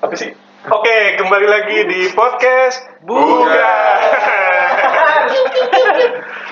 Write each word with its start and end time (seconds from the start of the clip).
Apa 0.00 0.14
sih? 0.14 0.30
Oke, 0.70 0.98
kembali 1.18 1.46
lagi 1.50 1.78
di 1.82 2.00
podcast 2.14 2.78
Buga. 3.02 3.74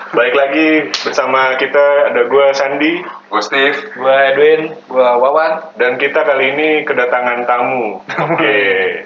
Baik 0.08 0.32
lagi 0.32 0.68
bersama 1.04 1.52
kita 1.54 2.08
ada 2.10 2.24
gua 2.26 2.50
Sandi 2.50 3.04
Gue 3.28 3.42
Steve. 3.44 3.76
Gua 3.92 4.32
Edwin, 4.32 4.72
gua 4.88 5.20
Wawan. 5.20 5.76
dan 5.76 6.00
kita 6.00 6.24
kali 6.24 6.56
ini 6.56 6.68
kedatangan 6.82 7.44
tamu. 7.44 8.00
Oke, 8.32 8.56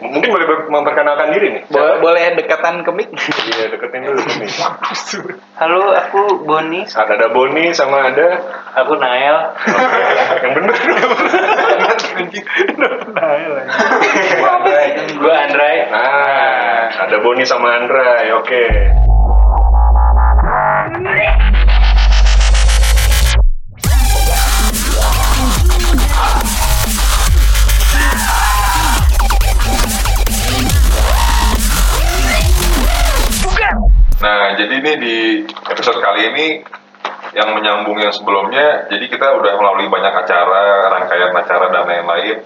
mungkin 0.00 0.30
boleh 0.30 0.46
memperkenalkan 0.70 1.34
diri 1.34 1.58
nih. 1.58 1.62
Bo- 1.68 1.98
boleh 1.98 2.38
dekatan 2.38 2.86
ke 2.86 2.90
mic? 2.94 3.10
Iya, 3.18 3.74
deketin 3.74 4.06
dulu 4.06 4.22
nih. 4.22 4.48
Halo, 5.58 5.90
aku 5.90 6.46
Boni. 6.46 6.86
Ada 6.86 7.18
ada 7.18 7.28
Boni 7.34 7.74
sama 7.74 8.14
ada 8.14 8.28
Aku 8.80 8.94
Nael. 8.94 9.58
yang 10.40 10.52
bener. 10.54 10.76
Gua 15.16 15.34
Andrai. 15.48 15.76
Nah, 15.88 16.92
ada 17.08 17.16
Boni 17.24 17.44
sama 17.48 17.80
Andra. 17.80 18.20
Oke. 18.36 18.64
Nah, 34.22 34.54
jadi 34.54 34.78
ini 34.78 34.92
di 35.02 35.42
episode 35.66 35.98
kali 35.98 36.30
ini 36.30 36.62
yang 37.32 37.48
menyambung 37.56 37.96
yang 37.96 38.12
sebelumnya, 38.12 38.86
jadi 38.92 39.04
kita 39.08 39.26
udah 39.40 39.52
melalui 39.56 39.88
banyak 39.88 40.14
acara, 40.14 40.92
rangkaian 40.92 41.32
acara 41.32 41.66
dan 41.72 41.84
lain-lain. 41.88 42.44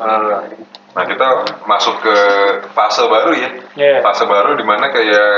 Nah, 0.96 1.04
kita 1.04 1.28
masuk 1.68 2.00
ke 2.00 2.16
fase 2.72 3.04
baru 3.04 3.30
ya. 3.36 3.50
Iya. 3.76 3.98
Fase 4.00 4.24
baru 4.24 4.56
di 4.56 4.64
mana 4.64 4.88
kayak 4.88 5.28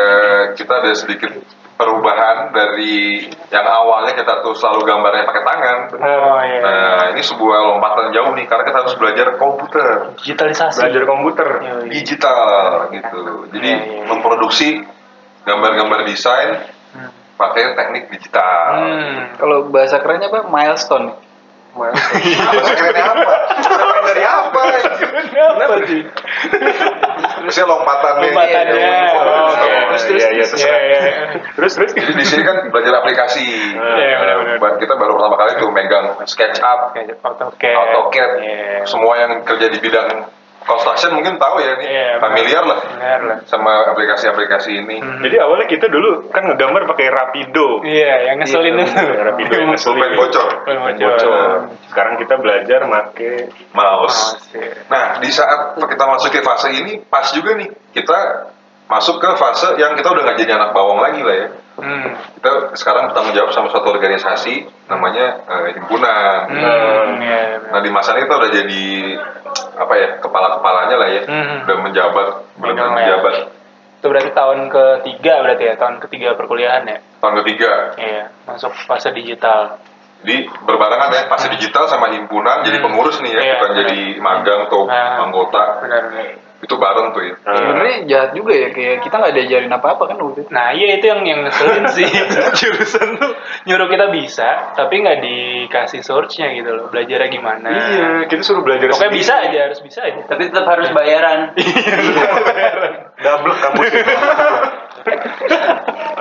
kita 0.55 0.71
ada 0.85 0.93
sedikit 0.95 1.35
perubahan 1.75 2.51
dari 2.51 3.27
yang 3.51 3.67
awalnya 3.67 4.15
kita 4.15 4.43
tuh 4.43 4.55
selalu 4.55 4.87
gambarnya 4.87 5.27
pakai 5.27 5.43
tangan. 5.43 5.79
Oh 5.99 6.39
iya. 6.43 6.61
Nah, 6.63 7.03
ini 7.11 7.23
sebuah 7.23 7.75
lompatan 7.75 8.11
jauh 8.15 8.35
nih 8.39 8.47
karena 8.47 8.65
kita 8.67 8.79
harus 8.87 8.95
belajar 8.99 9.27
komputer, 9.35 9.87
Digitalisasi. 10.23 10.79
Belajar 10.85 11.05
komputer. 11.07 11.49
Yoi. 11.59 11.89
digital 11.91 12.47
gitu. 12.95 13.19
Jadi 13.55 13.71
Iya, 13.71 13.79
iya. 13.83 14.03
memproduksi 14.07 14.83
gambar-gambar 15.43 16.07
desain. 16.07 16.78
Pakai 17.39 17.73
teknik 17.73 18.11
digital. 18.11 18.59
Hmm. 18.75 19.15
Kalau 19.39 19.71
bahasa 19.71 20.03
kerennya 20.03 20.27
apa? 20.29 20.45
Milestone. 20.45 21.15
Bahasa 21.79 22.75
kerennya 22.75 23.05
apa? 23.07 23.33
Dari 24.03 24.25
apa? 24.25 24.63
Kenapa 25.29 25.77
sih? 25.87 26.03
Maksudnya 27.45 27.67
lompatannya. 27.69 28.29
Lompatannya. 28.29 28.75
Iya, 28.75 28.99
Oh, 29.15 29.47
oke. 29.49 29.71
Terus 29.89 30.03
terus 30.05 30.21
Iya, 30.21 30.29
iya, 30.29 30.45
terus. 30.45 30.51
terserah. 30.59 30.81
Iya. 30.83 31.01
Terus 31.55 31.73
terus. 31.77 31.91
Jadi 31.95 32.13
di 32.15 32.27
sini 32.27 32.43
kan 32.43 32.57
belajar 32.69 32.93
aplikasi. 32.99 33.47
Iya, 33.79 34.15
benar-benar. 34.19 34.57
Buat 34.59 34.75
kita 34.83 34.95
baru 34.97 35.13
pertama 35.15 35.37
kali 35.39 35.53
tuh 35.57 35.69
megang 35.71 36.07
SketchUp, 36.25 36.81
Kayak 36.93 37.17
AutoCAD. 37.23 37.75
AutoCAD, 37.77 38.33
semua 38.85 39.15
yang 39.17 39.33
kerja 39.45 39.67
di 39.69 39.79
bidang 39.79 40.09
construction 40.69 41.17
mungkin 41.17 41.41
tahu 41.41 41.57
ya 41.59 41.73
nih, 41.81 41.87
Iya, 41.89 42.11
familiar 42.21 42.63
lah 42.63 42.79
Benar 42.85 43.21
lah. 43.25 43.37
sama 43.49 43.89
aplikasi-aplikasi 43.89 44.85
ini. 44.85 45.01
Hmm. 45.01 45.25
Jadi 45.25 45.37
awalnya 45.41 45.67
kita 45.67 45.89
dulu 45.89 46.29
kan 46.29 46.45
ngegambar 46.45 46.85
pakai 46.93 47.09
Rapido. 47.09 47.81
Iya, 47.83 48.29
yang 48.29 48.37
ngeselin 48.39 48.77
Iya, 48.77 48.85
itu. 48.85 49.05
Rapido 49.25 49.55
yang 49.57 49.71
ngeselin. 49.73 49.97
Pulpen 49.97 50.13
bocor. 50.21 50.49
Pulpen 50.69 50.79
bocor. 50.85 51.09
Bocor. 51.09 51.57
Sekarang 51.89 52.15
kita 52.21 52.35
belajar 52.37 52.81
make 52.85 53.49
Mouse. 53.73 54.37
Masih. 54.37 54.69
Nah, 54.93 55.17
di 55.19 55.31
saat 55.33 55.81
kita 55.81 56.05
masuk 56.05 56.29
ke 56.31 56.45
fase 56.45 56.69
ini, 56.71 57.01
pas 57.01 57.25
juga 57.33 57.57
nih 57.57 57.73
kita 57.97 58.19
masuk 58.89 59.17
ke 59.19 59.29
fase 59.37 59.77
yang 59.77 59.93
kita 59.95 60.09
udah 60.09 60.23
nggak 60.25 60.39
jadi 60.39 60.53
anak 60.57 60.73
bawang 60.73 60.99
lagi 60.99 61.21
lah 61.21 61.37
ya. 61.37 61.49
Hmm. 61.79 62.11
Kita 62.35 62.75
sekarang 62.75 63.13
bertanggung 63.13 63.37
jawab 63.37 63.53
sama 63.53 63.69
suatu 63.69 63.89
organisasi 63.89 64.55
namanya 64.89 65.45
eh, 65.45 65.77
himpunan. 65.77 66.49
Hmm. 66.49 67.21
Iya. 67.21 67.71
Nah 67.71 67.81
di 67.81 67.91
masa 67.93 68.13
ini 68.13 68.25
kita 68.25 68.35
udah 68.35 68.51
jadi 68.51 68.85
apa 69.79 69.95
ya 69.95 70.09
kepala-kepalanya 70.19 70.97
lah 70.97 71.09
ya, 71.09 71.23
Hmm. 71.23 71.63
udah 71.65 71.77
menjabat, 71.81 72.27
Megang 72.59 72.91
ya. 72.91 72.95
menjabat. 72.97 73.35
Itu 73.99 74.07
berarti 74.09 74.31
tahun 74.31 74.59
ketiga 74.69 75.33
berarti 75.43 75.65
ya, 75.65 75.75
tahun 75.75 75.97
ketiga 76.01 76.29
perkuliahan 76.35 76.83
ya. 76.83 76.99
Tahun 77.19 77.35
ketiga, 77.43 77.95
Iya, 77.95 78.25
masuk 78.45 78.73
fase 78.87 79.11
digital. 79.13 79.79
di 80.19 80.35
berbarengan 80.67 81.15
ya 81.15 81.23
fase 81.31 81.47
digital 81.49 81.87
sama 81.87 82.11
himpunan 82.11 82.67
jadi 82.67 82.83
Hmm. 82.83 82.91
pengurus 82.91 83.23
nih 83.23 83.31
ya, 83.31 83.41
Iya, 83.41 83.53
bukan 83.55 83.71
benar. 83.71 83.79
jadi 83.87 84.01
magang 84.19 84.61
atau 84.67 84.81
Nah. 84.83 85.23
anggota. 85.23 85.63
Benar 85.79 86.03
benar. 86.11 86.27
Itu 86.59 86.75
bareng 86.75 87.15
tuh 87.15 87.23
ya. 87.23 87.35
Sebenarnya 87.39 87.97
jahat 88.11 88.31
juga 88.35 88.51
ya 88.51 88.69
kayak 88.75 89.07
kita 89.07 89.15
nggak 89.15 89.31
diajarin 89.31 89.71
apa-apa 89.71 90.11
kan 90.11 90.19
waktu 90.19 90.43
itu. 90.43 90.51
Nah 90.51 90.75
iya 90.75 90.99
itu 90.99 91.07
yang 91.07 91.23
yang 91.23 91.41
ngeselin 91.47 91.87
sih 91.95 92.03
jurusan 92.59 93.15
tuh 93.15 93.31
nyuruh 93.63 93.87
kita 93.87 94.11
bisa 94.11 94.75
tapi 94.75 94.99
nggak 94.99 95.23
dikasih 95.23 96.03
source-nya 96.03 96.51
gitu 96.59 96.75
loh 96.75 96.91
belajarnya 96.91 97.31
gimana. 97.31 97.71
Iya, 97.71 98.09
kita 98.27 98.43
suruh 98.43 98.67
belajar 98.67 98.91
Pokoknya 98.91 99.07
sendiri. 99.07 99.23
bisa 99.23 99.35
aja 99.39 99.59
harus 99.71 99.79
bisa 99.79 100.01
aja. 100.03 100.21
Tapi 100.27 100.43
tetap 100.51 100.67
harus 100.67 100.89
bayaran. 100.91 101.39
Double 103.23 103.55
kamu 103.55 103.81
sih. 103.87 104.03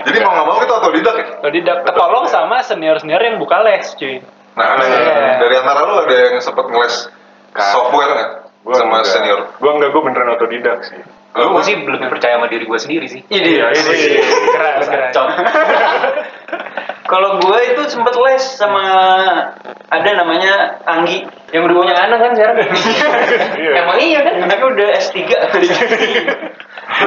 Jadi 0.07 0.17
mau 0.21 0.31
nggak 0.33 0.47
mau 0.47 0.57
kita 0.61 0.73
otodidak 0.77 1.15
ya. 1.17 1.25
Kalau 1.41 1.51
tidak 1.51 1.77
ketolong 1.83 2.25
sama 2.29 2.57
senior 2.61 2.97
senior 3.01 3.19
yang 3.19 3.41
buka 3.41 3.59
les 3.65 3.89
cuy. 3.97 4.21
Nah, 4.53 4.73
ada 4.73 4.85
Iya. 4.85 5.37
dari 5.37 5.55
antara 5.57 5.81
lu 5.85 5.95
ada 6.01 6.15
yang 6.15 6.41
sempet 6.41 6.65
ngeles 6.69 7.09
software 7.53 8.09
nggak 8.13 8.31
Gua 8.67 8.75
sama 8.75 8.99
enggak. 8.99 9.07
senior? 9.15 9.39
Gua 9.63 9.71
enggak, 9.79 9.89
gua 9.95 10.01
beneran 10.03 10.35
otodidak 10.35 10.83
sih. 10.83 10.99
Lu 11.37 11.53
Gue 11.53 11.61
sih 11.61 11.77
lebih 11.77 12.09
percaya 12.09 12.41
sama 12.41 12.49
diri 12.49 12.65
gue 12.65 12.79
sendiri 12.81 13.05
sih. 13.05 13.21
Iya, 13.29 13.69
ini. 13.69 14.17
Keras 14.57 14.89
keras. 14.89 15.13
Kalau 17.07 17.39
gue 17.39 17.59
itu 17.71 17.81
sempet 17.87 18.15
les 18.19 18.43
sama 18.57 18.83
ada 19.87 20.09
namanya 20.11 20.81
Anggi 20.83 21.23
yang 21.55 21.63
udah 21.63 21.75
punya 21.77 21.95
anak 21.95 22.19
kan 22.19 22.31
sekarang. 22.35 22.57
Iya. 23.55 23.71
Emang 23.85 23.97
iya 24.01 24.19
kan 24.27 24.33
anaknya 24.43 24.65
udah 24.67 24.87
S3. 24.97 25.15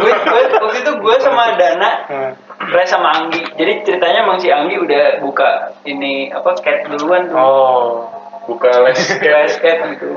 gue, 0.01 0.13
gue 0.15 0.43
waktu 0.57 0.79
itu 0.81 0.93
gue 0.95 1.17
sama 1.21 1.59
Dana 1.59 1.91
Hmm. 2.09 2.33
les 2.71 2.89
sama 2.89 3.13
Anggi. 3.13 3.43
Jadi 3.59 3.73
ceritanya 3.85 4.25
emang 4.25 4.39
si 4.41 4.49
Anggi 4.49 4.79
udah 4.79 5.21
buka 5.21 5.75
ini 5.85 6.31
apa 6.33 6.55
cat 6.63 6.87
duluan 6.89 7.29
tuh. 7.29 7.37
Oh. 7.37 8.20
Buka 8.49 8.71
les 8.89 9.01
Les 9.21 9.53
gitu. 9.61 10.09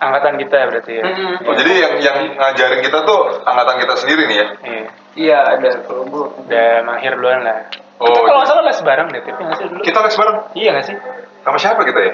Angkatan 0.00 0.34
kita 0.40 0.56
berarti 0.72 0.92
ya. 0.98 1.04
Mm-mm. 1.04 1.46
Oh, 1.46 1.54
jadi 1.54 1.72
yang 1.84 1.94
yang 2.00 2.18
ngajarin 2.36 2.80
kita 2.80 3.04
tuh 3.04 3.20
angkatan 3.44 3.76
kita 3.84 3.94
sendiri 4.00 4.22
nih 4.26 4.36
ya? 4.40 4.46
Iya. 4.64 4.84
Iya 5.10 5.38
ada 5.58 5.70
kalau 5.84 6.04
gue. 6.08 6.24
Udah 6.46 6.68
mahir 6.86 7.12
duluan 7.18 7.44
lah. 7.44 7.68
Oh, 8.00 8.08
kita 8.08 8.18
kalau 8.24 8.26
iya. 8.26 8.36
nggak 8.40 8.48
salah 8.48 8.64
les 8.64 8.80
bareng 8.80 9.08
deh, 9.12 9.20
tapi 9.20 9.42
nggak 9.44 9.58
sih 9.60 9.66
dulu? 9.68 9.82
Kita 9.84 9.98
les 10.00 10.16
bareng 10.16 10.36
Iya 10.56 10.68
nggak 10.72 10.86
sih? 10.88 10.96
sama 11.40 11.56
siapa 11.56 11.80
kita 11.84 12.00
ya? 12.04 12.12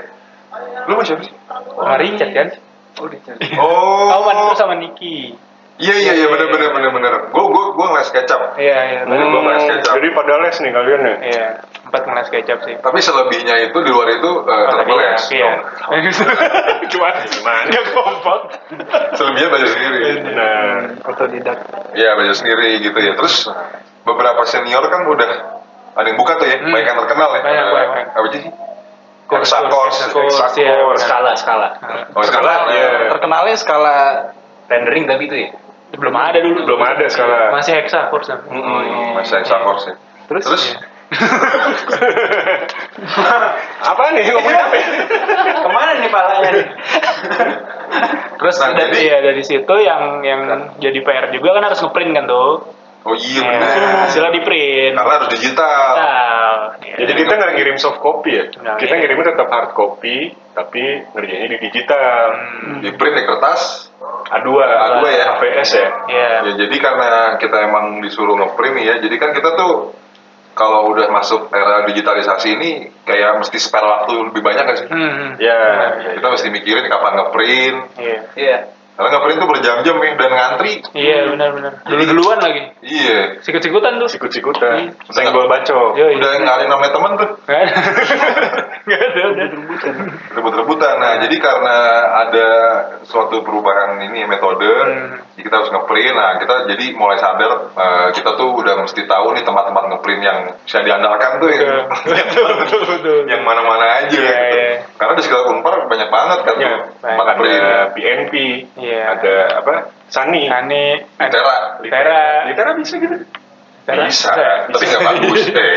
Lu 0.87 0.93
sama 0.99 1.05
siapa 1.07 1.23
sih? 1.27 1.35
Sama 1.51 1.97
Richard 1.99 2.31
kan? 2.35 2.49
Oh, 2.97 4.09
Oh, 4.09 4.21
man 4.25 4.37
itu 4.41 4.55
sama 4.57 4.75
Niki. 4.81 5.37
Iya 5.77 5.95
iya 5.95 6.13
iya 6.17 6.27
bener 6.27 6.49
bener 6.49 6.71
bener 6.73 6.91
bener. 6.91 7.13
Gue 7.29 7.45
gue 7.47 7.65
gue 7.77 7.87
ngeles 7.87 8.11
kecap. 8.11 8.41
Iya 8.57 8.79
iya. 8.89 9.01
Tadi 9.05 9.25
gua 9.29 9.41
ngeles 9.45 9.65
kecap. 9.69 9.93
Jadi 10.01 10.09
pada 10.13 10.35
les 10.41 10.57
nih 10.61 10.71
kalian 10.73 11.01
ya. 11.05 11.15
Iya. 11.21 11.49
Empat 11.87 12.03
ngeles 12.03 12.29
kecap 12.33 12.59
sih. 12.65 12.75
Tapi 12.81 12.99
selebihnya 12.99 13.55
itu 13.69 13.79
di 13.81 13.91
luar 13.93 14.09
itu 14.11 14.31
eh, 14.43 14.65
tetap 14.67 14.87
Otodidak, 14.89 15.13
les. 15.13 15.25
Iya. 15.31 15.53
Cuma 16.91 17.09
gimana? 17.37 17.61
Nggak 17.69 17.85
kompak. 17.93 18.41
Selebihnya 19.15 19.49
belajar 19.53 19.69
sendiri. 19.71 19.99
Nah, 20.33 20.77
Otodidak. 21.05 21.59
Iya 21.93 22.11
belajar 22.17 22.37
sendiri 22.37 22.69
gitu 22.81 22.99
ya. 22.99 23.13
Terus 23.15 23.35
beberapa 24.03 24.43
senior 24.47 24.85
kan 24.89 25.05
udah 25.05 25.31
ada 25.97 26.07
yang 26.07 26.19
buka 26.21 26.37
tuh 26.37 26.45
ya, 26.45 26.61
Hmm. 26.61 26.73
banyak 26.73 26.87
yang 26.89 26.99
terkenal 27.05 27.31
ya. 27.37 27.43
Banyak, 27.43 27.67
banyak. 27.73 28.07
Apa 28.13 28.27
sih? 28.29 28.43
Iya, 30.57 30.73
benar. 30.77 30.99
Skala 31.03 31.33
skala. 31.35 31.69
Oh 32.15 32.23
Iya. 32.71 33.11
Terkenalnya 33.11 33.57
skala 33.59 33.97
Rendering 34.67 35.07
tapi 35.07 35.31
itu 35.31 35.37
ya. 35.47 35.51
Belum 35.97 36.17
ada 36.17 36.39
dulu. 36.41 36.61
belum 36.69 36.83
ada 36.83 37.05
skala. 37.09 37.51
Masih 37.53 37.73
hexa 37.81 38.09
kurs. 38.13 38.29
kan? 38.29 38.45
Hmm, 38.49 39.17
masa 39.17 39.41
Eksa 39.41 39.57
Kors 39.65 39.85
ya. 39.89 39.95
terus, 40.29 40.45
Terus 40.45 40.65
Apa 43.91 44.03
nih 44.11 44.27
ngomongin 44.27 44.59
apa? 44.59 44.77
Ke 45.65 45.69
mana 45.71 45.91
nih 46.03 46.11
palanya 46.11 46.51
nih? 46.51 46.67
Terus 48.43 48.57
Nah, 48.61 48.75
dari 48.75 49.01
ya 49.07 49.19
dari 49.23 49.43
situ 49.47 49.75
yang 49.81 50.21
yang 50.27 50.41
jadi 50.83 50.99
PR 51.01 51.31
juga 51.33 51.57
kan 51.57 51.63
harus 51.71 51.81
ngeprint 51.81 52.13
kan 52.13 52.25
tuh. 52.27 52.67
Oh 53.07 53.15
iya 53.15 53.41
Nah, 53.47 53.55
bener. 53.63 53.95
hasilnya 54.11 54.33
di 54.35 54.43
print. 54.43 54.95
Karena 54.99 55.13
harus 55.15 55.31
digital. 55.31 55.87
Nah, 55.95 56.55
Jadi 56.97 57.13
kita 57.15 57.33
nggak 57.39 57.53
ngirim 57.55 57.77
soft 57.79 58.03
copy 58.03 58.31
ya. 58.35 58.45
Nah, 58.67 58.75
kita 58.81 58.99
iya. 58.99 59.01
ngirimnya 59.07 59.37
tetap 59.37 59.47
hard 59.47 59.71
copy, 59.79 60.35
tapi 60.53 60.83
ngerjainnya 61.15 61.49
di 61.55 61.59
digital. 61.71 62.23
Hmm. 62.67 62.79
Di 62.83 62.91
print 62.99 63.15
di 63.15 63.25
kertas. 63.25 63.93
A2, 64.27 64.49
A2 64.59 64.99
ya? 65.07 65.25
APS 65.39 65.71
ya. 65.79 65.89
Iya. 66.11 66.31
Ya 66.51 66.53
jadi 66.67 66.77
karena 66.83 67.11
kita 67.39 67.57
emang 67.63 68.03
disuruh 68.03 68.35
ngeprint 68.35 68.83
ya, 68.83 68.95
jadi 68.99 69.17
kan 69.23 69.31
kita 69.33 69.55
tuh 69.55 69.95
kalau 70.57 70.89
udah 70.89 71.13
masuk 71.13 71.53
era 71.53 71.85
digitalisasi 71.85 72.49
ini 72.57 72.71
kayak 73.05 73.45
mesti 73.45 73.61
spare 73.61 73.85
waktu 73.85 74.33
lebih 74.33 74.41
banyak 74.41 74.63
nggak 74.65 74.79
sih? 74.81 74.89
Hmm. 74.89 75.37
Ya, 75.37 75.61
ya, 76.01 76.11
Kita 76.17 76.27
mesti 76.33 76.49
mikirin 76.49 76.89
kapan 76.89 77.13
ngeprint. 77.21 77.79
Iya. 78.01 78.19
Iya. 78.35 78.59
Karena 78.97 79.09
ngeprint 79.13 79.39
tuh 79.39 79.49
berjam-jam 79.49 79.97
ya 80.01 80.13
dan 80.17 80.31
ngantri. 80.33 80.73
Iya, 80.93 81.19
benar-benar. 81.29 81.73
Dulu-duluan 81.85 82.39
lagi. 82.41 82.63
Iya. 82.81 83.45
Sikut-sikutan 83.45 84.01
tuh. 84.01 84.09
sikut-sikutan, 84.09 84.97
senggol 85.07 85.45
baco. 85.47 85.93
Yoi. 85.95 86.17
Udah 86.17 86.31
nggak 86.41 86.57
ada 86.57 86.65
namanya 86.67 86.93
temen 86.93 87.13
tuh. 87.15 87.31
Nggak 87.47 87.61
ada. 87.61 87.75
Nggak 88.87 89.01
ada, 89.03 89.23
udah. 89.27 89.47
rebut-rebutan. 90.33 90.95
Nah, 90.97 91.13
jadi 91.19 91.37
karena 91.37 91.77
ada 92.23 92.49
suatu 93.05 93.43
perubahan 93.43 93.99
ini 94.01 94.25
metode, 94.25 94.65
Hmm. 94.67 95.19
kita 95.35 95.53
harus 95.53 95.71
ngeprint. 95.71 96.15
Nah, 96.15 96.39
kita 96.39 96.55
jadi 96.67 96.87
mulai 96.95 97.19
sadar 97.19 97.53
eh, 97.69 98.09
kita 98.13 98.31
tuh 98.35 98.55
udah 98.55 98.81
mesti 98.81 99.05
tahu 99.05 99.35
nih 99.35 99.43
tempat-tempat 99.43 99.85
ngeprint 99.91 100.23
yang 100.23 100.39
bisa 100.63 100.81
diandalkan 100.81 101.39
tuh 101.39 101.51
yang 101.51 101.67
Betul, 102.07 102.47
betul, 102.57 102.83
betul. 102.87 103.19
yang 103.27 103.43
mana-mana 103.43 104.01
aja 104.01 104.09
Iya, 104.09 104.23
gitu. 104.23 104.55
iya. 104.55 104.69
Karena 104.97 105.13
di 105.13 105.23
sekitar 105.23 105.45
Unpar 105.47 105.75
banyak 105.85 106.09
banget 106.09 106.39
kan 106.43 106.55
Ya, 106.57 106.73
tempat 106.97 107.25
ada 107.27 107.35
ngeprint. 107.35 107.63
BNP, 107.93 108.35
Iya. 108.87 109.01
ada 109.19 109.35
apa? 109.59 109.75
Sani. 110.07 110.47
Ani, 110.47 111.03
Litera. 111.19 111.83
Litera. 111.83 112.21
Litera 112.47 112.71
bisa 112.79 112.95
gitu. 112.97 113.17
Litera 113.83 114.07
Bisa, 114.07 114.31
tapi 114.67 114.85
nggak 114.85 115.03
bagus. 115.03 115.43
Eh. 115.51 115.75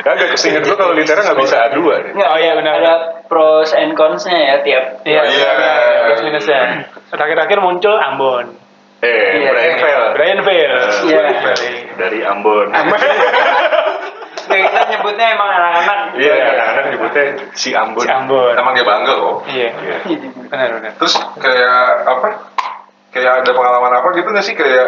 Kagak 0.00 0.28
kesingkat 0.34 0.62
gua 0.66 0.76
kalau 0.76 0.92
litera 0.94 1.22
nggak 1.22 1.38
bisa 1.38 1.56
A2 1.70 1.78
deh. 1.78 2.12
Oh 2.16 2.38
iya, 2.38 2.52
benar. 2.54 2.72
Ada 2.78 2.94
pros 3.26 3.70
and 3.72 3.94
cons-nya 3.94 4.34
ya 4.36 4.56
tiap. 4.62 4.84
Iya, 5.02 5.20
Oh, 5.20 5.26
iya. 5.26 5.50
iya, 5.54 5.72
plus 6.10 6.20
minusnya. 6.24 6.60
Terakhir-terakhir 7.10 7.58
muncul 7.60 7.94
Ambon. 7.94 8.46
Eh, 9.00 9.42
Iya. 9.42 9.48
Brian 9.50 9.76
Fell. 9.80 10.02
Brian 10.14 10.40
Fail. 10.44 10.72
Iya. 11.08 11.22
Dari 11.96 12.18
Ambon. 12.22 12.68
Nah, 12.70 12.82
kita 14.58 14.80
nyebutnya 14.90 15.26
emang 15.38 15.48
anak-anak. 15.54 15.98
Iya, 16.18 16.34
anak-anak 16.34 16.84
nyebutnya 16.94 17.24
si 17.54 17.70
Ambon. 17.76 18.02
Si 18.02 18.10
Ambon. 18.10 18.54
Emang 18.58 18.72
dia 18.74 18.86
bangga 18.86 19.14
loh. 19.14 19.46
Iya. 19.46 19.68
Benar, 20.50 20.68
benar. 20.80 20.92
Terus 20.98 21.14
kayak 21.38 21.78
apa? 22.06 22.28
Kayak 23.10 23.32
ada 23.42 23.50
pengalaman 23.50 23.92
apa 23.98 24.08
gitu 24.14 24.28
nggak 24.30 24.46
sih 24.46 24.54
kayak 24.54 24.86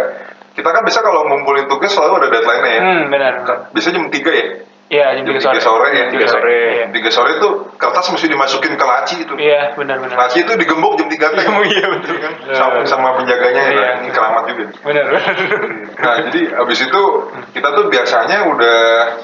kita 0.53 0.69
kan 0.69 0.85
biasa 0.85 1.01
kalau 1.01 1.27
ngumpulin 1.27 1.67
tugas 1.67 1.91
selalu 1.97 2.23
ada 2.23 2.29
deadline-nya 2.29 2.73
ya. 2.77 2.83
Hmm, 2.83 3.03
benar. 3.09 3.33
Biasanya 3.73 3.95
jam 3.99 4.07
3 4.13 4.31
ya. 4.31 4.47
Iya, 4.91 5.17
jam 5.17 5.25
Jam 5.25 5.35
3 5.39 5.41
sore. 5.41 5.57
3 5.57 5.65
sore 5.65 5.87
ya. 5.89 6.05
Jam 6.05 6.09
Tiga 6.13 6.27
sore. 6.29 6.53
Iya. 6.53 6.85
Jam 6.85 6.91
3 6.93 7.11
sore 7.11 7.31
itu 7.41 7.49
kertas 7.81 8.07
mesti 8.13 8.27
dimasukin 8.29 8.75
ke 8.77 8.85
laci 8.85 9.17
itu. 9.25 9.35
Iya, 9.41 9.73
benar, 9.73 9.97
benar. 10.05 10.17
Laci 10.21 10.45
itu 10.45 10.53
digembok 10.53 11.01
jam 11.01 11.09
3 11.09 11.33
teh. 11.33 11.45
Iya, 11.73 11.87
betul. 11.97 12.17
kan? 12.21 12.33
Sama, 12.53 12.79
sama 12.85 13.09
penjaganya 13.17 13.63
ya, 13.63 13.73
Iya. 13.73 13.91
ini 14.05 14.11
keramat 14.13 14.45
juga. 14.53 14.65
Benar, 14.85 15.05
benar. 15.09 15.35
Nah, 15.97 16.15
jadi 16.29 16.41
abis 16.61 16.79
itu 16.85 17.03
kita 17.53 17.69
tuh 17.73 17.85
biasanya 17.89 18.39
udah 18.53 18.79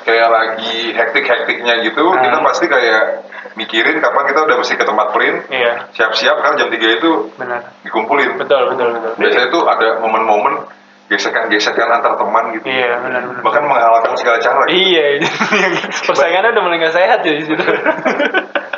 kayak 0.08 0.28
lagi 0.30 0.74
hektik-hektiknya 0.96 1.74
gitu, 1.84 2.04
Hmm. 2.06 2.22
kita 2.22 2.38
pasti 2.40 2.64
kayak 2.64 3.02
mikirin 3.54 4.00
kapan 4.00 4.24
kita 4.24 4.40
udah 4.48 4.56
mesti 4.56 4.72
ke 4.72 4.84
tempat 4.86 5.12
print, 5.12 5.52
Iya, 5.52 5.90
siap-siap 5.92 6.36
kan 6.40 6.56
jam 6.56 6.72
3 6.72 6.96
itu 6.96 7.28
benar. 7.36 7.76
dikumpulin. 7.84 8.40
Betul, 8.40 8.72
betul, 8.72 8.88
betul. 8.96 9.12
Biasanya 9.20 9.46
itu 9.50 9.60
ada 9.62 9.88
momen-momen 10.00 10.54
gesekan-gesekan 11.08 11.88
antar 11.90 12.14
teman 12.14 12.52
gitu. 12.52 12.68
Iya, 12.68 13.00
benar, 13.00 13.22
benar. 13.24 13.40
Bahkan 13.40 13.62
menghalalkan 13.64 14.12
segala 14.14 14.38
cara. 14.38 14.62
gitu. 14.68 14.76
Iya, 14.92 15.04
yang 15.56 15.74
persaingannya 16.04 16.50
udah 16.52 16.62
mulai 16.62 16.76
nggak 16.78 16.94
sehat 16.94 17.20
ya 17.20 17.32
di 17.32 17.44
situ. 17.44 17.64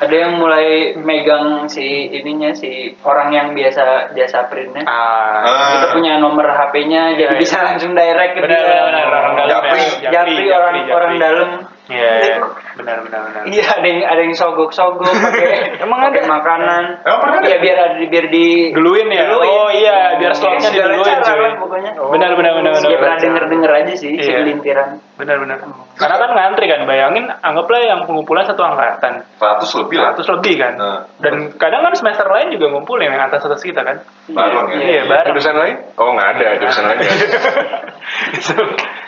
Ada 0.01 0.17
yang 0.17 0.41
mulai 0.41 0.97
megang 0.97 1.69
si 1.69 1.85
ininya 2.09 2.57
si 2.57 2.97
orang 3.05 3.29
yang 3.31 3.53
biasa 3.53 4.17
jasa 4.17 4.49
printnya. 4.49 4.89
Ah, 4.89 5.45
Ah. 5.45 5.69
Kita 5.77 5.87
punya 5.93 6.17
nomor 6.17 6.49
HP-nya 6.49 7.21
jadi 7.21 7.37
Iya, 7.37 7.37
bisa 7.37 7.61
iya. 7.61 7.67
langsung 7.69 7.93
direct 7.93 8.33
ke 8.33 8.41
benar, 8.41 8.57
dia. 8.57 8.81
benar, 8.81 8.85
benar. 8.89 9.07
Orang 9.13 9.35
dalam 9.37 9.51
Japri. 9.53 9.81
ya. 10.01 10.11
Japri, 10.11 10.45
orang 10.49 10.75
orang 10.89 11.13
dalam. 11.21 11.49
Iya, 11.91 12.11
iya. 12.23 12.37
benar, 12.79 12.97
benar, 13.03 13.21
benar. 13.27 13.43
Iya, 13.45 13.65
ada 13.67 13.87
yang 13.87 14.01
ada 14.07 14.21
yang 14.23 14.33
sogok-sogok 14.33 15.11
pakai 15.11 15.47
Emang 15.85 16.01
ada? 16.01 16.19
makanan. 16.23 16.85
Emang? 17.03 17.43
Iya, 17.43 17.59
biar 17.59 17.77
ada 17.77 17.99
biar 18.01 18.27
di 18.31 18.71
Duluin 18.71 19.11
ya? 19.11 19.27
Duluin. 19.27 19.51
Oh 19.51 19.69
iya, 19.69 20.15
biar 20.17 20.33
slotnya 20.33 20.71
Segala 20.71 20.95
diduluin 20.95 21.19
cara 21.19 21.27
cuy. 21.27 21.43
lah 21.43 21.53
pokoknya. 21.59 21.91
Benar, 21.99 22.31
benar, 22.39 22.53
benar, 22.57 22.73
benar. 22.79 22.91
Ya 22.91 22.99
pernah 22.99 23.19
denger-denger 23.19 23.71
aja 23.75 23.93
sih 23.99 24.11
Iya. 24.15 24.23
segelintiran. 24.23 24.89
Benar, 25.19 25.37
benar. 25.37 25.57
Karena 25.99 26.17
kan 26.17 26.31
ngantri 26.33 26.65
kan, 26.65 26.81
bayangin 26.87 27.29
anggaplah 27.29 27.81
yang 27.83 28.01
pengumpulan 28.07 28.47
satu 28.47 28.63
angkatan. 28.63 29.21
100 29.37 29.81
lebih 29.85 29.97
lah. 30.01 30.17
100 30.17 30.33
lebih 30.39 30.55
kan. 30.57 30.73
Nah. 30.79 31.01
Dan 31.21 31.35
kadang 31.59 31.83
kan 31.83 31.93
semester 31.93 32.25
lain 32.25 32.49
juga 32.51 32.71
ngumpulin 32.71 33.11
yang 33.11 33.21
atas 33.21 33.45
atas 33.45 33.61
kita 33.61 33.85
kan. 33.85 34.01
Bareng 34.31 34.71
ya. 34.73 34.79
Iya, 34.81 35.03
bareng. 35.05 35.35
Jurusan 35.35 35.57
lain? 35.59 35.77
Oh, 35.99 36.15
nggak 36.15 36.29
ada. 36.39 36.47
Jurusan 36.57 36.85
lain 36.89 36.99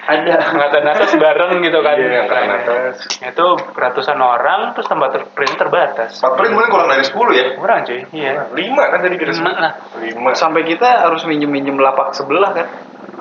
ada. 0.02 0.34
Angkatan 0.50 0.84
atas 0.84 1.10
bareng 1.14 1.62
gitu 1.62 1.78
kan. 1.78 1.94
Iya, 1.94 2.26
angkatan 2.26 2.50
atas. 2.50 2.94
Itu 3.22 3.46
ratusan 3.72 4.18
orang 4.18 4.74
terus 4.74 4.90
tempat 4.90 5.08
ter- 5.14 5.28
print 5.30 5.54
terbatas. 5.54 6.18
Tempat 6.18 6.34
print 6.38 6.52
mungkin 6.52 6.70
kurang 6.70 6.88
dari 6.90 7.04
10 7.06 7.14
ya. 7.38 7.44
Kurang 7.54 7.78
cuy, 7.86 8.00
iya. 8.10 8.32
Lima 8.50 8.82
kan 8.90 8.98
tadi 8.98 9.16
Lima 9.16 9.34
sebut. 9.34 9.54
lah. 9.54 9.72
Lima. 10.02 10.30
Sampai 10.34 10.62
kita 10.62 11.06
harus 11.06 11.22
minjem-minjem 11.22 11.78
lapak 11.78 12.12
sebelah 12.12 12.50
kan. 12.50 12.66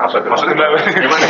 Apa 0.02 0.18
tuh? 0.18 0.30
Maksudnya 0.30 0.56
gimana? 0.98 1.26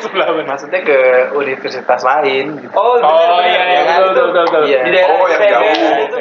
Sebelah 0.00 0.28
benar. 0.32 0.48
Maksudnya 0.54 0.80
ke 0.80 0.98
universitas 1.34 2.00
lain 2.00 2.44
gitu. 2.62 2.72
Oh, 2.72 2.96
Oh 3.00 3.40
iya, 3.42 3.62
iya, 3.62 3.62
Ya 3.74 3.82
kan? 3.84 3.98
betul, 4.06 4.30
betul, 4.30 4.44
betul, 4.44 4.44
betul. 4.46 4.62
Iya. 4.70 4.78
Di 4.84 4.90
daerah 4.92 5.14
Oh, 5.14 5.26
yang 5.26 5.42
jauh. 5.42 5.66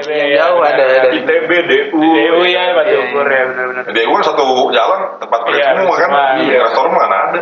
Yang 0.10 0.30
iya, 0.30 0.38
jauh 0.42 0.58
benar. 0.58 0.74
ada 0.74 0.84
dari 0.90 1.10
ITB, 1.22 1.50
DU. 1.70 2.02
DU 2.02 2.40
ya, 2.46 2.64
Pak 2.74 2.84
Iya, 2.84 2.98
Tukur 3.04 3.28
ya, 3.28 3.42
benar-benar. 3.46 3.84
Dia 3.94 4.04
kan 4.04 4.22
satu 4.24 4.46
jalan 4.72 5.00
tempat 5.20 5.40
Iya, 5.50 5.66
semua 5.76 5.96
kan. 5.96 6.10
Di 6.10 6.44
iya. 6.50 6.60
Restoran 6.66 6.92
mana 6.92 7.16
ada. 7.30 7.40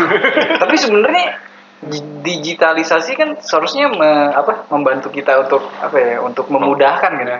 Tapi 0.66 0.74
sebenarnya 0.76 1.24
di- 1.24 1.53
digitalisasi 2.24 3.12
kan 3.12 3.28
seharusnya 3.44 3.92
me- 3.92 4.32
apa 4.32 4.64
membantu 4.72 5.12
kita 5.12 5.36
untuk 5.44 5.68
apa 5.76 5.96
ya 6.00 6.16
untuk 6.24 6.48
memudahkan 6.48 7.12
gitu. 7.20 7.30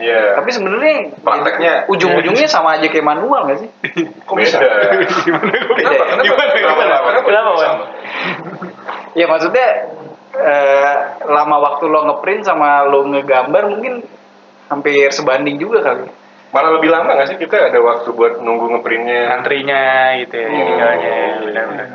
Iya. 0.00 0.40
Tapi 0.40 0.48
sebenarnya 0.48 0.94
Prakteknya 1.20 1.72
ujung-ujungnya 1.92 2.48
sama 2.48 2.80
aja 2.80 2.88
kayak 2.88 3.04
manual 3.04 3.44
nggak 3.44 3.58
sih? 3.60 3.68
kok 4.28 4.36
bisa? 4.38 4.56
Gimana? 5.28 5.52
kok 5.52 5.76
Beda 5.76 5.92
bisa? 5.92 6.04
ya? 6.08 6.20
Gimana? 6.24 6.52
Gimana? 6.56 6.82
Kenapa? 6.88 7.08
Kenapa, 7.20 7.50
Wan? 7.52 7.60
Sama. 7.68 7.84
Ya 9.12 9.26
maksudnya 9.28 9.66
eh, 10.32 10.94
lama 11.28 11.56
waktu 11.60 11.84
lo 11.84 12.00
ngeprint 12.08 12.48
sama 12.48 12.88
lo 12.88 13.04
ngegambar 13.04 13.68
mungkin 13.68 14.00
hampir 14.72 15.12
sebanding 15.12 15.60
juga 15.60 15.84
kali. 15.84 16.08
Malah 16.52 16.80
lebih 16.80 16.88
lama 16.88 17.12
nggak 17.12 17.28
sih 17.28 17.36
kita 17.36 17.68
ada 17.68 17.80
waktu 17.80 18.08
buat 18.12 18.40
nunggu 18.40 18.72
ngeprintnya? 18.72 19.36
Antrinya 19.36 20.16
gitu 20.20 20.36
ya, 20.36 20.48
Oh. 20.48 20.64
tinggalnya 20.64 21.10
ya, 21.12 21.28
benar-benar. 21.44 21.88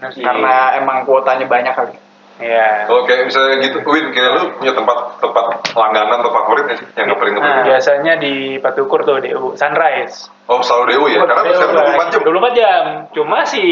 Nah, 0.00 0.08
Karena 0.10 0.54
emang 0.76 1.04
kuotanya 1.04 1.44
banyak 1.44 1.74
kali. 1.76 1.94
Iya. 2.40 2.88
Kalau 2.88 3.04
kayak 3.04 3.28
misalnya 3.28 3.60
gitu, 3.60 3.84
Win, 3.84 4.16
kayak 4.16 4.40
lu 4.40 4.48
punya 4.56 4.72
tempat 4.72 5.20
tempat 5.20 5.44
langganan 5.76 6.24
atau 6.24 6.32
favorit 6.32 6.64
nggak 6.64 6.78
sih 6.80 6.86
yang 6.96 7.12
ngeprint 7.12 7.36
Nah, 7.36 7.44
ngeprint? 7.44 7.66
biasanya 7.68 8.12
di 8.16 8.32
Patukur 8.56 9.04
tuh 9.04 9.20
DU 9.20 9.52
Sunrise. 9.60 10.32
Oh 10.48 10.64
selalu 10.64 10.84
Dewo 10.88 11.06
ya? 11.06 11.20
Karena 11.20 11.52
sekarang 11.52 12.00
24 12.00 12.16
jam. 12.16 12.20
24 12.24 12.56
jam. 12.56 12.82
Cuma 13.12 13.44
si 13.44 13.62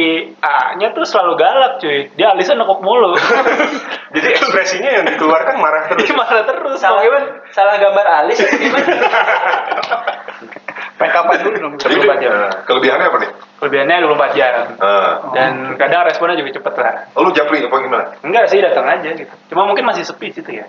A-nya 0.44 0.92
tuh 0.92 1.08
selalu 1.08 1.40
galak 1.40 1.80
cuy. 1.80 2.12
Dia 2.12 2.36
alisnya 2.36 2.60
nekuk 2.60 2.84
mulu. 2.84 3.16
Jadi 4.14 4.26
ekspresinya 4.36 4.90
yang 5.00 5.04
dikeluarkan 5.08 5.56
marah 5.56 5.88
terus. 5.88 6.04
Marah 6.20 6.44
terus. 6.44 6.76
Salah 6.76 7.00
Bagaimana? 7.00 7.26
salah 7.50 7.74
gambar 7.80 8.06
alis 8.20 8.36
gimana? 8.36 8.84
Pengen 10.98 11.12
kapan 11.14 11.34
dulu 11.40 11.56
dong? 11.56 11.72
Jadi 11.78 11.94
24 11.94 12.18
jam. 12.18 12.32
kelebihannya 12.66 13.06
apa 13.06 13.16
nih? 13.22 13.30
Kelebihannya 13.62 13.96
24 14.02 14.34
jam. 14.34 14.54
Nah, 14.76 15.12
Dan 15.30 15.52
kadang 15.78 16.02
responnya 16.04 16.34
juga 16.34 16.50
cepet 16.58 16.74
lah. 16.74 16.94
oh, 17.14 17.22
lu 17.22 17.30
japri 17.30 17.62
apa 17.62 17.76
gimana? 17.78 18.04
Enggak 18.20 18.50
sih 18.50 18.58
datang 18.58 18.82
aja 18.84 19.10
gitu. 19.14 19.34
Cuma 19.48 19.62
mungkin 19.64 19.86
masih 19.86 20.02
sepi 20.02 20.34
situ 20.34 20.50
ya. 20.50 20.66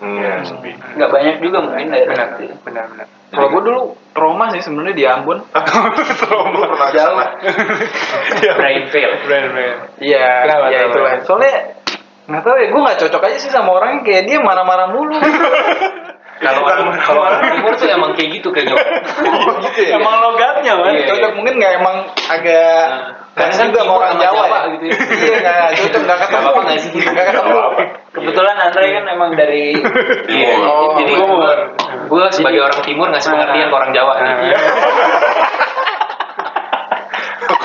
Hmm. 0.00 0.16
Iya, 0.16 0.44
sepi. 0.44 0.76
Nggak 0.96 1.10
banyak 1.10 1.34
juga 1.40 1.58
mungkin 1.60 1.92
daerah 1.92 2.12
Benar, 2.12 2.56
benar, 2.60 2.84
benar. 2.88 3.06
Kalau 3.30 3.48
gue 3.48 3.62
dulu 3.62 3.80
trauma 4.12 4.48
sih 4.50 4.60
sebenarnya 4.60 4.94
di 4.96 5.04
Ambon. 5.06 5.38
Lu 6.52 6.64
pernah 6.66 6.90
Jauh. 6.90 7.20
Brain 8.58 8.84
fail. 8.88 9.12
Benar, 9.24 9.44
benar. 9.52 9.76
Iya, 9.96 10.26
Kenapa, 10.44 10.64
ya 10.66 10.78
kenapa? 10.78 10.88
itulah. 10.92 11.12
Soalnya 11.24 11.54
nggak 12.26 12.42
tahu 12.42 12.56
ya, 12.56 12.66
gue 12.68 12.80
nggak 12.80 12.98
cocok 13.00 13.22
aja 13.22 13.36
sih 13.38 13.50
sama 13.50 13.70
orangnya 13.72 14.00
kayak 14.02 14.22
dia 14.24 14.38
marah-marah 14.40 14.88
mulu. 14.92 15.16
Kalau 16.40 16.64
orang 16.64 16.96
kalau 16.96 17.20
orang 17.20 17.40
timur 17.52 17.72
tuh 17.76 17.84
emang 17.86 18.16
kayak 18.16 18.40
gitu 18.40 18.48
kayaknya. 18.48 18.80
gitu 19.60 19.80
ya. 19.84 20.00
Emang 20.00 20.24
logatnya, 20.24 20.72
man. 20.72 20.96
Iya. 20.96 21.04
cocok 21.12 21.32
mungkin 21.36 21.54
nggak 21.60 21.72
emang 21.76 21.96
agak 22.26 22.80
Karena 23.30 23.52
Kadang 23.52 23.60
kan 23.60 23.68
juga 23.70 23.82
orang 23.86 24.14
Jawa, 24.18 24.42
Jawa 24.42 24.58
ya. 24.58 24.68
gitu 24.72 24.84
ya. 24.84 24.94
iya 25.20 25.36
nggak 25.38 25.70
cocok 25.76 26.02
nggak 26.02 26.18
ketemu 26.18 26.50
nggak 26.58 26.78
sih? 26.80 26.90
nggak 26.96 27.26
ketemu 27.28 27.60
Kebetulan 28.10 28.56
Andre 28.58 28.84
kan 28.90 29.04
emang 29.06 29.30
dari 29.36 29.64
Timur. 30.28 30.58
Oh, 30.66 30.88
jadi 30.98 31.12
gua 32.10 32.26
sebagai 32.32 32.60
orang 32.60 32.80
timur 32.82 33.06
ngasih 33.06 33.30
pengertian 33.30 33.68
ke 33.68 33.76
orang 33.76 33.90
Jawa 33.92 34.12
Nah. 34.18 34.34
gitu. 34.40 34.56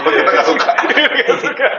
walaupun 0.05 0.21
kita 0.21 0.31
nggak 0.31 0.47
suka. 0.47 0.71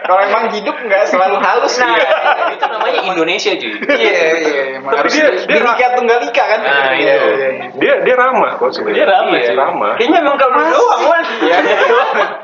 Kalau 0.03 0.21
emang 0.21 0.45
hidup 0.51 0.77
nggak 0.77 1.03
selalu 1.07 1.37
halus 1.39 1.75
Nah, 1.77 1.87
nih. 1.89 2.05
itu 2.53 2.65
namanya 2.67 3.01
Indonesia 3.07 3.53
cuy. 3.53 3.73
Iya, 3.87 4.27
iya, 4.37 4.63
emang 4.77 4.91
Tapi 4.91 5.01
harus 5.01 5.13
dia- 5.15 5.31
dia- 5.31 5.47
Bhinneka 5.47 5.87
Tunggal 5.95 6.19
Ika 6.23 6.45
kan. 6.45 6.61
Nah, 6.61 6.91
Iya, 6.93 7.15
iya, 7.15 7.15
iya. 7.17 7.49
Dia 7.73 7.95
dia 8.03 8.15
ramah 8.17 8.51
kok 8.57 8.71
sebenarnya. 8.71 8.97
Dia 8.97 9.07
ramah, 9.09 9.33
Iya, 9.33 9.47
sih. 9.47 9.57
ramah. 9.57 9.93
Kayaknya 9.95 10.19
emang 10.21 10.37
Mas. 10.37 10.71
doang, 10.73 11.03
Wan. 11.07 11.25
Iya. 11.39 11.57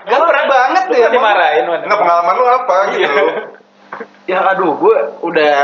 Galak 0.04 0.44
banget 0.44 0.84
Lu 0.86 0.94
ya. 0.94 1.02
kan 1.02 1.10
dimarahin. 1.12 1.64
Nggak 1.66 1.98
pengalaman 1.98 2.34
lu 2.34 2.46
apa 2.46 2.76
gitu? 2.92 3.24
Ya 4.24 4.38
aduh, 4.46 4.72
gue 4.76 4.96
udah 5.20 5.54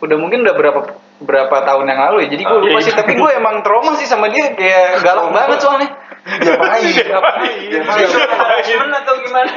udah 0.00 0.16
mungkin 0.16 0.40
udah 0.40 0.54
berapa 0.54 0.80
berapa 1.20 1.56
tahun 1.62 1.84
yang 1.84 2.00
lalu 2.00 2.16
ya. 2.24 2.28
Jadi 2.32 2.42
gue 2.42 2.56
Ah, 2.56 2.62
lupa 2.64 2.78
iya. 2.80 2.86
sih, 2.86 2.94
tapi 2.94 3.12
gue 3.12 3.30
emang 3.30 3.60
trauma 3.60 3.92
sih 3.94 4.08
sama 4.08 4.32
dia 4.32 4.52
kayak 4.52 5.04
galak 5.04 5.28
banget 5.30 5.58
soalnya. 5.60 5.88
Diapain? 6.24 6.84
Diapain? 6.84 7.70
Temen 8.64 8.90
atau 8.92 9.14
gimana? 9.24 9.50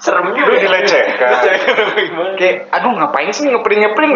Serem 0.00 0.32
Lu 0.32 0.36
juga. 0.36 0.52
ya. 0.56 0.60
dilecehkan. 0.64 1.32
Kayak 2.40 2.72
aduh 2.72 2.92
ngapain 2.96 3.28
sih 3.36 3.48
ngeprint 3.48 3.80
ngeprint 3.84 4.12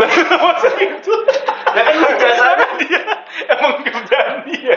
Lah 1.74 1.82
kan 1.82 1.94
lu 1.98 2.08
jasa 2.16 2.46
dia 2.78 3.02
emang 3.44 3.82
kerjaan 3.82 4.34
dia. 4.46 4.76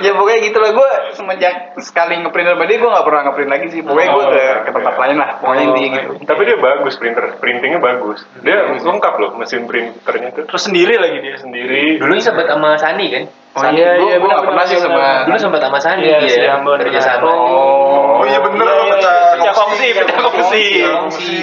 ya 0.00 0.10
pokoknya 0.16 0.40
gitu 0.48 0.58
lah 0.58 0.70
gue 0.72 0.90
semenjak 1.12 1.54
sekali 1.78 2.16
ngeprint 2.20 2.48
sama 2.48 2.64
dia 2.64 2.76
gue 2.80 2.88
nggak 2.88 3.06
pernah 3.06 3.20
ngeprint 3.28 3.50
lagi 3.52 3.66
sih 3.68 3.80
pokoknya 3.84 4.08
gue 4.08 4.24
Oh, 4.26 4.32
ke, 4.32 4.44
ke 4.64 4.70
tempat 4.72 4.94
iya. 4.96 5.00
lain 5.04 5.16
lah 5.20 5.30
pokoknya 5.38 5.60
Oh, 5.60 5.68
intinya 5.72 6.00
gitu 6.00 6.12
Tapi 6.24 6.40
dia 6.42 6.56
bagus 6.56 6.94
printer, 6.96 7.24
printingnya 7.36 7.80
bagus. 7.80 8.18
Dia 8.40 8.56
lengkap 8.72 9.14
loh 9.20 9.30
mesin 9.36 9.68
printernya 9.68 10.28
tuh. 10.32 10.44
Terus 10.48 10.62
sendiri 10.64 10.94
lagi 10.96 11.18
dia. 11.20 11.36
Sendiri. 11.36 12.00
Dulu 12.00 12.12
sempat 12.18 12.48
sama 12.48 12.80
Sandi 12.80 13.06
kan? 13.12 13.24
Oh 13.56 13.60
Sandi, 13.64 13.80
iya, 13.80 13.96
iya, 13.96 14.16
gue 14.20 14.28
nggak 14.28 14.44
pernah 14.52 14.64
sih 14.68 14.76
sama 14.76 15.24
Dulu 15.24 15.36
sempat 15.40 15.60
sama 15.64 15.78
Sandi 15.80 16.08
Iya, 16.08 16.60
Ambon, 16.60 16.76
kerja 16.80 17.00
sama. 17.00 17.28
Oh 17.32 18.24
iya 18.24 18.40
bener 18.40 18.64
Iya, 18.64 18.76
iya, 18.76 18.92
pecah 18.96 19.16
pecah 19.36 19.54
kongsi, 19.54 19.86
pecah 19.96 20.18
kongsi. 20.24 20.64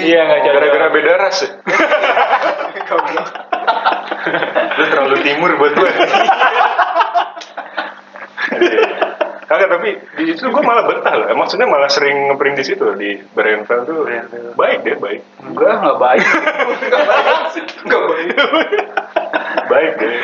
Iya 0.10 0.20
nggak 0.26 0.40
jadi. 0.46 0.58
Gara-gara 0.58 0.88
beda 0.94 1.12
ras 1.18 1.38
ya? 1.46 1.50
Lu 4.78 4.84
terlalu 4.90 5.16
timur 5.22 5.52
buat 5.60 5.74
gue. 5.76 5.92
Kagak 9.44 9.70
tapi 9.70 9.90
di 10.18 10.34
situ 10.34 10.50
gue 10.50 10.64
malah 10.66 10.88
betah 10.88 11.14
loh. 11.14 11.28
Maksudnya 11.38 11.68
malah 11.70 11.92
sering 11.92 12.32
ngeprint 12.32 12.58
di 12.58 12.66
situ 12.66 12.86
di 12.98 13.22
Berenville 13.36 13.86
tuh. 13.86 14.08
Baik 14.58 14.82
dia 14.82 14.98
baik. 14.98 15.22
enggak 15.44 15.74
nggak 15.84 15.98
baik 16.00 16.26
Enggak 17.86 18.04
baik. 18.10 18.28
baik 19.70 19.92
deh. 20.00 20.20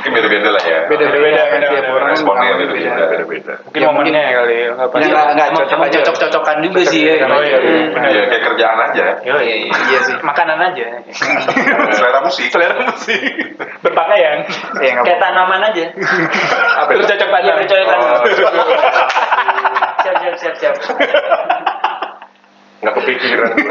Mungkin 0.00 0.12
beda-beda 0.16 0.48
lah 0.48 0.62
ya. 0.64 0.78
beda-beda 0.88 1.42
kan 1.44 1.60
Beda, 1.60 1.68
tiap 1.68 1.84
beda, 1.84 1.92
orang 1.92 2.08
responnya 2.10 2.50
beda-beda. 2.56 2.92
Beda-beda. 3.04 3.52
Mungkin 3.60 3.80
Ya, 3.80 3.86
momennya 3.86 4.22
kali 4.32 4.56
ya. 4.56 4.68
nggak 4.72 4.88
pas. 4.88 4.98
Ya, 4.98 5.06
nggak- 5.06 5.28
nggak 5.36 5.48
Emang- 5.50 5.60
cocok 5.60 5.78
cocok-cocokan 5.92 6.56
juga 6.62 6.80
sih 6.88 7.00
ya. 7.04 7.14
Oh, 7.22 7.40
iya, 7.40 7.58
iya. 7.60 7.84
Iya 8.00 8.22
kayak 8.26 8.42
kerjaan 8.48 8.78
aja. 8.80 9.04
Iya, 9.20 9.36
iya, 9.38 9.54
iya. 9.60 9.74
iya 9.76 9.98
sih 10.00 10.14
Makanan 10.20 10.58
aja. 10.62 10.84
Selera 11.92 12.20
musik. 12.22 12.48
Selera 12.48 12.80
musik. 12.80 13.20
Berpakaian. 13.80 14.38
ya 14.78 14.88
nggak 14.90 15.04
Kayak 15.04 15.20
tanaman 15.20 15.60
aja. 15.62 15.84
Bercocok 16.88 17.28
Iya, 17.28 17.34
tanam. 17.36 17.54
bercocok 17.60 17.86
tanam. 17.86 18.20
Siap, 20.00 20.16
siap, 20.16 20.34
siap, 20.34 20.54
siap. 20.56 20.74
Nggak 22.80 22.94
kepikiran. 22.96 23.50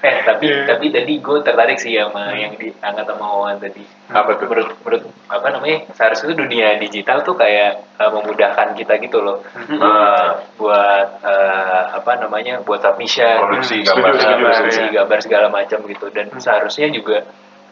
Eh 0.00 0.24
tapi 0.24 0.48
Iya. 0.48 0.64
tapi 0.64 0.88
tadi 0.88 1.20
gue 1.20 1.38
tertarik 1.44 1.76
sih 1.76 1.92
sama 1.92 2.32
yang 2.32 2.56
diangkat 2.56 3.04
sama 3.04 3.20
Wawan 3.20 3.60
tadi. 3.60 3.84
Apa 4.08 4.32
tuh? 4.32 4.48
Menurut 4.48 4.72
menurut 4.80 5.02
apa 5.28 5.46
namanya? 5.52 5.92
Seharusnya 5.92 6.32
tuh 6.32 6.38
dunia 6.40 6.80
digital 6.80 7.20
tuh 7.20 7.36
kayak 7.36 7.84
eh, 8.00 8.08
memudahkan 8.08 8.72
kita 8.72 8.96
gitu 8.96 9.20
loh. 9.20 9.44
Eh, 9.60 10.28
buat 10.56 11.20
eh, 11.20 11.82
apa 11.92 12.12
namanya? 12.16 12.64
Buat 12.64 12.80
submission, 12.80 13.44
Produksi 13.44 13.84
gambar. 13.84 14.08
produksi 14.16 14.72
setuju. 14.72 14.96
gambar 14.96 15.18
segala 15.20 15.46
macam 15.52 15.78
gitu. 15.84 16.06
Dan 16.08 16.32
seharusnya 16.34 16.88
juga 16.88 17.28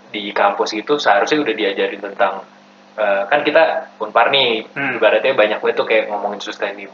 di 0.08 0.28
kampus 0.30 0.76
itu 0.76 1.00
seharusnya 1.00 1.40
udah 1.40 1.54
diajarin 1.54 2.00
tentang 2.02 2.44
eh, 2.94 3.22
kan 3.24 3.40
kita 3.40 3.88
unpar 3.96 4.28
nih, 4.28 4.68
Hmm. 4.68 5.00
ibaratnya 5.00 5.32
banyak 5.32 5.58
banget 5.58 5.76
tuh 5.76 5.86
kayak 5.86 6.12
ngomongin 6.12 6.44
sustainability 6.44 6.92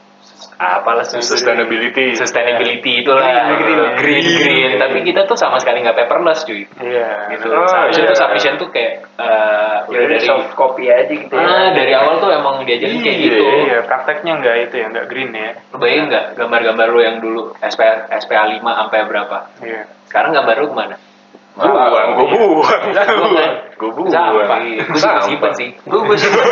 apalah 0.54 1.02
Sustainability. 1.02 2.14
sustainability 2.14 3.02
itulah 3.02 3.26
Green, 3.58 3.58
green. 3.58 3.90
green 3.98 4.26
green 4.36 4.70
tapi 4.76 5.02
kita 5.02 5.24
tuh 5.24 5.34
sama 5.34 5.58
sekali 5.58 5.80
nggak 5.80 5.96
paperless 5.96 6.42
cuy 6.42 6.62
Iya. 6.78 7.32
gitu 7.32 7.46
Oh, 7.48 7.66
seharusnya 7.66 8.02
iya. 8.02 8.10
tuh 8.10 8.18
submission 8.18 8.54
tuh 8.56 8.68
kayak 8.68 8.92
udah 9.84 9.90
Jadi 9.90 10.04
dari 10.08 10.22
soft 10.22 10.54
copy 10.54 10.84
aja 10.86 11.06
gitu 11.06 11.30
ya. 11.30 11.42
ah, 11.42 11.68
dari 11.70 11.92
awal 11.92 12.18
tuh 12.18 12.30
emang 12.30 12.62
diajarin 12.62 12.98
kayak 12.98 13.16
Iya, 13.16 13.24
gitu 13.24 13.42
Iya, 13.66 13.78
prakteknya 13.82 14.32
nggak 14.38 14.56
itu 14.62 14.74
ya, 14.76 14.86
nggak 14.88 15.06
green 15.06 15.30
ya. 15.30 15.50
lu 15.68 15.76
bayangin 15.76 16.04
nggak 16.08 16.24
gambar-gambar 16.34 16.86
lu 16.88 17.00
yang 17.00 17.16
dulu 17.18 17.42
SP, 17.60 17.80
SPA 18.14 18.44
5 18.46 18.62
sampai 18.62 18.98
berapa 19.04 19.36
Iya. 19.60 19.82
sekarang 20.06 20.30
gambar 20.32 20.56
lu 20.56 20.68
ke 20.68 20.76
mana 20.76 20.96
Gue 21.54 21.70
buang, 21.70 21.86
gue 22.18 22.26
buang. 22.34 22.58
Gua 22.90 23.30
kan 23.30 23.50
Gue 23.78 23.90
buang. 23.94 24.10
sampah 24.10 24.58
gue 24.58 24.98
juga 24.98 25.22
simpen 25.22 25.52
sih 25.54 25.70
gue 25.78 26.00
gue 26.00 26.16
simpen 26.16 26.42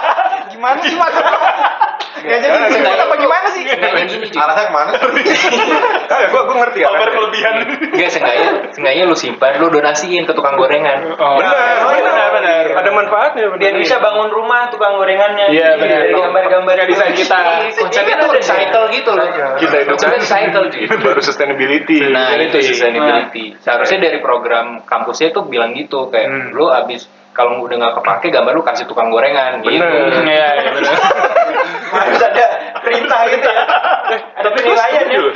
gimana 0.52 0.76
sih 0.78 0.92
maksudnya 0.92 1.36
ya 2.22 2.36
jadi 2.38 2.56
simpan 2.68 2.98
apa 2.98 3.14
gimana 3.16 3.48
sih 3.48 3.62
Seenggaknya 3.62 4.04
gini 4.04 4.26
cuy 4.26 4.38
Arahnya 4.38 4.62
ke 4.62 4.72
mana? 4.72 4.90
Kagak, 4.92 6.28
gue 6.32 6.40
gue 6.42 6.56
ngerti. 6.56 6.78
Arahnya. 6.82 7.08
kelebihan. 7.10 7.54
Enggak, 7.88 8.10
seenggaknya, 8.10 8.48
seenggaknya 8.70 9.04
lu 9.04 9.14
simpan, 9.14 9.52
lu 9.56 9.68
donasiin 9.68 10.22
ke 10.22 10.32
tukang 10.32 10.54
gorengan 10.54 11.14
Oh, 11.14 11.36
Benar, 11.36 11.54
benar, 11.84 12.28
benar. 12.32 12.64
Ada 12.74 12.90
manfaatnya. 12.90 13.44
benar. 13.48 13.60
Biar 13.60 13.74
bisa 13.76 13.96
bangun 13.98 14.28
rumah 14.28 14.68
tukang 14.68 14.94
gorengannya. 14.94 15.46
Iya, 15.48 15.76
benar. 15.76 16.00
Gambar-gambar 16.10 16.72
Nggak 16.74 16.88
bisa 16.88 17.04
kita. 17.12 17.38
konsepnya 17.74 18.16
tuh 18.18 18.30
recycle 18.32 18.84
gitu 18.90 19.10
loh 19.12 19.26
Kita 19.56 19.76
hidup 19.78 19.90
konsepnya 19.94 20.18
recycle 20.20 20.64
cuy 20.72 20.82
Itu 20.82 20.96
baru 20.98 21.20
sustainability. 21.20 21.96
Nah 22.04 22.34
itu 22.34 22.56
Sustainability. 22.56 22.68
sustainability. 22.68 23.44
Seharusnya 23.58 23.98
dari 24.00 24.18
program 24.18 24.66
kampusnya 24.82 25.30
tuh 25.30 25.46
bilang 25.46 25.72
gitu 25.72 26.08
kayak 26.08 26.28
Hmm. 26.28 26.54
lu 26.54 26.66
abis 26.66 27.04
kalau 27.32 27.60
udah 27.60 27.76
nggak 27.76 27.94
kepake 27.96 28.28
gambar 28.28 28.52
lu 28.52 28.62
kasih 28.62 28.84
tukang 28.84 29.08
gorengan 29.08 29.60
gitu. 29.60 29.72
Bener. 29.74 30.22
Iya, 30.22 30.48
iya 30.54 30.70
benar. 30.70 30.94
Harus 31.92 32.20
ada 32.20 32.46
perintah 32.78 33.20
gitu 33.26 33.44
ya. 33.46 33.62
Ada 33.62 34.18
Tapi 34.42 34.58
gue 34.58 34.64
penilaian 34.66 35.02
setuju 35.02 35.12
ya. 35.12 35.20
loh. 35.20 35.32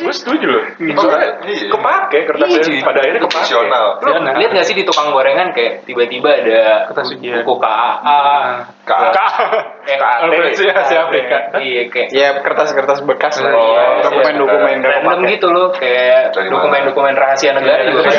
Gue 0.00 0.14
setuju 0.14 0.46
loh. 0.48 0.62
Soalnya 0.96 1.30
Iya. 1.42 1.66
kepake 1.68 2.18
kertasnya. 2.24 2.50
Iya, 2.52 2.64
cuy. 2.64 2.78
Pada 2.80 2.98
akhirnya 3.00 3.20
kepake. 3.20 3.34
Profesional. 3.34 3.84
Lu 3.98 4.10
Bener. 4.12 4.34
lihat 4.36 4.50
nggak 4.52 4.66
sih 4.66 4.74
di 4.74 4.82
tukang 4.82 5.08
gorengan 5.10 5.48
kayak 5.50 5.72
tiba-tiba 5.84 6.30
ada 6.32 6.58
Kertas 6.86 7.08
ujian. 7.12 7.42
buku 7.42 7.54
KAA, 7.56 8.18
Kak. 8.82 9.00
eh 9.84 9.96
KAT. 9.96 10.20
Asia 10.72 10.98
Afrika. 11.02 11.36
iya 11.58 11.82
kayak 11.88 12.08
ya 12.10 12.28
kertas-kertas 12.40 13.02
bekas 13.02 13.34
lah 13.38 13.52
Oh, 13.52 13.66
Iya, 13.68 13.84
dokumen-dokumen 14.04 14.76
random 14.80 15.18
gitu 15.28 15.46
loh 15.48 15.70
kayak 15.72 16.30
dokumen-dokumen 16.32 17.14
rahasia 17.14 17.52
negara 17.52 17.82
juga 17.84 18.02
kan. 18.08 18.14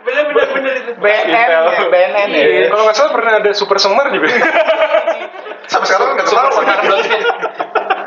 Bener-bener 0.00 0.46
bener 0.50 0.72
itu. 0.76 0.92
BNN 1.08 1.28
Intel. 1.32 1.64
ya 1.64 1.86
BNN 1.88 2.28
ya 2.30 2.44
Iya. 2.44 2.66
Kalau 2.68 2.82
nggak 2.84 2.96
salah 2.96 3.12
pernah 3.16 3.32
ada 3.40 3.50
super 3.56 3.76
semar 3.80 4.06
juga. 4.12 4.28
Sampai 5.72 5.86
sekarang 5.88 6.16
nggak 6.16 6.28
Super 6.28 6.48
tahu. 6.48 6.60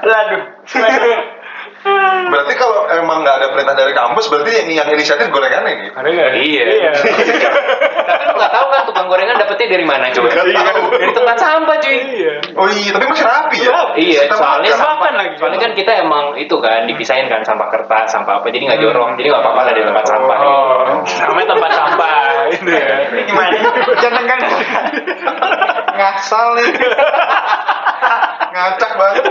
Laduh. 0.01 0.41
Berarti 2.31 2.53
kalau 2.55 2.85
emang 2.93 3.25
nggak 3.25 3.35
ada 3.41 3.47
perintah 3.53 3.73
dari 3.73 3.93
kampus, 3.93 4.29
berarti 4.29 4.51
yang, 4.53 4.85
yang 4.85 4.87
inisiatif 4.93 5.33
gorengan 5.33 5.65
ini. 5.65 5.89
Ada 5.89 6.07
nggak? 6.09 6.29
Iya. 6.37 6.63
Iya. 6.77 6.91
Tapi 8.05 8.23
lu 8.29 8.33
nggak 8.37 8.51
tahu 8.53 8.65
tukang 9.01 9.17
gorengan 9.17 9.41
dapetnya 9.41 9.67
dari 9.73 9.85
mana 9.89 10.05
coba? 10.13 10.29
Iya. 10.29 10.61
Dari 10.93 11.13
tempat 11.17 11.37
sampah 11.41 11.75
cuy. 11.81 11.97
Iya. 11.97 12.33
Oh 12.53 12.69
iya, 12.69 12.89
tapi 12.93 13.05
masih 13.09 13.25
rapi 13.25 13.57
ya. 13.65 13.81
Iya, 13.97 14.21
Kita 14.29 14.35
soalnya 14.37 14.71
makan. 14.77 14.83
sampah 14.85 15.09
lagi. 15.17 15.33
Soalnya 15.41 15.59
kan 15.65 15.71
kita 15.73 15.91
emang 16.05 16.25
itu 16.37 16.55
kan 16.61 16.85
dipisahin 16.85 17.25
kan 17.25 17.41
sampah 17.41 17.67
kertas, 17.73 18.13
sampah 18.13 18.45
apa, 18.45 18.47
jadi 18.53 18.69
nggak 18.69 18.81
jorong, 18.85 19.17
jadi 19.17 19.33
nggak 19.33 19.41
apa-apa 19.41 19.61
lah 19.65 19.73
di 19.73 19.81
tempat 19.81 20.05
sampah. 20.05 20.37
Oh, 20.45 21.01
namanya 21.01 21.47
tempat 21.57 21.71
sampah 21.73 22.13
itu 22.61 22.69
ya. 22.69 22.85
Ini 23.09 23.21
gimana? 23.25 23.57
jangan 23.97 24.23
kan 24.29 24.39
ngasal 25.97 26.45
nih 26.61 26.69
ngacak 28.53 28.91
banget. 29.01 29.23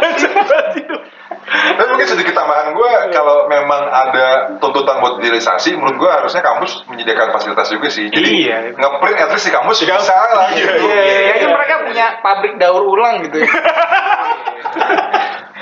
Tapi 1.51 1.89
mungkin 1.91 2.07
sedikit 2.07 2.31
tambahan 2.31 2.71
gue, 2.71 2.93
kalau 3.11 3.51
memang 3.51 3.91
ada 3.91 4.55
tuntutan 4.63 5.03
buat 5.03 5.19
digitalisasi, 5.19 5.75
menurut 5.75 5.99
gue 5.99 6.11
harusnya 6.11 6.41
kampus 6.41 6.87
menyediakan 6.87 7.35
fasilitas 7.35 7.67
juga 7.69 7.91
sih. 7.91 8.07
Jadi 8.07 8.47
Iya. 8.47 8.59
ngeprint 8.79 9.19
at 9.19 9.31
least 9.35 9.51
di 9.51 9.53
kampus 9.53 9.83
bisa 9.83 10.15
lah 10.15 10.47
gitu. 10.55 10.87
ya 10.87 11.35
kan 11.43 11.51
mereka 11.51 11.75
punya 11.83 12.07
pabrik 12.23 12.55
daur 12.57 12.87
ulang 12.87 13.27
gitu 13.27 13.43
ya 13.43 13.51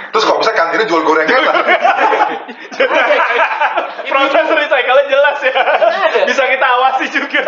Terus 0.09 0.25
kalau 0.25 0.41
bisa 0.41 0.57
kantinnya 0.57 0.89
jual 0.89 1.05
gorengan 1.05 1.41
lah. 1.45 1.55
Proses 4.09 4.47
recycle 4.49 5.01
jelas 5.09 5.39
ya. 5.45 5.55
Bisa 6.27 6.43
kita 6.49 6.67
awasi 6.67 7.05
juga. 7.13 7.43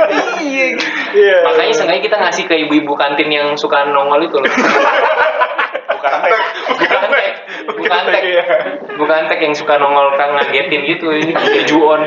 iya 0.44 0.76
Iya. 1.16 1.36
Makanya 1.48 1.74
sengaja 1.74 2.00
kita 2.00 2.16
ngasih 2.20 2.44
ke 2.46 2.54
ibu-ibu 2.68 2.94
kantin 2.94 3.28
yang 3.32 3.56
suka 3.58 3.88
nongol 3.88 4.22
itu 4.22 4.36
loh. 4.38 4.46
Bukan 5.90 6.12
tek. 6.22 6.34
Bukan 6.80 7.02
tek, 7.12 7.26
bukan 7.76 8.02
tek, 8.08 8.22
iya. 8.24 8.44
bukan 8.96 9.20
tek 9.28 9.40
yang 9.44 9.54
suka 9.54 9.76
nongol 9.76 10.16
kan 10.16 10.32
ngagetin 10.32 10.80
gitu 10.86 11.12
ini 11.12 11.32
keju 11.60 11.78
on. 11.82 12.02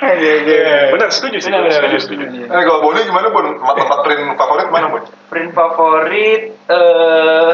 Iya, 0.00 0.34
iya. 0.44 0.76
Benar, 0.94 1.08
setuju 1.12 1.38
sih. 1.42 1.50
Benar, 1.52 1.68
benar, 1.68 2.00
setuju. 2.00 2.24
Eh 2.46 2.62
kalau 2.64 2.80
Boni 2.80 3.04
gimana 3.04 3.28
Bon? 3.28 3.44
Tempat 3.44 3.74
tempat 3.76 3.98
print 4.06 4.36
favorit 4.38 4.68
mana 4.72 4.86
Bon? 4.88 5.02
print 5.28 5.50
favorit 5.52 6.42
eh 6.70 7.52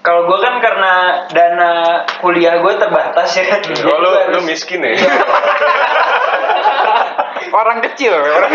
kalau 0.00 0.24
gue 0.24 0.38
kan 0.38 0.54
karena 0.58 0.92
dana 1.28 1.72
kuliah 2.18 2.56
gue 2.58 2.72
terbatas 2.74 3.28
ya 3.32 3.44
jadi 3.60 3.84
Oh, 3.84 3.96
lu, 3.96 4.08
gua 4.08 4.20
lu 4.26 4.40
harus- 4.40 4.46
miskin 4.46 4.80
ya? 4.86 4.96
Orang 7.50 7.82
kecil, 7.82 8.14
orang 8.14 8.52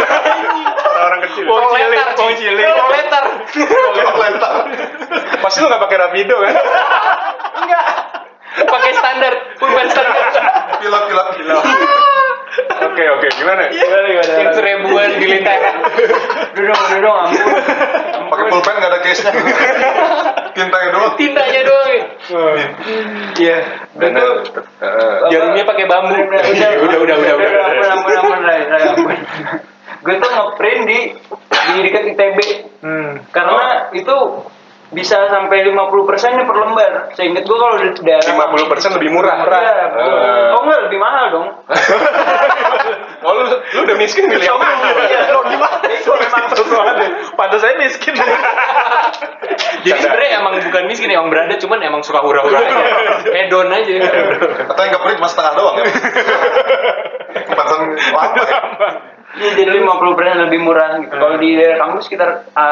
Orang-orang 0.85 1.21
kecil. 1.27 1.43
Wong 1.45 1.63
cilik, 1.67 1.99
wong 2.15 2.33
cilik. 2.33 2.63
proletar. 2.63 3.23
Pasti 5.41 5.57
lu 5.59 5.67
gak 5.67 5.83
pakai 5.83 5.97
rapido 5.99 6.35
kan? 6.39 6.55
Pakai 8.55 8.91
standar, 8.95 9.33
urban 9.59 9.87
standar. 9.91 10.23
Pilot 10.79 11.03
pilot 11.11 11.27
pilot. 11.35 11.63
Oke, 12.55 13.03
oke. 13.09 13.27
Gimana? 13.35 13.63
Gimana 13.67 14.05
gimana? 14.07 14.33
Yang 14.39 14.53
seribuan 14.55 15.09
di 15.19 15.25
lintera. 15.27 15.71
dudung 16.55 16.79
dudung 16.89 17.15
ampun 17.17 17.51
Pakai 18.25 18.45
pulpen 18.47 18.73
nggak 18.75 18.91
ada 18.91 18.99
case-nya. 19.03 19.31
Tintanya 20.55 20.89
doang. 20.91 21.13
Tintanya 21.19 21.61
doang. 21.67 21.89
ya. 21.91 22.05
Iya. 23.35 23.57
Benar. 23.93 24.29
Eh, 24.79 25.15
Jarumnya 25.29 25.63
pakai 25.63 25.85
bambu. 25.85 26.15
udah 26.15 26.41
Udah, 26.79 26.97
udah, 27.03 27.15
udah, 27.19 27.33
ampun 27.35 28.13
ampun 28.15 28.15
ampun 28.15 28.39
ampun 28.39 29.17
gue 30.05 30.15
tuh 30.21 30.29
ngeprint 30.29 30.81
di 30.85 30.99
di 31.65 31.79
dekat 31.81 32.03
ITB 32.13 32.37
Hmm. 32.85 33.25
karena 33.33 33.89
itu 33.89 34.13
bisa 34.93 35.17
sampai 35.33 35.65
50% 35.65 36.37
nya 36.37 36.45
per 36.45 36.57
lembar 36.61 36.93
seingat 37.17 37.41
gue 37.41 37.57
kalau 37.57 37.75
di 37.81 37.89
daerah 38.05 38.21
50% 38.21 38.97
lebih 39.01 39.09
murah. 39.17 39.41
Iya, 39.41 39.85
betul. 39.89 40.13
Eh. 40.13 40.53
Oh 40.53 40.61
enggak, 40.61 40.79
lebih 40.89 40.99
mahal 41.01 41.25
dong. 41.33 41.47
Oh, 43.25 43.33
lu, 43.33 43.57
lu 43.57 43.79
udah 43.89 43.97
miskin 43.97 44.29
milih 44.29 44.45
yang 44.45 44.61
mana? 44.61 44.85
Lo 45.33 45.41
gimana? 45.49 45.81
Itu 45.97 46.13
emang 46.13 46.45
Pantas 47.33 47.57
saya 47.65 47.73
miskin. 47.81 48.13
Jadi 49.85 49.97
sebenarnya 49.97 50.45
emang 50.45 50.61
bukan 50.61 50.85
miskin, 50.85 51.09
emang 51.09 51.33
berada, 51.33 51.57
cuman 51.57 51.81
emang 51.81 52.05
suka 52.05 52.21
hura-hura 52.21 52.61
aja. 52.61 52.85
Hedon 53.25 53.73
aja. 53.73 53.93
Atau 54.69 54.81
yang 54.85 54.93
keprint 54.93 55.17
mas 55.17 55.33
setengah 55.33 55.53
doang 55.57 55.75
ya? 55.81 55.85
Pantesan 57.49 57.81
lama 58.13 58.85
ya? 58.93 59.14
Iya, 59.35 59.51
jadi 59.55 59.69
50% 59.83 60.43
lebih 60.47 60.59
murah 60.63 60.99
gitu. 61.03 61.11
Kalau 61.11 61.35
di 61.35 61.49
daerah 61.59 61.77
kampus 61.83 62.07
sekitar 62.07 62.29
A, 62.55 62.67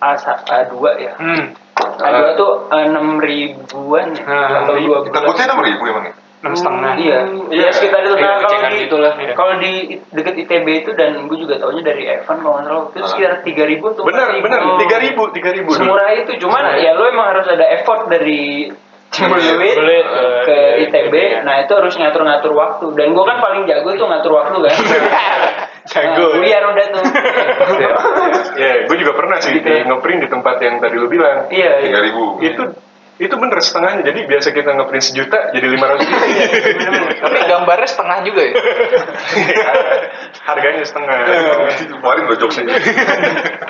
A, 0.00 0.10
A2 0.16 0.74
ya. 0.98 1.12
Hmm. 1.20 1.52
A2 1.78 2.18
tuh 2.34 2.50
enam 2.72 3.20
ribuan 3.20 4.16
ya. 4.16 4.24
Ah, 4.24 4.64
atau 4.64 4.74
dua 4.80 5.04
enam 5.04 5.60
ribu 5.60 5.82
emang 5.84 6.04
ya? 6.08 6.14
Enam 6.38 6.54
setengah. 6.54 6.92
Iya, 6.94 7.18
iya 7.50 7.68
sekitar 7.74 8.06
itu. 8.06 8.14
Iya, 8.14 8.22
Nah, 8.22 8.38
kalau 8.38 8.70
di 8.70 8.78
gitulah, 8.86 9.12
iya. 9.18 9.32
kalau 9.34 9.54
di 9.58 9.72
deket 10.14 10.34
ITB 10.38 10.66
itu 10.86 10.90
dan 10.94 11.26
gue 11.26 11.34
juga 11.34 11.58
taunya 11.58 11.82
dari 11.82 12.06
Evan 12.06 12.38
kalau 12.38 12.62
nggak 12.62 12.66
salah 12.70 12.82
itu 12.88 12.98
Ah. 13.02 13.08
sekitar 13.10 13.32
tiga 13.42 13.64
ribu 13.66 13.90
tuh. 13.92 14.06
Benar, 14.06 14.38
4.000. 14.38 14.46
benar. 14.46 14.58
Oh. 14.62 14.78
3000, 14.78 15.34
3000 15.34 15.66
dulu. 15.66 15.74
Semurah 15.74 16.08
itu, 16.14 16.32
cuman 16.38 16.62
ya 16.78 16.94
lo 16.94 17.04
emang 17.10 17.26
harus 17.34 17.46
ada 17.50 17.66
effort 17.74 18.06
dari 18.06 18.70
Cibulit 19.08 19.56
Cibulit 19.56 20.04
ke, 20.04 20.24
ke 20.44 20.56
ITB. 20.84 21.14
ITB. 21.14 21.14
Nah 21.44 21.64
itu 21.64 21.72
harus 21.72 21.94
ngatur-ngatur 21.96 22.52
waktu. 22.52 22.86
Dan 22.92 23.16
gue 23.16 23.24
kan 23.24 23.38
paling 23.40 23.62
jago 23.64 23.88
tuh 23.96 24.06
ngatur 24.08 24.32
waktu 24.36 24.56
kan. 24.68 24.76
Jago. 25.88 26.36
Nah, 26.36 26.44
biar 26.44 26.62
udah 26.68 26.86
tuh. 26.92 27.04
Ya, 28.60 28.84
gue 28.84 28.96
juga 29.00 29.16
pernah 29.16 29.40
sih 29.40 29.56
di 29.56 29.74
ngeprint 29.88 30.20
di 30.20 30.28
tempat 30.28 30.60
yang 30.60 30.84
tadi 30.84 31.00
lu 31.00 31.08
bilang. 31.08 31.48
iya. 31.48 31.80
Tiga 31.80 31.96
iya. 31.96 32.04
ribu. 32.04 32.36
Itu 32.44 32.76
itu 33.18 33.34
bener 33.34 33.58
setengahnya. 33.58 34.02
Jadi 34.06 34.20
biasa 34.24 34.48
kita 34.50 34.70
ngeprint 34.72 35.04
sejuta 35.04 35.50
jadi 35.50 35.66
500 35.74 36.06
ribu. 36.06 36.22
Tapi 37.18 37.38
gambarnya 37.44 37.88
setengah 37.90 38.18
juga 38.22 38.40
ya. 38.46 38.54
Harganya 40.48 40.84
setengah. 40.86 41.16
Kemarin 41.98 42.22
lo 42.24 42.34
jokesnya. 42.38 42.78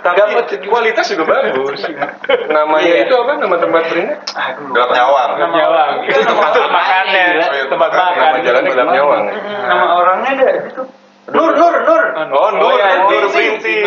Tapi 0.05 0.21
kualitas 0.65 1.09
juga 1.09 1.25
bagus. 1.27 1.81
Namanya 2.49 2.87
Iya. 2.87 3.05
itu 3.09 3.15
apa? 3.17 3.33
Nama 3.37 3.57
tempat 3.57 3.83
printnya? 3.89 4.17
Gelap 4.69 4.91
nyawang. 4.93 5.31
Nama- 5.39 5.57
Nyawang. 5.59 5.93
Itu 6.07 6.21
tempat 6.23 6.53
makannya. 6.69 7.27
Oh, 7.41 7.55
iya, 7.57 7.65
Tempat 7.67 7.91
makan. 7.91 8.13
makan. 8.13 8.29
Nama 8.29 8.39
jalannya 8.45 8.71
Gelap 8.71 8.89
Nyawang. 8.93 9.23
ya? 9.27 9.35
Nama 9.65 9.87
orangnya 9.97 10.31
ada 10.37 10.49
itu. 10.69 10.83
Nur, 11.29 11.51
Nur, 11.53 11.75
Nur. 11.85 12.03
Oh, 12.33 12.51
Nur, 12.57 12.73
iya, 12.73 13.05
Nur 13.05 13.29
Printing. 13.29 13.85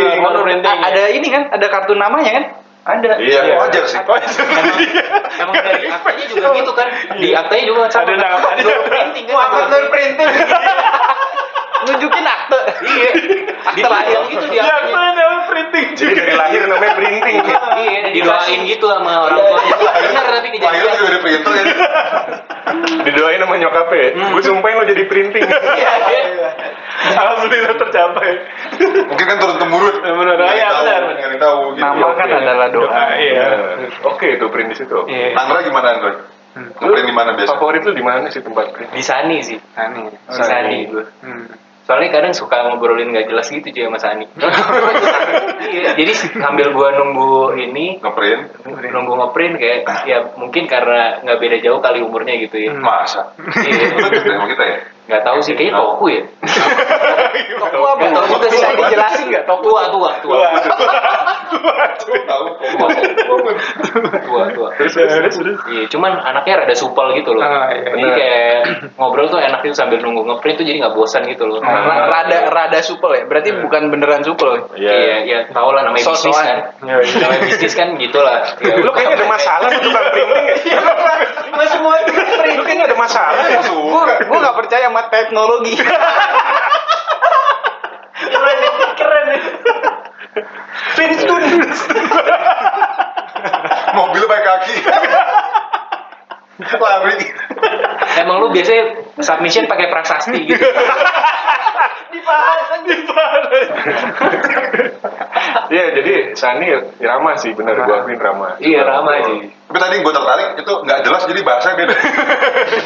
ada 0.62 1.04
ini 1.10 1.28
kan, 1.30 1.50
ada 1.50 1.66
kartu 1.70 1.98
namanya 1.98 2.32
kan? 2.38 2.44
Ada. 2.82 3.22
Iya, 3.22 3.62
wajar 3.62 3.84
sih. 3.86 4.02
Emang 4.02 5.54
dari 5.54 5.86
aktanya 5.86 6.26
juga 6.34 6.48
gitu 6.58 6.72
kan. 6.74 6.88
Di 7.22 7.30
aktanya 7.30 7.64
juga 7.70 7.82
sama. 7.94 8.10
Ada 8.10 8.14
nama. 8.18 8.48
Ada 8.58 8.74
printing 8.90 9.28
kan. 9.30 9.86
Printing. 9.94 10.30
Nunjukin 11.88 12.26
akte. 12.26 12.60
Iya. 12.82 13.10
Dipajang 13.78 14.24
gitu 14.30 14.46
di 14.50 14.58
aktanya. 14.60 15.26
printing. 15.52 15.88
Jadi 15.96 16.14
dari 16.16 16.34
lahir 16.36 16.62
namanya 16.68 16.94
printing. 16.96 17.36
Iya, 17.42 18.00
didoain 18.14 18.60
gitu 18.68 18.86
sama 18.88 19.28
orang 19.28 19.40
tuanya. 19.40 19.76
Benar 19.82 20.26
tapi 20.32 20.48
Lahir 20.58 20.62
kejadian. 20.62 20.94
juga 20.96 21.04
dari 21.08 21.20
printer 21.22 21.52
ya. 21.52 21.66
Didoain 23.06 23.40
sama 23.42 23.56
nyokapnya. 23.58 24.08
Gue 24.32 24.42
sumpahin 24.44 24.76
lo 24.80 24.86
jadi 24.88 25.04
printing. 25.10 25.46
Alhamdulillah 27.02 27.76
tercapai. 27.76 28.32
Mungkin 29.10 29.26
kan 29.26 29.38
turun 29.42 29.58
temurun. 29.58 29.96
Benar, 30.02 30.38
iya, 30.54 30.68
tahu, 30.70 30.84
benar. 30.86 31.02
tahu 31.42 31.60
gitu. 31.74 31.82
Nama 31.82 32.08
kan 32.14 32.28
adalah 32.30 32.68
doa. 32.70 33.04
Iya. 33.18 33.48
Oke, 34.06 34.38
itu 34.38 34.46
print 34.54 34.70
di 34.72 34.78
situ. 34.78 34.98
Iya. 35.10 35.34
Nangra 35.34 35.66
gimana 35.66 35.88
Android? 35.98 36.18
Ngeprint 36.52 37.08
di 37.08 37.16
mana 37.16 37.32
biasa? 37.40 37.56
Favorit 37.56 37.82
lu 37.88 37.96
di 37.96 38.04
mana 38.04 38.28
sih 38.28 38.44
tempat 38.44 38.76
print? 38.76 38.92
Di 38.92 39.04
Sani 39.04 39.40
sih. 39.40 39.58
Di 39.58 40.44
Sani 40.44 40.78
gue. 40.92 41.04
Hmm. 41.24 41.46
Soalnya 41.82 42.10
kadang 42.14 42.34
suka 42.38 42.70
ngobrolin 42.70 43.10
gak 43.10 43.28
jelas 43.28 43.50
gitu 43.50 43.68
cuy 43.74 43.84
sama 43.90 43.98
Sani. 43.98 44.26
iya, 45.76 45.98
jadi 45.98 46.14
sambil 46.14 46.72
gua 46.78 46.94
nunggu 46.94 47.58
ini 47.58 47.98
Ngeprint? 47.98 48.64
nunggu 48.92 49.14
ngeprint 49.18 49.56
kayak 49.58 49.80
ya 50.06 50.18
mungkin 50.38 50.70
karena 50.70 51.20
nggak 51.26 51.40
beda 51.42 51.58
jauh 51.64 51.82
kali 51.82 52.06
umurnya 52.06 52.38
gitu 52.38 52.62
ya. 52.62 52.72
Masa? 52.78 53.34
Iya. 53.38 53.98
Gitu 54.14 54.30
kita 54.30 54.64
ya? 54.64 54.78
Nggak 55.12 55.24
tahu 55.28 55.40
sih 55.44 55.54
kayaknya 55.54 55.76
toku 55.76 56.06
ya. 56.08 56.22
Toku 57.62 57.84
apa? 57.84 58.00
Nggak 58.00 58.16
tahu 58.16 58.26
juga 58.32 58.48
sih. 58.48 58.58
Bisa 58.58 58.72
dijelasin 58.74 59.26
nggak? 59.28 59.44
Toku 59.44 59.64
Tua 59.68 59.84
tua 59.92 60.12
tua. 60.24 60.38
Tahu. 62.02 62.46
Tua 64.26 64.44
tua. 64.56 64.70
Terus, 64.80 64.94
terus, 64.96 65.12
terus, 65.14 65.36
terus. 65.36 65.58
Iya, 65.68 65.84
cuman 65.92 66.12
anaknya 66.18 66.64
rada 66.64 66.76
supel 66.76 67.12
gitu 67.20 67.36
loh. 67.36 67.44
Ah, 67.44 67.70
iya. 67.72 67.92
Jadi 67.92 68.08
kayak 68.08 68.58
ngobrol 68.96 69.28
tuh 69.28 69.40
enak 69.40 69.60
itu 69.62 69.76
sambil 69.76 70.00
nunggu 70.00 70.24
ngeprint 70.26 70.58
tuh 70.58 70.66
jadi 70.66 70.78
nggak 70.80 70.96
bosan 70.96 71.28
gitu 71.28 71.44
loh. 71.46 71.60
Ra- 71.60 72.08
Rada 72.08 72.38
rada 72.50 72.80
supel 72.80 73.12
ya. 73.20 73.24
Berarti 73.28 73.50
bukan 73.60 73.92
beneran 73.92 74.24
supel. 74.24 74.72
Iya, 74.76 75.28
ya 75.28 75.40
tau 75.52 75.72
lah 75.72 75.84
namanya 75.84 76.08
bisnis 76.08 76.36
kan. 76.36 76.58
namanya 76.82 77.42
bisnis 77.46 77.74
kan 77.76 77.88
gitulah. 78.00 78.56
Ya, 78.64 78.74
Lu 78.80 78.92
kayaknya 78.92 79.16
ada 79.20 79.28
masalah 79.28 79.68
sama 79.70 79.82
tukang 79.84 80.06
printing 80.16 80.46
ya? 80.48 80.56
Mas 81.52 81.68
semua 81.70 81.94
kayaknya 82.64 82.86
ada 82.88 82.98
masalah 82.98 83.44
ya? 83.46 83.60
Gua 83.68 84.02
gua 84.26 84.38
nggak 84.40 84.56
percaya 84.58 84.88
sama 85.02 85.10
teknologi. 85.10 85.74
keren, 88.22 88.58
keren. 88.94 89.28
Finstun. 90.94 91.44
Mobil 93.98 94.24
pakai 94.30 94.46
kaki. 94.46 94.76
Lari. 96.62 97.18
Emang 98.22 98.46
lu 98.46 98.54
biasanya 98.54 99.02
submission 99.18 99.66
pakai 99.66 99.90
prasasti 99.90 100.38
gitu. 100.46 100.68
Iya, 105.72 105.86
jadi 105.96 106.36
Sani 106.36 106.68
ramah 107.00 107.40
sih, 107.40 107.56
bener 107.56 107.88
gua 107.88 108.04
akuin 108.04 108.20
ramah. 108.20 108.60
iya, 108.60 108.84
ramah 108.84 109.24
sih. 109.24 109.40
Tapi 109.72 109.80
tadi 109.80 109.96
gue 110.04 110.12
tertarik 110.12 110.48
itu 110.60 110.74
nggak 110.84 111.00
jelas 111.08 111.22
jadi 111.24 111.42
bahasa 111.48 111.68
beda. 111.80 111.96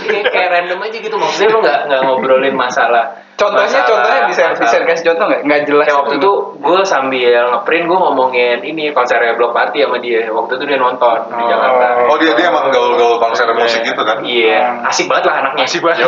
Iya, 0.05 0.21
kayak 0.29 0.49
random 0.53 0.79
aja 0.85 0.97
gitu 1.01 1.15
maksudnya 1.17 1.49
lu 1.49 1.59
nggak 1.65 1.79
nggak 1.89 2.01
ngobrolin 2.05 2.53
masalah. 2.53 3.25
Contohnya 3.35 3.67
masalah- 3.67 3.89
contohnya 3.89 4.21
bisa 4.29 4.43
bisa 4.53 4.63
masalah. 4.63 4.85
kasih 4.85 5.03
contoh 5.09 5.25
nggak? 5.27 5.41
Nggak 5.49 5.61
jelas. 5.65 5.85
Kayak 5.89 5.99
waktu 6.05 6.13
itu 6.21 6.31
gue 6.61 6.79
sambil 6.85 7.41
ngeprint 7.51 7.83
gue 7.89 7.97
ngomongin 7.97 8.57
ini 8.61 8.83
konsernya 8.93 9.33
Block 9.33 9.51
Party 9.51 9.81
sama 9.81 9.97
dia. 9.97 10.29
Waktu 10.29 10.51
itu 10.55 10.63
dia 10.69 10.77
nonton 10.77 11.17
di 11.33 11.43
Jakarta. 11.49 11.85
Oh 12.05 12.17
dia 12.21 12.31
dia 12.37 12.45
emang 12.53 12.69
gaul-gaul 12.69 13.17
konser 13.17 13.49
musik 13.57 13.81
gitu 13.81 14.01
kan? 14.05 14.21
Iya, 14.21 14.85
asik 14.85 15.09
banget 15.09 15.25
lah 15.25 15.35
anaknya. 15.41 15.65
Asik 15.65 15.81
banget. 15.81 16.05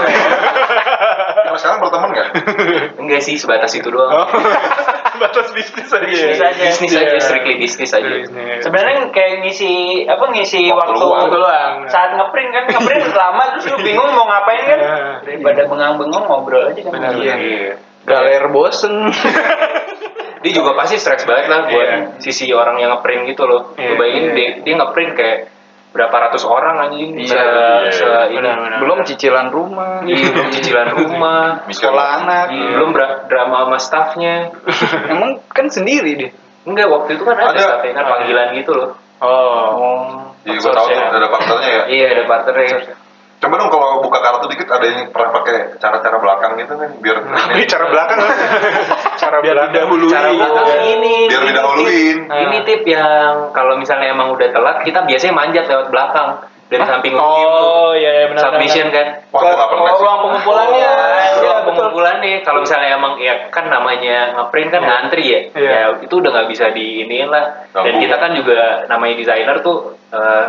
Kalau 1.48 1.58
sekarang 1.58 1.80
berteman 1.82 2.10
nggak? 2.14 2.28
Enggak 3.02 3.22
sih, 3.26 3.34
sebatas 3.40 3.74
itu 3.74 3.90
doang. 3.90 4.14
Batas 5.18 5.50
bisnis 5.50 5.90
aja. 5.90 6.06
Bisnis 6.06 6.38
aja. 6.38 6.62
bisnis 6.70 6.94
aja, 6.94 7.18
strictly 7.18 7.58
bisnis 7.58 7.90
aja. 7.90 8.06
Sebenarnya 8.62 9.10
kayak 9.10 9.42
ngisi 9.42 10.06
apa 10.06 10.30
ngisi 10.30 10.67
Waktu 10.70 10.90
waktu, 10.90 11.00
luang. 11.00 11.22
Waktu 11.24 11.38
luang. 11.38 11.74
saat 11.88 12.10
ngeprint 12.12 12.50
kan 12.50 12.64
ngeprint 12.68 13.04
lama 13.12 13.44
terus 13.52 13.66
lu 13.68 13.78
bingung 13.80 14.12
mau 14.12 14.26
ngapain 14.26 14.64
kan 14.66 14.80
daripada 15.26 15.62
bengang-bengong 15.66 16.24
ngobrol 16.24 16.64
aja 16.66 16.80
kan 16.80 16.92
Benar, 16.92 17.12
Iya. 17.14 17.36
Iya. 17.36 17.74
galer 18.04 18.46
bosen. 18.48 18.94
Dia 20.38 20.54
juga 20.54 20.72
pasti 20.74 20.96
stres 20.96 21.24
banget 21.24 21.46
lah 21.48 21.60
buat 21.66 21.88
Iya. 21.88 22.00
sisi 22.20 22.50
orang 22.50 22.78
yang 22.78 22.94
ngeprint 22.94 23.26
gitu 23.28 23.44
loh. 23.44 23.74
Iya, 23.74 23.90
Lu 23.90 23.94
bayangin 23.96 24.24
iya. 24.24 24.34
dia, 24.34 24.50
dia 24.62 24.74
ngeprint 24.76 25.12
kayak 25.14 25.40
berapa 25.88 26.14
ratus 26.22 26.46
orang 26.46 26.78
anjing 26.80 27.18
Iya, 27.18 27.26
se, 27.26 27.42
iya, 27.42 27.90
se 27.90 28.06
iya. 28.06 28.22
ini 28.30 28.50
belum 28.78 29.02
cicilan 29.02 29.50
rumah 29.50 30.06
Iya, 30.06 30.30
belum 30.30 30.50
cicilan 30.52 30.90
rumah 30.94 31.66
sekolah 31.66 32.06
anak 32.22 32.46
Iya, 32.54 32.68
belum 32.72 32.90
dra- 32.92 33.26
drama 33.26 33.66
sama 33.66 33.78
staffnya 33.82 34.54
emang 35.10 35.42
kan 35.48 35.66
sendiri 35.68 36.12
deh 36.16 36.32
enggak 36.64 36.86
waktu 36.86 37.18
itu 37.18 37.24
kan 37.24 37.34
ada, 37.34 37.50
Ada. 37.50 37.62
staffnya 37.66 37.94
kan 37.98 38.06
panggilan 38.06 38.48
gitu 38.54 38.72
loh 38.72 38.90
Oh. 39.18 39.28
oh 39.74 40.00
Iya, 40.44 40.56
gue 40.56 40.72
tahu 40.72 40.88
tuh 40.88 41.04
ada 41.12 41.28
partnernya 41.28 41.70
ya. 41.70 41.84
iya 41.88 42.06
ada 42.14 42.24
partnernya 42.24 42.80
Coba 43.38 43.54
dong 43.54 43.70
kalau 43.70 44.02
buka 44.02 44.18
kartu 44.18 44.50
dikit 44.50 44.66
ada 44.68 44.82
yang 44.84 45.14
pernah 45.14 45.30
pakai 45.32 45.78
cara-cara 45.78 46.18
belakang 46.18 46.58
gitu 46.58 46.74
kan 46.74 46.90
biar 46.98 47.18
Ini 47.54 47.66
cara 47.66 47.86
belakang 47.86 48.18
kan? 48.18 48.34
cara 49.22 49.38
Biar 49.38 49.54
belakang. 49.54 49.74
didahului. 49.76 50.10
cara 50.10 50.30
belakang 50.32 50.66
ini 50.88 51.16
biar 51.28 51.38
ini 51.38 51.50
didahuluin. 51.52 52.18
tip- 52.26 52.42
ini 52.42 52.58
tip 52.64 52.82
yang 52.88 53.52
kalau 53.52 53.78
misalnya 53.78 54.10
emang 54.10 54.32
udah 54.32 54.50
telat 54.50 54.82
kita 54.82 55.04
biasanya 55.04 55.34
manjat 55.36 55.66
lewat 55.66 55.88
belakang 55.88 56.30
dari 56.68 56.84
samping 56.84 57.14
ruang 57.14 57.32
tuh 57.40 57.64
Oh, 57.64 57.92
iya 57.94 58.12
iya 58.14 58.26
benar. 58.28 58.44
submission 58.44 58.88
kan 58.90 59.08
Wah, 59.30 59.42
pernah 59.42 59.94
sih. 59.94 60.02
ruang 60.02 60.18
pengumpulannya. 60.22 60.76
Iya, 60.78 60.92
Iya, 61.38 61.56
betul. 61.64 61.66
pengumpulan 61.80 62.16
nih 62.20 62.36
kalau 62.42 62.60
misalnya 62.62 62.90
emang 62.94 63.14
ya 63.18 63.48
kan 63.48 63.66
namanya 63.68 64.36
ngeprint 64.36 64.70
kan 64.70 64.82
ngantri 64.82 65.24
ya. 65.26 65.40
Iya. 65.54 65.70
Ya 65.70 65.84
itu 65.98 66.14
udah 66.14 66.30
nggak 66.30 66.48
bisa 66.48 66.66
diiniin 66.70 67.28
lah. 67.28 67.72
Dan 67.72 67.96
kita 67.98 68.16
kan 68.16 68.32
juga 68.34 68.84
namanya 68.86 69.16
desainer 69.16 69.56
tuh 69.60 69.96
eh, 70.10 70.46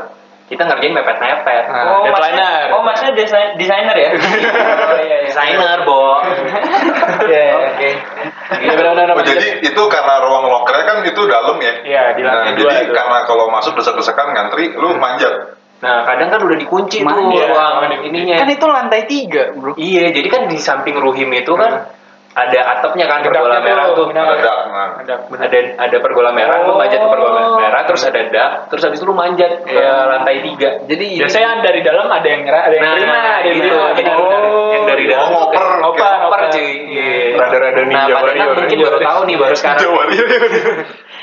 kita 0.48 0.64
ngerjain 0.64 0.90
mepet-mepet. 0.90 1.64
Nah, 1.68 1.84
Oh, 1.84 2.00
deadliner. 2.00 2.16
maksudnya, 2.16 2.48
oh 2.72 2.80
maksudnya 2.80 3.14
desain, 3.14 3.48
desainer 3.54 3.92
ya? 3.94 4.10
oh 4.88 4.96
iya 4.96 5.16
iya. 5.20 5.28
Desainer, 5.28 5.78
Bo. 5.84 6.16
Iya. 7.28 7.44
Oke. 7.68 7.90
Benar-benar. 8.64 9.12
Oh, 9.12 9.20
jadi 9.20 9.60
itu 9.60 9.82
karena 9.86 10.14
ruang 10.18 10.48
lokernya 10.48 10.84
kan 10.84 10.96
itu 11.04 11.20
dalam 11.28 11.56
ya. 11.60 11.74
Iya, 11.84 12.02
di 12.16 12.22
Nah, 12.24 12.32
lantai 12.32 12.52
dua 12.56 12.70
jadi 12.70 12.88
itu. 12.88 12.94
karena 12.96 13.18
kalau 13.22 13.52
masuk 13.52 13.76
desak-desakan 13.76 14.32
ngantri, 14.32 14.72
lu 14.72 14.96
manjat. 14.96 15.57
Nah, 15.78 16.02
kadang 16.02 16.28
kan 16.28 16.40
udah 16.42 16.58
dikunci 16.58 16.98
tuh 16.98 17.06
Mana? 17.06 17.22
ruang 17.22 17.86
Iya. 17.86 18.02
ininya. 18.02 18.36
kan 18.42 18.50
itu 18.50 18.66
lantai 18.66 19.06
tiga 19.06 19.54
bro 19.54 19.78
Iya, 19.78 20.10
jadi 20.10 20.26
kan 20.26 20.42
di 20.46 20.58
samping 20.58 20.98
ruhim 20.98 21.30
itu 21.30 21.54
kan 21.54 21.86
ada 22.28 22.60
atapnya 22.72 23.06
kan 23.06 23.18
pergola 23.22 23.58
merah 23.58 23.94
tuh. 23.94 24.10
Ada. 24.10 24.54
Nah. 24.70 24.90
Ada 25.02 25.14
ada 25.26 25.58
ada 25.74 25.96
pergola 25.98 26.30
merah, 26.30 26.62
lu 26.62 26.74
manjat 26.74 26.98
ke 26.98 27.08
pergola 27.08 27.58
merah, 27.58 27.82
terus 27.82 28.02
ada 28.04 28.20
dak, 28.26 28.50
terus 28.70 28.82
habis 28.84 28.98
itu 28.98 29.06
lu 29.06 29.14
manjat 29.14 29.62
ke 29.62 29.74
Iya. 29.74 30.06
lantai 30.06 30.38
tiga. 30.42 30.70
jadi 30.82 31.04
ini- 31.04 31.18
Biasanya 31.18 31.62
dari 31.62 31.80
dalam 31.82 32.06
ada 32.06 32.26
yang 32.26 32.42
ada 32.42 32.70
yang 32.70 32.82
Nah, 32.82 32.92
terima, 32.94 33.18
ada 33.18 33.42
yang 33.42 33.56
gitu, 33.58 33.74
benar. 33.74 34.42
yang 34.70 34.84
dari 34.86 35.02
Oh, 35.02 35.10
dalam 35.10 35.28
ngoper. 35.32 35.62
ngoper, 35.78 35.86
Oke. 35.88 36.18
ngoper 36.22 36.40
cuy. 36.52 36.70
Iya. 36.88 37.10
Rada-rada 37.34 37.74
Nah, 37.74 37.86
ninja 37.86 38.02
Danang 38.06 38.22
warrior. 38.22 38.50
mungkin 38.54 38.76
Ninja 38.78 38.86
baru 38.86 38.98
tahu 39.00 39.20
nih 39.24 39.36
baru 39.36 39.54
sekarang. 39.54 39.80
Jawa 39.82 40.02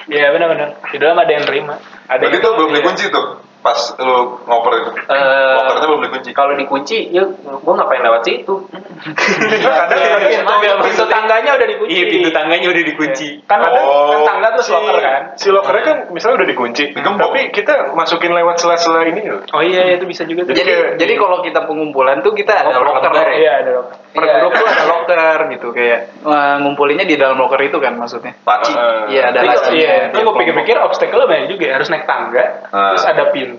Iya 0.05 0.27
benar-benar. 0.31 0.69
Di 0.85 0.97
dalam 1.01 1.17
ada 1.17 1.31
yang 1.31 1.43
terima. 1.43 1.73
Ada 2.05 2.21
Berarti 2.21 2.29
yang 2.29 2.43
itu 2.43 2.49
belum 2.53 2.71
dikunci 2.71 3.05
tuh 3.09 3.25
pas 3.65 3.79
lu 3.97 4.17
ngoper 4.45 4.71
itu. 4.77 4.91
Eh, 5.09 5.53
Lokernya 5.57 5.87
belum 5.89 6.01
dikunci. 6.05 6.29
Kalau 6.31 6.53
dikunci, 6.53 6.97
ya 7.09 7.25
gua 7.41 7.73
ngapain 7.75 7.97
lewat 7.99 8.21
situ? 8.21 8.55
Kadang 8.69 9.97
Iya, 9.97 10.15
pintu, 10.21 10.53
pintu 10.61 10.77
maksudnya? 10.77 11.09
tangganya 11.09 11.51
udah 11.53 11.67
dikunci. 11.67 11.91
Iya, 11.91 12.05
pintu 12.07 12.29
tangganya 12.29 12.67
udah 12.69 12.83
dikunci. 12.85 13.27
Kan 13.43 13.59
ada 13.59 13.73
Oh. 13.75 14.07
kan 14.07 14.19
tangga 14.23 14.47
terus 14.53 14.67
si, 14.67 14.71
locker 14.71 14.97
kan. 14.97 15.21
si 15.35 15.47
lokernya 15.49 15.83
kan 15.83 15.97
misalnya 16.09 16.35
udah 16.37 16.47
dikunci, 16.47 16.83
Digembok. 16.91 17.21
tapi 17.25 17.41
kita 17.49 17.73
masukin 17.91 18.31
lewat 18.31 18.55
sela-sela 18.57 19.01
ini 19.03 19.21
loh. 19.25 19.41
Oh 19.49 19.61
iya 19.61 19.95
itu 19.95 20.05
bisa 20.05 20.23
juga 20.23 20.45
tuh. 20.45 20.53
jadi 20.53 20.95
jadi 20.95 21.13
kalau 21.15 21.41
kita 21.41 21.65
pengumpulan 21.65 22.21
tuh 22.21 22.31
kita 22.31 22.53
ada 22.55 22.69
Oh, 22.71 22.83
locker 22.83 23.11
ya? 23.11 23.25
Iya 23.33 23.51
ada 23.61 23.71
locker. 23.75 23.95
per 24.13 24.23
Iya. 24.23 24.33
grup 24.39 24.51
tuh 24.53 24.65
ada 24.65 24.83
locker 24.87 25.19
gitu 25.51 25.67
kayak 25.71 25.99
eh, 26.21 26.55
ngumpulinnya 26.61 27.03
di 27.03 27.15
dalam 27.15 27.35
locker 27.35 27.59
itu 27.61 27.77
kan 27.77 27.93
maksudnya 27.95 28.33
Laci. 28.41 28.71
Iya 29.07 29.21
ada 29.29 29.39
Tapi 29.41 29.47
lacinya, 29.49 29.75
iya, 29.75 29.95
gue 30.13 30.33
pikir-pikir 30.35 30.75
obstacle 30.77 31.25
banyak 31.25 31.47
juga 31.49 31.63
ya. 31.65 31.73
Harus 31.75 31.89
naik 31.89 32.05
tangga, 32.05 32.45
Ah. 32.69 32.93
terus 32.93 33.05
ada 33.05 33.23
pintu 33.29 33.54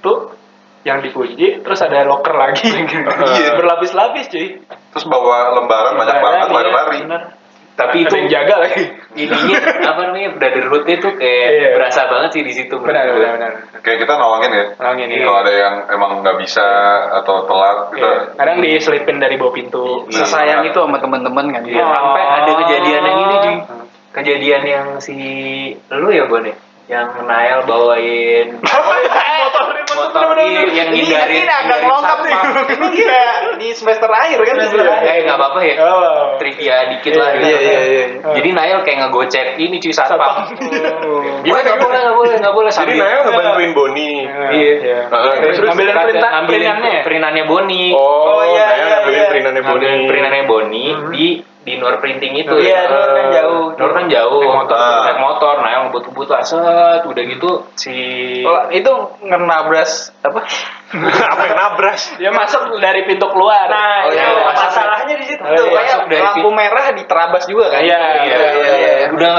yang 0.83 0.99
dikunci, 1.01 1.61
terus 1.61 1.81
ada 1.81 2.03
locker 2.03 2.31
lagi. 2.33 2.63
Iya. 3.37 3.55
Berlapis-lapis 3.55 4.29
cuy. 4.29 4.63
Terus 4.63 5.05
bawa 5.05 5.51
lembaran 5.53 5.95
banyak 5.95 6.17
banget 6.17 6.39
Iya, 6.43 6.55
lari-lari. 6.55 6.99
bener. 7.03 7.23
Tapi 7.77 7.99
Ada 7.99 8.09
itu 8.09 8.15
yang 8.17 8.29
jaga 8.33 8.55
lagi. 8.57 8.85
ininya 9.15 9.59
apa 9.93 10.01
namanya 10.03 10.33
brotherhoodnya 10.33 10.97
tuh 10.97 11.13
kayak 11.13 11.49
Iya. 11.51 11.69
berasa 11.75 12.01
banget 12.07 12.31
sih 12.33 12.43
di 12.43 12.53
situ. 12.55 12.73
menurut 12.73 12.89
Benar, 12.89 13.05
gua. 13.05 13.15
benar, 13.15 13.33
benar. 13.37 13.53
Kayak 13.83 13.99
kita 14.01 14.13
nolongin 14.17 14.51
ya. 14.51 14.65
Nolongin, 14.81 15.09
iya. 15.11 15.21
Kalau 15.21 15.39
ada 15.39 15.53
yang 15.53 15.75
emang 15.91 16.11
nggak 16.23 16.37
bisa 16.39 16.67
atau 17.15 17.45
telat 17.45 17.79
kita 17.93 18.07
Iya. 18.07 18.21
Kadang 18.33 18.57
diselipin 18.61 19.17
dari 19.19 19.37
bawah 19.37 19.53
pintu. 19.53 20.09
Iya. 20.09 20.25
sesayang 20.25 20.63
itu 20.65 20.79
sama 20.79 20.97
teman-teman 20.97 21.47
kan 21.51 21.63
Iya, 21.63 21.83
Oh. 21.83 21.93
sampai 21.93 22.25
ada 22.25 22.53
kejadian 22.57 23.03
yang 23.03 23.19
ini 23.21 23.37
cuy. 23.37 23.57
Kejadian 24.15 24.63
yang 24.65 24.87
si 24.97 25.17
lu 25.91 26.09
ya 26.09 26.25
Bon 26.25 26.41
ya? 26.41 26.57
Yang 26.87 27.09
Nael 27.21 27.61
bawain 27.67 28.47
motor 29.97 30.25
iya, 30.37 30.63
yang 30.69 30.89
ini 30.93 31.03
ngindarin 31.09 31.37
ini 31.43 31.53
agak 31.53 31.79
lengkap 31.83 32.19
nih 32.23 32.35
ini 32.77 33.01
kayak 33.03 33.35
di 33.57 33.69
semester 33.73 34.11
akhir 34.13 34.39
kan 34.45 34.55
Eh 35.07 35.17
nggak 35.25 35.37
apa-apa 35.39 35.61
ya. 35.65 35.75
Oh. 35.81 36.37
Trivia 36.37 36.77
dikit 36.93 37.13
lah 37.17 37.29
gitu. 37.37 37.47
iya 37.49 37.59
iya 37.61 37.81
iya 37.85 38.05
Jadi 38.37 38.49
Nael 38.53 38.79
kayak 38.85 38.99
ngegocek 39.07 39.47
ini 39.57 39.77
cuy 39.81 39.93
satpam. 39.93 40.19
Satpam. 40.19 40.37
Gimana 41.45 41.63
nggak 41.65 41.79
boleh 41.81 41.99
nggak 42.01 42.17
boleh 42.17 42.35
nggak 42.37 42.55
boleh 42.55 42.71
Jadi 42.71 42.95
Nael 43.01 43.21
ngebantuin 43.25 43.73
Boni. 43.73 44.11
Iya. 44.53 44.99
Ngambilin 45.09 45.95
Kata- 45.95 46.05
perintah 46.07 46.31
ngambilin 46.37 46.61
perinannya 46.61 46.91
ya? 46.91 47.03
perinannya 47.03 47.45
Boni. 47.49 47.85
Oh, 47.97 48.43
iya, 48.45 48.67
iya, 48.77 48.85
ngambilin 49.01 49.19
iya. 49.19 49.29
perintannya 49.31 49.63
Boni. 49.63 49.73
ngambilin 49.73 50.01
perintannya 50.09 50.45
Boni 50.47 50.85
di 51.13 51.27
di 51.67 51.83
Nur 51.83 51.99
Printing 51.99 52.39
itu 52.39 52.55
Iya, 52.63 52.87
ya. 52.87 52.91
Nur 52.95 53.11
kan 53.11 53.27
jauh. 53.35 53.65
Nur 53.75 53.91
kan 53.91 54.07
jauh. 54.07 54.39
Naik 54.39 54.55
motor. 54.55 54.79
Ah. 54.79 55.03
Naik 55.11 55.19
motor, 55.19 55.55
nah 55.67 55.71
yang 55.75 55.83
ngebut-ngebut 55.91 56.29
lah 56.31 56.43
set 56.47 57.03
udah 57.03 57.23
gitu 57.27 57.51
si 57.75 57.97
Oh, 58.47 58.71
itu 58.71 58.93
ngenabras 59.27 60.15
apa 60.23 60.47
Apa 61.35 61.43
yang 61.51 61.57
nabras? 61.59 62.15
Dia 62.23 62.31
masuk 62.31 62.79
dari 62.79 63.03
pintu 63.11 63.27
keluar. 63.35 63.67
Nah, 63.67 64.07
Oh, 64.07 64.15
itu 64.15 64.23
iya. 64.23 64.47
masalahnya 64.47 65.15
di 65.19 65.27
situ 65.27 65.43
Oh, 65.43 65.51
iya. 65.51 65.75
Kayak 65.75 66.07
dari 66.07 66.23
lampu 66.23 66.49
merah 66.55 66.87
diterabas 66.95 67.43
juga 67.51 67.75
kan 67.75 67.83
Iya, 67.83 67.99
iya, 67.99 68.37
iya, 68.39 68.51
iya, 68.55 68.93
iya. 69.03 69.07
udah 69.11 69.35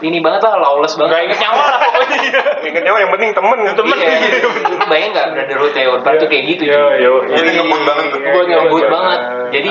ini 0.00 0.18
banget 0.24 0.40
lah 0.40 0.56
lawless 0.56 0.96
banget. 0.96 1.12
Gak 1.12 1.22
inget 1.28 1.38
nyawa 1.44 1.64
lah 1.76 1.78
pokoknya. 1.92 2.40
Ingat 2.72 2.82
nyawa 2.88 2.98
yang 3.04 3.12
penting 3.12 3.30
temen. 3.36 3.58
Temen. 3.76 3.96
Iya. 4.00 4.38
Lu 4.40 4.84
bayangin 4.88 5.10
nggak 5.12 5.26
brotherhood 5.36 5.72
ya 5.76 5.84
Unpad 5.92 6.14
tuh 6.24 6.28
kayak 6.32 6.44
gitu. 6.56 6.62
Yo, 6.72 6.72
cuy. 6.72 7.04
yo. 7.04 7.12
Jadi 7.36 7.48
ngebut 7.60 7.80
banget. 7.84 8.04
Ngebut. 8.16 8.44
Ngebut 8.48 8.84
banget. 8.88 9.20
Jadi 9.52 9.70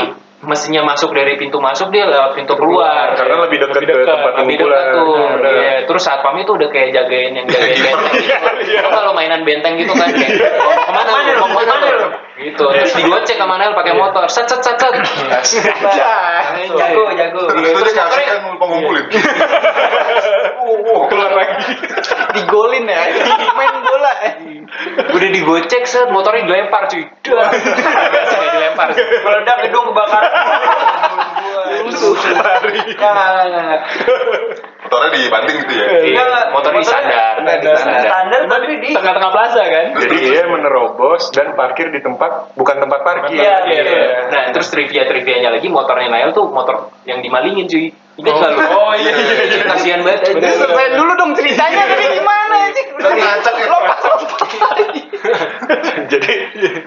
mestinya 0.49 0.81
masuk 0.81 1.13
dari 1.13 1.37
pintu 1.37 1.61
masuk 1.61 1.93
dia 1.93 2.09
lewat 2.09 2.33
pintu 2.33 2.57
keluar. 2.57 3.13
Karena 3.13 3.45
lebih 3.45 3.57
dekat 3.61 3.85
ke 3.85 4.01
tempat 4.01 4.33
lebih 4.41 4.55
dekat 4.65 4.85
tuh. 4.97 5.13
Benar. 5.37 5.53
Iya, 5.53 5.73
terus 5.85 6.01
satpam 6.01 6.35
itu 6.41 6.51
udah 6.57 6.69
kayak 6.73 6.89
jagain 6.97 7.37
yang 7.37 7.45
jagain 7.45 7.77
benteng 7.85 8.15
gitu. 8.17 8.41
iya. 8.73 8.81
Tau 8.81 8.91
kalau 8.91 9.11
mainan 9.13 9.45
benteng 9.45 9.77
gitu 9.77 9.93
kan 9.93 10.09
kayak 10.09 10.41
oh, 10.57 10.73
ke 10.73 10.91
mana 10.91 11.09
lu? 11.13 11.33
Mau 11.37 11.47
ke 11.53 11.69
mana 11.69 11.85
lu? 11.93 12.07
Gitu. 12.39 12.63
Terus 12.63 12.95
digocek 12.95 13.35
sama 13.35 13.59
Nel 13.59 13.75
pakai 13.75 13.99
motor. 13.99 14.23
Set 14.31 14.47
set 14.47 14.63
set 14.63 14.79
set. 14.79 14.95
Jago, 16.71 17.03
jago. 17.11 17.41
Terus 17.51 17.63
itu 17.67 17.81
dia 17.83 17.95
kasih 17.99 18.23
kan 18.23 18.55
pengumpulin. 18.55 19.05
Keluar 21.11 21.31
lagi. 21.35 21.55
digolin 22.29 22.85
ya 22.85 23.01
main 23.57 23.75
bola 23.81 24.13
Udah 25.11 25.29
digocek 25.35 25.83
set 25.83 26.07
motornya 26.15 26.47
dilempar 26.47 26.87
cuy. 26.87 27.03
Dah. 27.27 27.51
Biasa 27.51 28.35
kayak 28.39 28.53
dilempar. 28.55 28.87
Meledak 28.95 29.57
gedung 29.67 29.85
kebakaran. 29.91 30.31
Lari. 31.69 32.81
Enggak, 32.93 33.13
enggak, 33.13 33.61
enggak. 33.63 33.81
Motornya 34.89 35.09
dibanting 35.13 35.55
gitu 35.61 35.73
ya. 35.77 35.85
Iya, 35.85 35.99
Enggak, 36.17 36.45
motornya 36.49 36.81
disandar. 36.81 37.33
Standar, 37.39 37.75
standar 38.01 38.41
tapi 38.49 38.65
di 38.81 38.89
Tengah-tengah 38.95 39.31
plaza 39.31 39.61
kan. 39.61 39.85
Jadi 39.95 40.15
dia 40.17 40.43
menerobos 40.49 41.23
dan 41.35 41.53
parkir 41.53 41.93
di 41.93 42.01
tempat 42.01 42.57
bukan 42.57 42.75
tempat 42.81 42.99
parkir. 43.05 43.37
Iya, 43.37 43.55
Iya, 43.69 43.81
iya. 43.85 44.07
Nah, 44.33 44.43
terus 44.55 44.67
trivia-trivianya 44.73 45.49
lagi 45.53 45.67
motornya 45.69 46.09
Nael 46.09 46.33
tuh 46.33 46.49
motor 46.49 46.89
yang 47.05 47.21
dimalingin 47.21 47.69
cuy. 47.69 47.93
Ingat 48.19 48.35
nggak 48.35 48.51
lu? 48.51 48.59
Oh, 48.75 48.91
iya, 48.99 49.11
iya, 49.15 49.33
iya. 49.47 49.63
Kasihan 49.71 50.01
banget 50.03 50.21
aja. 50.27 50.35
Bener, 50.35 50.91
dulu 50.99 51.11
dong 51.15 51.31
ceritanya 51.39 51.83
tadi 51.87 52.05
gimana 52.19 52.55
sih 52.75 52.83
Udah 52.99 53.11
ngacak 53.15 53.53
ya. 53.55 53.67
jadi 56.11 56.33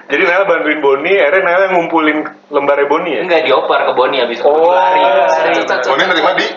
jadi 0.09 0.23
Nael 0.25 0.45
bantuin 0.49 0.79
Boni, 0.81 1.13
akhirnya 1.17 1.41
Nael 1.45 1.61
yang 1.69 1.73
ngumpulin 1.77 2.17
lembarnya 2.49 2.87
Boni 2.89 3.11
ya. 3.17 3.21
Enggak 3.25 3.41
dioper 3.45 3.79
ke 3.89 3.93
Boni 3.93 4.17
habis 4.21 4.37
itu 4.41 4.47
Oh, 4.47 4.73
lari. 4.73 5.01
Oh 5.89 5.95
ini 5.97 6.05
nerima 6.05 6.31
di 6.37 6.47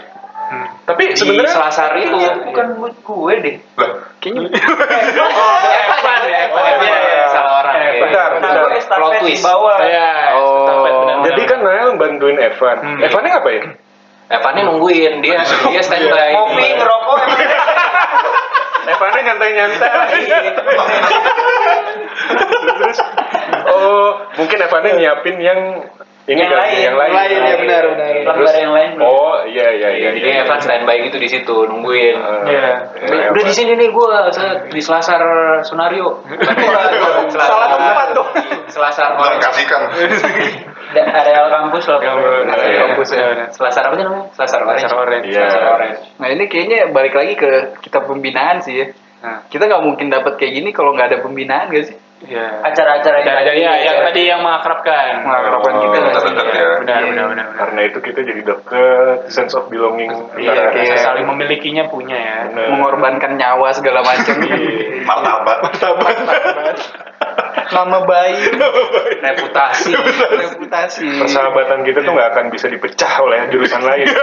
Tapi 0.87 1.03
Di 1.11 1.19
sebenarnya 1.19 1.51
Selasar 1.51 1.91
itu. 1.99 2.15
Kayaknya 2.15 2.47
bukan 2.47 2.67
buat 2.79 2.95
gue 3.03 3.35
deh. 3.43 3.57
lah. 3.75 3.91
kayaknya 4.23 4.47
Oh, 5.27 5.59
Evan 5.83 6.21
ya, 6.31 6.39
Evan. 6.47 6.63
Oh, 6.63 6.67
iya, 6.87 6.99
iya. 7.03 7.25
Salah 7.35 7.53
orang. 7.67 7.75
Eh, 7.75 7.83
ya. 7.83 8.01
bentar, 8.07 8.29
bentar. 8.39 8.55
Plot 8.87 9.13
twist. 9.27 9.43
bawah. 9.43 9.79
Iya. 9.83 10.11
Oh. 10.39 11.27
jadi 11.27 11.43
kan 11.51 11.59
Nael 11.67 11.99
bantuin 11.99 12.39
Evan. 12.39 12.77
Hmm. 12.79 13.03
Evannya 13.03 13.31
ngapain? 13.35 13.65
Evannya 14.27 14.63
nungguin 14.67 15.23
dia 15.23 15.39
dia 15.71 15.83
standby. 15.87 16.35
Kopi, 16.35 16.67
ngerokok, 16.83 17.19
Evannya 18.91 19.21
nyantai-nyantai. 19.23 20.19
Terus 22.67 22.99
oh, 23.71 24.09
mungkin 24.35 24.59
Evannya 24.67 24.93
nyiapin 24.99 25.37
yang 25.39 25.61
ini 26.27 26.43
Yang 26.43 26.51
kan, 26.51 26.59
lain, 26.59 26.79
yang 26.83 26.97
lain. 26.99 27.13
lain, 27.15 27.39
ya 27.39 27.55
benar, 27.55 27.83
benar. 27.87 28.13
Lembar 28.27 28.55
yang 28.59 28.73
lain. 28.75 28.91
Oh, 28.99 29.39
iya 29.47 29.67
iya 29.71 29.89
iya. 29.95 30.09
Jadi 30.11 30.27
iya, 30.27 30.43
Evan 30.43 30.59
iya. 30.59 30.65
standby 30.67 30.97
gitu 31.07 31.17
di 31.23 31.29
situ 31.31 31.55
nungguin. 31.65 32.17
Eh, 32.19 32.41
Iya. 32.51 32.69
iya, 32.99 33.27
Udah 33.31 33.31
Evan. 33.31 33.47
di 33.47 33.55
sini 33.55 33.73
nih 33.79 33.89
gua 33.95 34.27
set, 34.35 34.67
di 34.67 34.81
Selasar 34.83 35.23
Sonario. 35.63 36.27
Salah 37.31 37.69
tempat 37.71 38.09
dong. 38.11 38.29
Selasar 38.67 39.15
Bukan 39.15 39.39
kasihkan. 39.39 39.81
Areal 40.97 41.47
kampus 41.47 41.85
lah. 41.87 41.99
Nah, 42.03 42.57
iya. 42.59 42.81
kampus 42.91 43.09
ya. 43.13 43.27
Selasar 43.55 43.83
apa 43.87 43.95
sih 43.95 44.05
namanya? 44.05 44.27
Selasar 44.35 44.59
Orange. 44.63 44.81
Selasar 44.83 44.99
Orange. 44.99 45.27
Iya. 45.29 45.43
Selasar 45.47 45.65
Orange. 45.79 45.99
Nah 46.19 46.29
ini 46.33 46.45
kayaknya 46.47 46.79
balik 46.91 47.15
lagi 47.15 47.35
ke 47.37 47.51
kita 47.83 48.03
pembinaan 48.03 48.59
sih 48.63 48.75
ya. 48.75 48.87
Nah, 49.17 49.47
Kita 49.47 49.65
nggak 49.65 49.83
mungkin 49.83 50.07
dapat 50.11 50.37
kayak 50.37 50.53
gini 50.55 50.71
kalau 50.71 50.91
nggak 50.93 51.09
ada 51.11 51.19
pembinaan 51.23 51.71
gak 51.71 51.87
sih? 51.89 51.97
Iya. 52.25 52.65
Acara-acara 52.65 53.21
yang 53.21 53.45
ya, 53.53 53.73
yang 53.85 53.97
ya. 54.01 54.05
tadi 54.09 54.21
yang 54.25 54.41
mengakrabkan. 54.41 55.21
Mengakrabkan 55.21 55.73
Oh, 55.77 55.81
kita. 55.85 55.97
dekat-dekat 56.01 56.47
ya. 56.49 56.53
Benar, 56.57 56.73
Iya. 56.73 56.81
benar, 56.81 57.03
benar, 57.13 57.27
benar. 57.29 57.47
Karena 57.55 57.81
itu 57.85 57.99
kita 58.01 58.21
jadi 58.25 58.41
deket, 58.41 59.19
sense 59.29 59.53
of 59.53 59.69
belonging 59.69 60.09
Iya, 60.35 60.73
iya. 60.73 60.97
saling 60.97 61.29
memilikinya 61.29 61.93
punya 61.93 62.17
ya. 62.17 62.39
Bener. 62.49 62.73
Mengorbankan 62.73 63.37
nyawa 63.37 63.69
segala 63.73 64.01
macam. 64.01 64.37
Iya. 64.41 65.05
Martabat. 65.09 65.59
Nama 67.67 67.99
baik, 67.99 68.39
Reputasi. 69.27 69.91
reputasi. 70.39 71.07
Persahabatan 71.19 71.83
kita 71.83 71.99
tuh 72.01 72.15
nggak 72.15 72.29
akan 72.33 72.45
bisa 72.49 72.71
dipecah 72.71 73.13
oleh 73.21 73.51
jurusan 73.51 73.83
lain. 73.83 74.07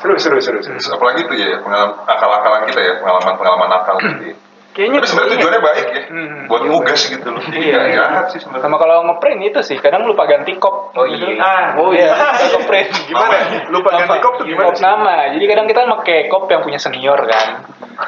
Seru, 0.00 0.16
seru, 0.16 0.40
seru, 0.40 0.58
seru. 0.64 0.80
Apalagi 0.96 1.28
tuh 1.28 1.36
ya 1.36 1.60
pengalaman 1.60 1.92
akal-akalan 2.08 2.64
kita 2.72 2.80
ya 2.80 2.92
pengalaman-pengalaman 3.04 3.68
akal 3.68 3.96
gitu. 4.00 4.32
Ya. 4.70 4.76
Kayaknya 4.76 4.98
Tapi 4.98 5.08
sebenarnya 5.08 5.32
tujuannya 5.34 5.62
baik 5.62 5.86
ya, 5.86 6.00
Hmm. 6.10 6.38
buat 6.46 6.62
ngugas 6.64 7.00
gitu 7.06 7.26
loh. 7.26 7.42
Iya. 7.50 7.74
Nggak 7.74 7.88
jahat 7.92 8.24
sih 8.30 8.38
sebenarnya. 8.38 8.64
Sama 8.64 8.76
kalau 8.78 8.96
ngeprint 9.04 9.40
itu 9.44 9.60
sih, 9.62 9.76
kadang 9.76 10.02
lupa 10.04 10.24
ganti 10.24 10.52
kop. 10.56 10.94
Oh 10.94 11.06
iya. 11.06 11.34
Ah, 11.36 11.64
oh 11.74 11.90
iya. 11.90 12.14
ngeprint. 12.54 12.90
Gimana? 13.10 13.36
Lupa 13.68 13.90
ganti 13.92 14.18
kop 14.18 14.34
tuh 14.38 14.46
gimana? 14.46 14.66
Kop 14.66 14.78
nama. 14.78 15.34
Jadi 15.34 15.44
kadang 15.44 15.66
kita 15.66 15.80
pakai 15.90 16.18
kop 16.26 16.46
yang 16.46 16.62
punya 16.62 16.78
senior 16.78 17.18
kan. 17.26 17.66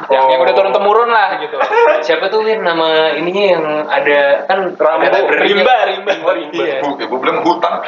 Yang, 0.08 0.24
Oh. 0.24 0.28
yang 0.32 0.40
udah 0.40 0.54
turun 0.56 0.72
temurun 0.72 1.10
lah 1.12 1.36
gitu. 1.36 1.60
Siapa 2.00 2.32
tuh 2.32 2.40
Win 2.40 2.64
nama 2.64 3.12
ininya 3.12 3.44
yang 3.44 3.64
ada 3.84 4.48
kan 4.48 4.72
Rambo. 4.72 5.04
library-nya. 5.04 5.52
Rimba, 5.52 5.76
rimba. 5.84 6.12
Iya. 6.48 6.80
Bu, 6.80 6.96
ibu 6.96 7.14
bilang 7.20 7.44
hutan. 7.44 7.74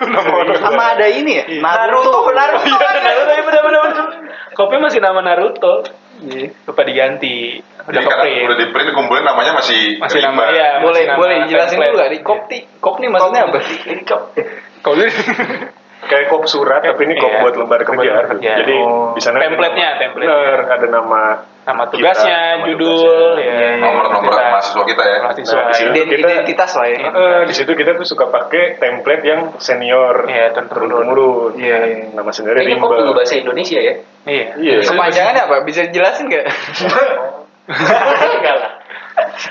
Nama 0.00 0.30
orang. 0.32 0.58
sama 0.58 0.82
ada 0.96 1.06
ini 1.06 1.36
ya. 1.36 1.44
Naruto, 1.60 2.32
Naruto. 2.32 2.64
Iya, 2.64 2.88
Naruto, 2.98 3.30
iya 3.30 3.42
benar 3.44 3.62
benar 3.62 3.80
benar. 3.84 4.06
Kopnya 4.50 4.78
masih 4.80 4.98
nama 4.98 5.20
Naruto. 5.20 5.84
Iya. 6.18 6.50
Lupa 6.66 6.82
diganti. 6.82 7.62
Udah 7.88 8.00
Jadi 8.02 8.06
keprint. 8.06 8.46
udah 8.50 8.56
di 8.58 8.66
print 8.74 8.90
kumpulin 8.92 9.24
namanya 9.24 9.52
masih 9.56 9.96
Masih 10.02 10.20
nama, 10.20 10.50
iya. 10.52 10.82
Boleh 10.82 11.02
nama 11.06 11.18
boleh 11.18 11.36
jelasin 11.46 11.78
dulu 11.78 11.96
gak 11.96 12.12
di 12.12 12.20
kop 12.20 12.40
nih? 12.50 12.62
Kop 12.82 12.96
nih 13.00 13.08
maksudnya 13.08 13.40
apa? 13.48 13.58
Ini 13.62 14.02
kop. 14.04 14.22
Ini. 15.98 16.06
Kayak 16.06 16.26
kop 16.28 16.46
surat, 16.46 16.80
tapi 16.80 17.00
ini 17.04 17.14
kop 17.14 17.26
Iya. 17.28 17.40
buat 17.42 17.54
lembar 17.54 17.80
kerja. 17.82 17.98
lembar 18.06 18.26
kerja. 18.30 18.50
Jadi 18.62 18.74
Oh. 18.78 19.10
di 19.12 19.20
sana 19.20 19.42
Template-nya, 19.42 19.88
template-nya. 19.98 20.38
Bener, 20.38 20.60
ada 20.70 20.86
nama 20.86 21.22
Nama 21.68 21.84
tugasnya, 21.84 22.40
nama 22.56 22.64
judul, 22.64 23.36
tugasnya. 23.36 23.60
ya. 23.60 23.70
Nomor-nomor 23.76 24.32
Kita- 24.32 24.46
mahasiswa 24.48 24.82
kita 24.86 25.02
ya. 25.04 25.18
Mahasiswa. 25.20 25.52
Nah, 25.52 25.66
di 25.68 25.74
sini. 25.74 25.90
Ident- 25.90 26.08
kita- 26.08 26.30
identitas 26.32 26.70
lah 26.72 26.86
ya. 26.88 26.98
Eh, 27.04 27.40
di 27.44 27.52
situ 27.52 27.72
kita 27.74 27.90
tuh 27.92 28.06
suka 28.06 28.24
pakai 28.26 28.78
template 28.78 29.22
yang 29.22 29.40
senior, 29.58 30.24
Iya, 30.24 30.54
turun 30.54 30.68
turun 30.70 30.88
temurun. 30.96 31.52
Iya. 31.60 31.78
Nama 32.16 32.30
sendiri 32.32 32.56
Kayaknya 32.64 32.80
kok 32.80 33.12
bahasa 33.12 33.34
Indonesia 33.36 33.78
ya? 33.78 33.94
Iya. 34.24 34.46
Iya. 34.56 34.74
Kepanjangannya 34.80 35.42
apa? 35.44 35.56
Bisa 35.62 35.80
jelasin 35.84 36.24
nggak? 36.26 36.44
Enggak 38.38 38.54
lah. 38.56 38.70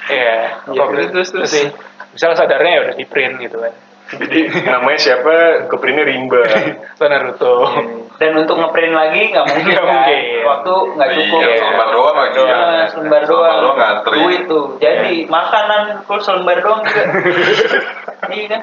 Iya. 0.10 0.36
Iya, 0.66 0.80
Kop 0.80 0.88
terus, 0.90 1.08
terus, 1.14 1.30
terus. 1.30 1.50
sih. 1.52 1.66
Misalnya 2.10 2.38
sadarnya 2.40 2.72
ya 2.72 2.80
udah 2.82 2.96
di 2.98 3.06
print 3.06 3.36
gitu 3.38 3.62
kan. 3.62 3.74
Jadi 4.08 4.40
namanya 4.64 5.00
siapa? 5.00 5.34
Keprintnya 5.68 6.08
rimba. 6.08 6.40
Atau 6.96 7.08
Naruto. 7.08 7.54
Dan 8.18 8.34
untuk 8.34 8.58
ngeprint 8.58 8.96
lagi 8.96 9.30
nggak 9.30 9.46
mungkin 9.46 9.66
Nggak 9.68 9.84
kan? 9.84 9.94
mungkin. 9.94 10.22
Waktu 10.42 10.74
nggak 10.96 11.10
cukup. 11.14 11.40
Iya, 11.44 11.54
selembar 11.60 11.90
doang 11.92 12.18
lagi 12.18 12.40
ya. 12.40 12.46
Nah, 12.50 12.86
selembar 12.90 13.22
doang. 13.22 13.28
Selembar 13.28 13.58
doang 13.62 13.78
ngantri. 13.78 14.18
Duit 14.18 14.42
tuh. 14.48 14.66
Jadi 14.80 15.14
makanan 15.28 15.82
full 16.08 16.22
selembar 16.24 16.58
doang 16.60 16.82
juga. 16.82 17.04
iya 18.34 18.46
kan? 18.50 18.62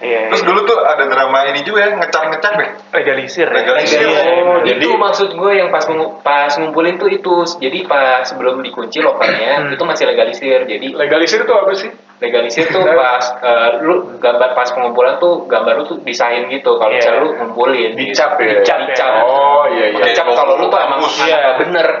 Iya. 0.00 0.32
Terus 0.32 0.42
dulu 0.48 0.64
tuh 0.64 0.80
ada 0.80 1.04
drama 1.04 1.44
ini 1.44 1.60
juga 1.60 1.84
ya, 1.84 1.92
ngecap-ngecap 1.92 2.54
ya. 2.56 2.68
legalisir. 2.96 3.48
ya. 3.48 3.56
Legalisir. 3.60 4.00
Oh, 4.48 4.64
jadi 4.64 4.80
itu 4.80 4.96
maksud 4.96 5.28
gue 5.32 5.52
yang 5.52 5.68
pas 5.68 5.84
pas 6.24 6.52
ngumpulin 6.56 6.96
tuh 6.96 7.12
itu 7.12 7.44
jadi 7.60 7.84
pas 7.84 8.24
sebelum 8.24 8.64
dikunci 8.64 9.00
lokernya 9.00 9.60
Hmm. 9.60 9.76
itu 9.76 9.84
masih 9.84 10.08
legalisir 10.08 10.64
jadi 10.64 10.86
legalisir 10.96 11.44
itu 11.44 11.52
apa 11.52 11.72
sih? 11.76 11.92
legalisir 12.20 12.68
tuh 12.68 12.84
pas 12.84 13.24
eh, 13.40 13.80
lu 13.80 14.16
gambar 14.20 14.52
pas 14.52 14.68
pengumpulan 14.80 15.14
tuh 15.16 15.44
gambar 15.44 15.72
lu 15.76 15.84
tuh 15.84 15.98
disahin 16.00 16.48
gitu 16.48 16.74
kalau 16.74 16.88
Iya. 16.88 16.98
misalnya 16.98 17.20
lu 17.20 17.30
ngumpulin 17.36 17.90
Dicap 17.92 18.40
ya? 18.40 18.56
dicap, 18.56 18.78
dicap. 18.88 19.12
Oh 19.22 19.68
iya 19.68 19.86
iya. 19.92 20.02
dicap 20.02 20.26
kalau 20.32 20.56
lu 20.56 20.66
tuh 20.66 20.80
emang 20.80 20.98
Iya. 21.20 21.60
bener 21.60 21.86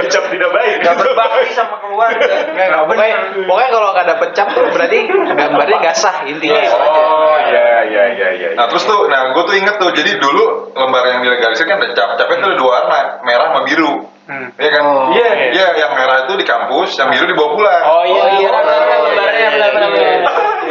Dicap 0.00 0.24
tidak 0.28 0.50
baik. 0.50 0.74
Gak 0.82 0.94
berbakti 0.96 1.52
sama 1.52 1.76
keluarga. 1.80 2.24
Nggak, 2.50 2.66
nggak, 2.68 2.82
pokoknya, 2.86 3.16
pokoknya 3.46 3.70
kalau 3.70 3.88
nggak 3.92 4.06
dapet 4.08 4.28
cap 4.32 4.48
tuh 4.50 4.64
berarti 4.70 4.98
gambarnya 5.08 5.76
nggak 5.80 5.96
sah 5.96 6.16
intinya. 6.24 6.60
aja. 6.60 6.76
Oh 6.76 7.36
iya 7.48 7.64
iya 7.86 8.04
iya 8.16 8.28
iya. 8.36 8.48
Nah 8.56 8.66
terus 8.68 8.84
tuh, 8.84 9.08
nah 9.08 9.32
gue 9.32 9.42
tuh 9.44 9.54
inget 9.56 9.76
tuh, 9.76 9.90
jadi 9.92 10.18
dulu 10.18 10.74
lembar 10.74 11.04
yang 11.06 11.20
dilegalisir 11.22 11.64
kan 11.64 11.80
ada 11.80 11.92
cap, 11.92 12.16
capnya 12.16 12.36
tuh 12.40 12.48
ada 12.52 12.58
dua 12.58 12.70
warna, 12.82 12.98
merah 13.24 13.46
sama 13.52 13.60
biru. 13.64 13.92
Hmm. 14.30 14.46
Iya 14.54 14.70
kan? 14.70 14.82
Iya, 15.10 15.28
iya 15.50 15.66
yang 15.76 15.92
merah 15.92 16.22
itu 16.22 16.38
di 16.38 16.46
kampus, 16.46 16.94
yang 16.94 17.10
biru 17.10 17.26
dibawa 17.26 17.50
pulang. 17.50 17.82
Oh 17.82 18.04
iya, 18.06 18.24
iya, 18.38 18.48
Oh, 18.48 18.62
benar, 18.62 19.00
lembarnya, 19.02 19.48
benar. 19.50 19.90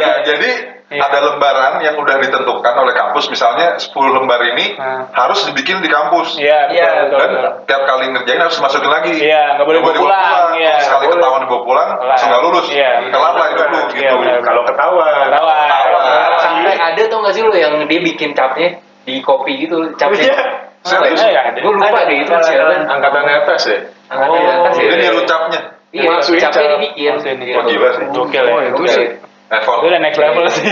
Nah, 0.00 0.16
jadi 0.24 0.50
Iya. 0.90 1.06
ada 1.06 1.18
lembaran 1.22 1.72
yang 1.80 1.94
udah 1.94 2.18
ditentukan 2.18 2.74
oleh 2.74 2.90
kampus, 2.90 3.30
misalnya 3.30 3.78
10 3.78 4.10
lembar 4.10 4.42
ini 4.42 4.74
Hmm. 4.74 5.06
harus 5.12 5.46
dibikin 5.46 5.78
di 5.78 5.86
kampus. 5.86 6.34
Iya, 6.34 6.66
betul, 6.66 6.74
Iya, 6.74 6.88
betul, 6.98 7.18
Dan 7.20 7.28
betul. 7.30 7.50
tiap 7.62 7.82
kali 7.84 8.04
ngerjain 8.10 8.40
harus 8.40 8.58
masukin 8.58 8.90
lagi. 8.90 9.12
Iya, 9.14 9.54
nggak 9.54 9.66
boleh 9.68 9.78
Nggak 9.78 9.94
bawa 9.94 10.02
pulang, 10.02 10.46
iya. 10.56 10.72
Kalau 10.72 10.82
Sekali 10.82 11.04
Nggak 11.04 11.14
ketahuan 11.14 11.40
dibawa 11.44 11.62
pulang, 11.62 11.88
langsung 12.02 12.28
nggak 12.32 12.42
lulus. 12.42 12.66
Iya. 12.72 12.90
Kelar 13.06 13.34
lah 13.36 13.46
hidup 13.46 13.66
lu 13.68 13.78
Iya, 13.78 14.10
gitu. 14.10 14.40
Kalau 14.42 14.62
ketahuan. 14.66 15.14
Ketahuan. 15.30 15.68
Ketahuan. 15.70 16.38
sampai 16.40 16.74
ada 16.74 17.02
tau 17.06 17.18
gak 17.20 17.34
sih 17.36 17.42
lu 17.44 17.52
yang 17.54 17.74
dia 17.86 18.00
bikin 18.02 18.30
capnya 18.32 18.68
di 19.04 19.20
kopi 19.20 19.52
gitu 19.60 19.76
capnya 19.94 20.26
Iya. 20.26 20.38
Serius? 20.80 21.20
Iya, 21.20 21.40
ada. 21.44 21.58
gue 21.60 21.72
lupa 21.72 21.92
Ada, 21.92 22.08
deh 22.08 22.16
itu 22.18 22.32
ada, 22.32 22.40
siapa 22.42 22.72
ada. 22.72 22.76
Angkatan 22.88 23.24
atas 23.26 23.62
ya. 23.68 23.78
angkatan 24.08 24.42
atas 24.48 24.74
ya 24.74 24.84
Jadi 24.86 25.02
niru 25.02 25.20
capnya. 25.24 25.60
iya 25.90 26.08
Masukin 26.08 26.40
capnya 26.40 26.56
cap. 26.56 26.72
dibikin 26.74 27.14
Wah, 27.52 27.64
gila 27.64 27.88
sih. 27.92 28.04
Gokil 28.10 28.44
ya. 28.44 28.52
Oh, 28.52 28.60
itu 28.64 28.82
sih. 28.88 29.06
Effort. 29.50 29.78
Itu 29.78 29.86
udah 29.86 30.00
next 30.00 30.18
level 30.18 30.44
sih. 30.48 30.64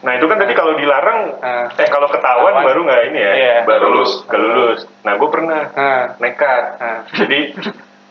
Nah 0.00 0.12
itu 0.16 0.24
kan 0.24 0.36
tadi 0.36 0.52
kalau 0.52 0.72
dilarang, 0.74 1.20
Ah. 1.38 1.68
eh 1.70 1.84
kalau 1.86 2.08
ketahuan 2.08 2.52
Ketahuan. 2.52 2.64
baru 2.64 2.80
nggak 2.82 3.00
ini 3.06 3.18
ya, 3.18 3.32
Iya. 3.32 3.56
baru 3.64 3.86
lulus, 3.90 4.12
nggak 4.24 4.40
lulus. 4.40 4.80
Nah 5.00 5.12
gue 5.14 5.28
pernah 5.28 5.60
Nah, 5.70 6.02
nekat. 6.16 6.64
nah. 6.76 6.98
Jadi 7.14 7.40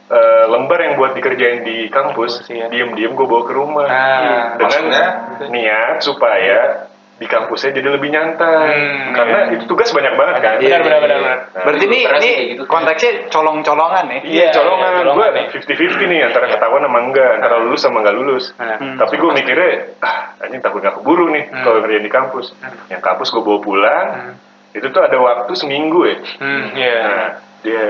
eh, 0.09 0.43
lembar 0.47 0.79
yang 0.81 0.93
buat 0.95 1.13
dikerjain 1.13 1.61
di 1.61 1.85
kampus, 1.87 2.41
iya. 2.47 2.65
diem-diem 2.67 3.13
gue 3.13 3.25
bawa 3.25 3.43
ke 3.43 3.53
rumah 3.53 3.85
Nah. 3.85 4.57
dengan 4.57 4.85
Maksudnya? 4.89 5.05
niat 5.49 6.01
supaya 6.01 6.88
di 7.19 7.27
kampusnya 7.27 7.75
jadi 7.75 7.89
lebih 7.91 8.09
nyantai. 8.09 8.71
Hmm, 8.79 9.11
Karena 9.11 9.39
iya. 9.51 9.59
itu 9.59 9.67
tugas 9.67 9.91
banyak 9.91 10.15
banget 10.15 10.35
kan. 10.39 10.55
Benar, 10.57 10.79
benar, 10.79 10.99
benar, 11.03 11.17
benar. 11.19 11.37
Nah, 11.51 11.63
Berarti 11.67 11.83
ini 11.85 11.99
ini 12.07 12.31
gitu. 12.55 12.63
konteksnya 12.63 13.11
colong-colongan 13.27 14.05
ya. 14.07 14.19
Iya, 14.23 14.47
colongan. 14.55 14.87
iya, 14.87 14.95
gue 14.95 15.03
colongan 15.03 15.31
nih. 15.35 15.45
50-50 15.51 16.11
nih 16.15 16.19
antara 16.23 16.45
ketahuan 16.47 16.81
sama 16.87 16.99
enggak, 17.03 17.31
antara 17.35 17.55
lulus 17.59 17.81
sama 17.83 17.97
enggak 17.99 18.15
lulus. 18.15 18.45
Nah. 18.55 18.79
Hmm. 18.79 18.95
Tapi 18.95 19.13
gue 19.19 19.31
mikirnya, 19.35 19.71
ah, 19.99 20.17
anjing 20.39 20.63
takut 20.63 20.79
gak 20.79 20.95
keburu 20.95 21.27
nih 21.27 21.43
Hmm. 21.51 21.63
kalau 21.67 21.83
kerja 21.83 21.99
di 21.99 22.11
kampus. 22.11 22.55
Yang 22.87 23.01
kampus 23.03 23.27
gue 23.29 23.43
bawa 23.43 23.59
pulang, 23.59 24.07
Hmm. 24.15 24.33
itu 24.71 24.87
tuh 24.87 25.01
ada 25.03 25.17
waktu 25.19 25.51
seminggu 25.53 25.99
ya. 26.07 26.17
Hmm, 26.39 26.63
iya. 26.71 26.97
Nah, 27.03 27.29
dia 27.59 27.85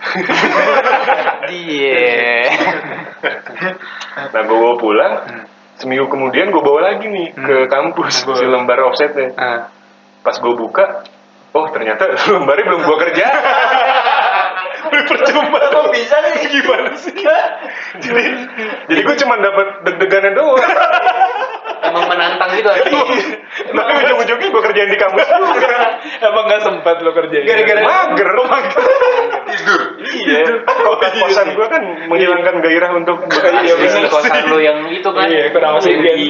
Dia. 1.50 2.48
Nah, 4.32 4.40
gue 4.40 4.56
bawa 4.56 4.76
pulang, 4.76 5.12
seminggu 5.80 6.12
kemudian 6.12 6.52
gue 6.52 6.60
bawa 6.60 6.92
lagi 6.92 7.08
nih 7.08 7.32
Hmm. 7.32 7.46
ke 7.48 7.56
kampus 7.66 8.28
si 8.28 8.44
lembar 8.44 8.84
offsetnya. 8.84 9.32
Nah. 9.32 9.60
Pas 10.20 10.36
gue 10.36 10.52
buka, 10.52 11.08
oh 11.56 11.66
ternyata 11.72 12.04
lembarnya 12.36 12.64
belum 12.68 12.82
gue 12.84 12.98
kerja. 13.08 13.26
Percuma. 14.90 15.60
Kok 15.70 15.86
bisa 15.92 16.16
nih? 16.20 16.34
Gimana 16.54 16.92
sih? 16.96 17.14
jadi, 18.00 18.22
jadi 18.88 19.00
gue 19.00 19.16
cuma 19.24 19.34
dapat 19.38 19.66
deg-degannya 19.86 20.32
doang. 20.34 20.60
emang 21.80 22.04
menantang 22.06 22.50
gitu 22.54 22.68
aja 22.70 22.86
Tapi 23.72 23.90
ujung-ujungnya 24.04 24.48
gue 24.52 24.62
kerjain 24.62 24.90
di 24.92 24.98
kampus 25.00 25.26
juga. 25.26 25.68
Emang 26.20 26.44
nggak 26.46 26.62
sempat 26.62 26.96
lo 27.00 27.10
kerjain? 27.16 27.44
Gara-gara 27.48 27.80
mager. 27.82 28.28
Tidur. 28.28 29.39
Iya. 30.20 30.44
Kalau 30.64 30.94
kosan 30.98 31.48
gue 31.52 31.66
kan 31.66 31.82
menghilangkan 32.06 32.54
gairah 32.60 32.90
untuk 32.92 33.18
Iya, 33.30 33.74
Asli 33.74 33.74
bener 33.78 34.08
kosan 34.08 34.44
lu 34.46 34.58
yang 34.58 34.78
itu 34.86 35.08
kan 35.08 35.26
Iya, 35.26 35.48
kurang 35.50 35.78
asli. 35.78 35.96
di 35.96 36.28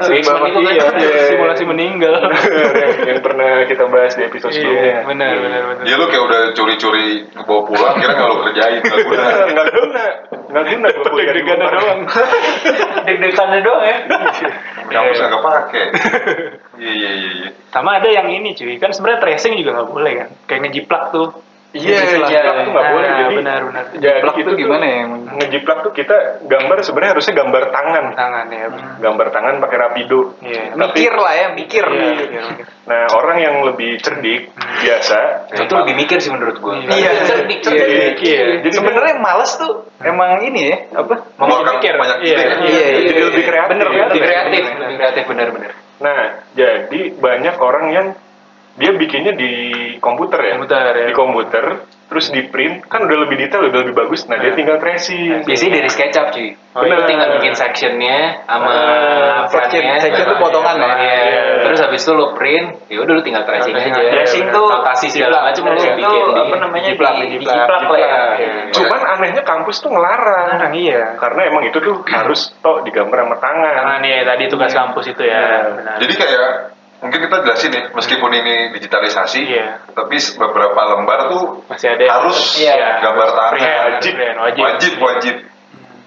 Wisman 0.00 0.40
itu 0.48 0.60
kan 0.60 0.94
Iya. 0.96 1.20
simulasi 1.28 1.64
meninggal. 1.64 2.14
yang, 2.20 2.96
yang 3.06 3.18
pernah 3.20 3.64
kita 3.64 3.84
bahas 3.86 4.12
di 4.14 4.22
episode 4.24 4.50
Iya, 4.50 4.60
sebelumnya. 4.60 4.96
benar 5.04 5.34
benar 5.36 5.62
benar. 5.68 5.84
Dia 5.84 5.94
lu 5.96 6.06
kayak 6.06 6.24
udah 6.24 6.40
curi-curi 6.52 7.06
bawa 7.36 7.60
pulang, 7.64 7.94
kira 7.96 8.12
nggak 8.12 8.28
lu 8.28 8.36
kerjain, 8.44 8.80
nggak 8.80 8.98
guna. 9.04 9.24
Nggak 9.50 9.66
guna, 9.70 10.04
nggak 10.50 10.64
guna 10.66 10.88
Deg-degannya 10.90 11.60
Unpar. 11.60 11.72
doang. 11.76 12.00
Deg-degannya 13.06 13.60
doang 13.60 13.82
ya. 13.84 13.96
Kampus 14.90 15.16
nggak 15.18 15.32
kepake. 15.32 15.82
Iya 16.80 16.92
iya 16.92 17.10
iya. 17.12 17.30
iya. 17.36 17.48
Sama 17.70 18.00
ada 18.00 18.08
yang 18.08 18.26
ini 18.26 18.52
cuy, 18.52 18.80
kan 18.80 18.90
sebenarnya 18.90 19.20
tracing 19.20 19.54
juga 19.54 19.76
nggak 19.76 19.88
boleh 19.88 20.12
kan. 20.16 20.28
Kayak 20.46 20.60
ngejiplak 20.66 21.12
tuh. 21.12 21.28
Iya, 21.70 22.02
Iya, 22.02 22.26
jiplak 22.26 22.56
tuh 22.66 22.72
nggak 22.74 22.82
Nah, 22.82 22.92
boleh. 22.94 23.08
Jadi 23.14 23.34
benar 23.38 23.60
benar. 23.70 23.84
Jadi 23.94 24.02
Jiplak 24.02 24.34
itu 24.42 24.48
tuh 24.50 24.58
gimana 24.58 24.84
ya 24.90 24.96
emang? 25.06 25.20
Ngejiplak 25.38 25.78
tuh 25.86 25.92
kita 25.94 26.16
gambar 26.50 26.76
sebenarnya 26.82 27.12
harusnya 27.14 27.34
gambar 27.38 27.62
tangan. 27.70 28.04
Tangan 28.18 28.46
ya. 28.50 28.66
Gambar 28.98 29.26
tangan 29.30 29.54
pakai 29.62 29.76
rapido. 29.78 30.20
Iya. 30.42 30.74
Mikir 30.74 31.12
lah 31.14 31.32
ya, 31.38 31.46
mikir. 31.54 31.84
Iya, 31.86 32.10
mikir, 32.10 32.42
mikir. 32.42 32.66
Nah, 32.90 33.02
orang 33.14 33.36
yang 33.38 33.54
lebih 33.62 34.02
cerdik 34.02 34.50
biasa 34.82 35.18
Itu 35.54 35.74
lebih 35.78 35.94
mikir 35.94 36.18
sih 36.18 36.34
menurut 36.34 36.58
gue. 36.58 36.74
Iya. 36.90 37.10
cerdik, 37.22 37.58
Iya, 37.62 37.66
cerdik. 37.70 38.14
Iya. 38.18 38.44
Jadi 38.66 38.74
Sebenarnya 38.74 39.14
males 39.22 39.52
tuh 39.54 39.86
emang 40.02 40.42
ini 40.42 40.74
ya, 40.74 40.76
apa? 40.98 41.14
Mengeluarkan 41.38 41.74
mikir. 41.78 41.94
banyak 41.94 42.18
Iya. 42.26 42.36
Iya, 42.66 42.86
jadi 43.14 43.20
lebih 43.30 43.42
kreatif. 43.46 43.70
Bener, 43.70 43.86
kreatif, 43.94 44.20
lebih 44.74 44.96
kreatif 44.98 45.24
benar-benar. 45.30 45.72
Nah, 46.00 46.20
jadi 46.56 47.00
banyak 47.14 47.56
orang 47.60 47.86
yang 47.94 48.06
dia 48.80 48.90
bikinnya 48.96 49.36
di 49.36 49.50
komputer 50.00 50.40
ya. 50.40 50.52
Komputer, 50.56 50.92
ya. 50.96 51.06
Di 51.06 51.14
komputer, 51.14 51.64
terus 52.08 52.32
di 52.32 52.48
print, 52.48 52.88
kan 52.88 53.04
udah 53.04 53.18
lebih 53.22 53.36
detail, 53.36 53.68
udah 53.68 53.80
lebih 53.84 53.92
bagus. 53.92 54.24
Nah, 54.24 54.40
dia 54.40 54.56
tinggal 54.56 54.80
tracing. 54.80 55.44
Biasanya 55.44 55.72
dari 55.78 55.90
SketchUp 55.92 56.26
cuy. 56.32 56.48
Oh, 56.70 56.86
Lu 56.86 56.96
iya. 56.96 57.02
tinggal 57.02 57.28
bikin 57.36 57.52
sectionnya 57.52 58.46
sama 58.46 58.70
Ah, 58.70 59.42
section- 59.50 59.82
section 59.98 60.22
tuh 60.24 60.38
potongan 60.38 60.78
ya? 60.78 60.86
Iya. 60.86 60.94
Iya. 60.96 61.42
Terus 61.66 61.78
habis 61.82 62.00
itu 62.00 62.12
lu 62.14 62.26
print, 62.32 62.68
ya 62.88 62.98
udah 63.02 63.12
lu 63.12 63.22
tinggal 63.22 63.42
tracing 63.44 63.74
aja. 63.74 63.90
Tracing 64.00 64.44
tuh- 64.48 64.70
notasi 64.70 65.06
segala 65.10 65.44
macam 65.44 65.62
lu 65.66 65.70
Tracing 65.76 65.94
bikin 65.98 66.24
apa 66.30 66.54
namanya 66.56 66.84
jiplak, 66.88 67.12
di, 67.20 67.26
jiplak, 67.36 67.68
ya. 68.00 68.06
Iya. 68.38 68.52
Cuman 68.70 69.00
anehnya 69.04 69.42
kampus 69.44 69.76
tuh 69.78 69.90
ngelarang. 69.92 70.46
Sekarang 70.56 70.74
iya. 70.74 71.02
Karena 71.20 71.40
emang 71.46 71.62
itu 71.66 71.78
tuh 71.78 72.00
harus 72.06 72.54
toh 72.58 72.80
digambar 72.80 73.28
sama 73.28 73.36
tangan. 73.42 73.74
Tangan 73.76 74.00
ya 74.06 74.18
tadi 74.24 74.42
tugas 74.48 74.72
kampus 74.72 75.04
itu 75.10 75.22
ya. 75.26 75.36
Iya. 75.36 75.58
Benar. 75.74 75.96
Jadi 76.00 76.12
kayak 76.16 76.50
mungkin 77.00 77.18
kita 77.24 77.36
jelasin 77.42 77.70
ya, 77.72 77.82
meskipun 77.92 78.30
ini 78.32 78.54
digitalisasi, 78.76 79.40
Iya. 79.48 79.66
tapi 79.96 80.16
beberapa 80.36 80.80
lembar 80.96 81.32
tuh 81.32 81.64
masih 81.66 81.96
ada 81.96 82.04
harus 82.20 82.60
Iya. 82.60 83.00
gambar 83.00 83.28
tangan. 83.32 83.56
Wajib. 83.96 84.14
wajib. 84.16 84.62
Wajib, 84.62 84.92
wajib. 85.00 85.34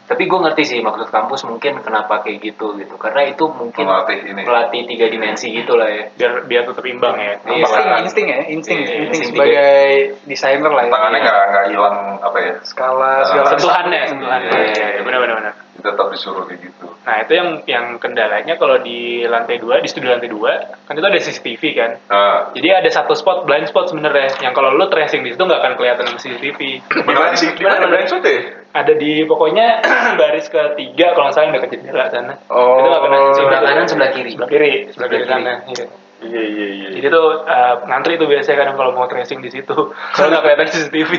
Tapi 0.03 0.27
gue 0.27 0.35
ngerti 0.35 0.63
sih 0.65 0.79
maksud 0.79 1.07
kampus 1.07 1.47
mungkin 1.47 1.79
kenapa 1.79 2.19
kayak 2.19 2.43
gitu 2.43 2.75
gitu. 2.75 2.99
Karena 2.99 3.23
itu 3.23 3.47
mungkin 3.47 3.87
Melatih 3.87 4.19
ini. 4.27 4.41
melatih 4.43 4.81
tiga 4.83 5.05
dimensi 5.07 5.47
gitu 5.49 5.79
lah 5.79 5.87
ya. 5.87 6.03
biar 6.13 6.31
biar 6.43 6.63
tetap 6.67 6.83
imbang 6.83 7.15
ya. 7.15 7.33
Iya. 7.41 7.63
Insting, 7.63 7.87
insting 8.03 8.25
ya, 8.27 8.39
insting, 8.47 8.77
Iya, 8.77 8.87
insting 8.87 9.07
insting 9.07 9.27
sebagai 9.31 9.83
desainer 10.27 10.71
lah 10.71 10.83
ya. 10.85 10.91
Tangannya 10.91 11.19
nggak 11.19 11.41
nggak 11.49 11.65
hilang 11.71 11.97
apa 12.19 12.37
ya, 12.37 12.53
Skala 12.61 13.13
segala 13.23 13.47
Sentuhannya, 13.55 14.01
sentuhannya. 14.05 14.51
Iya, 14.51 14.63
Iya, 14.69 14.87
iya, 14.93 15.01
benar 15.01 15.19
benar 15.21 15.35
benar. 15.39 15.53
tetap 15.73 16.07
disuruh 16.09 16.47
kayak 16.47 16.63
gitu. 16.63 16.85
Nah 17.03 17.15
itu 17.19 17.31
yang 17.33 17.49
yang 17.67 17.85
kendalanya 17.99 18.55
kalau 18.55 18.79
di 18.79 19.27
lantai 19.27 19.59
dua 19.59 19.83
di 19.83 19.91
studio 19.91 20.15
lantai 20.15 20.31
dua 20.31 20.53
kan 20.87 20.95
itu 20.95 21.03
ada 21.03 21.19
CCTV 21.19 21.63
kan. 21.75 21.91
Nah, 22.07 22.55
Jadi 22.55 22.67
ada 22.71 22.87
satu 22.87 23.11
spot 23.11 23.43
blind 23.43 23.67
spot 23.67 23.91
sebenarnya 23.91 24.31
yang 24.39 24.51
kalau 24.51 24.71
lu 24.71 24.87
tracing 24.87 25.23
di 25.23 25.35
situ 25.35 25.43
nggak 25.43 25.59
akan 25.59 25.73
kelihatan 25.75 26.07
sama 26.07 26.19
CCTV. 26.19 26.59
Gimana 26.87 27.35
sih? 27.35 27.51
Gimana 27.51 27.83
blind 27.83 28.07
spot 28.07 28.23
ya? 28.23 28.62
Ada 28.73 28.93
di 28.97 29.21
pokoknya 29.29 29.85
baris 30.19 30.49
ketiga 30.49 31.13
kalau 31.13 31.29
nggak 31.29 31.35
salah 31.37 31.45
yang 31.45 31.55
dekat 31.61 31.69
jendela 31.77 32.05
sana. 32.09 32.33
Oh. 32.49 32.81
Itu 32.81 32.87
nggak 32.89 33.03
kena 33.05 33.17
CCTV. 33.17 33.37
Sebelah 33.37 33.61
kanan, 33.61 33.85
sebelah 33.85 34.09
kiri. 34.09 34.31
Sebelah 34.33 34.49
kiri, 34.49 34.71
sebelah 34.89 35.09
kiri 35.13 35.23
Sebelah 35.23 35.37
sana. 35.37 35.53
Iya. 35.69 35.85
Iya, 36.23 36.39
iya, 36.39 36.67
iya. 36.71 36.87
Jadi 36.95 37.07
tuh 37.11 37.27
eh, 37.43 37.73
ngantri 37.83 38.15
tuh 38.15 38.27
biasanya 38.31 38.57
kadang 38.63 38.75
kalau 38.79 38.91
mau 38.95 39.05
tracing 39.11 39.43
di 39.43 39.51
situ. 39.51 39.75
Kalau 40.15 40.27
nggak 40.31 40.41
kelihatan 40.41 40.67
CCTV. 40.71 41.11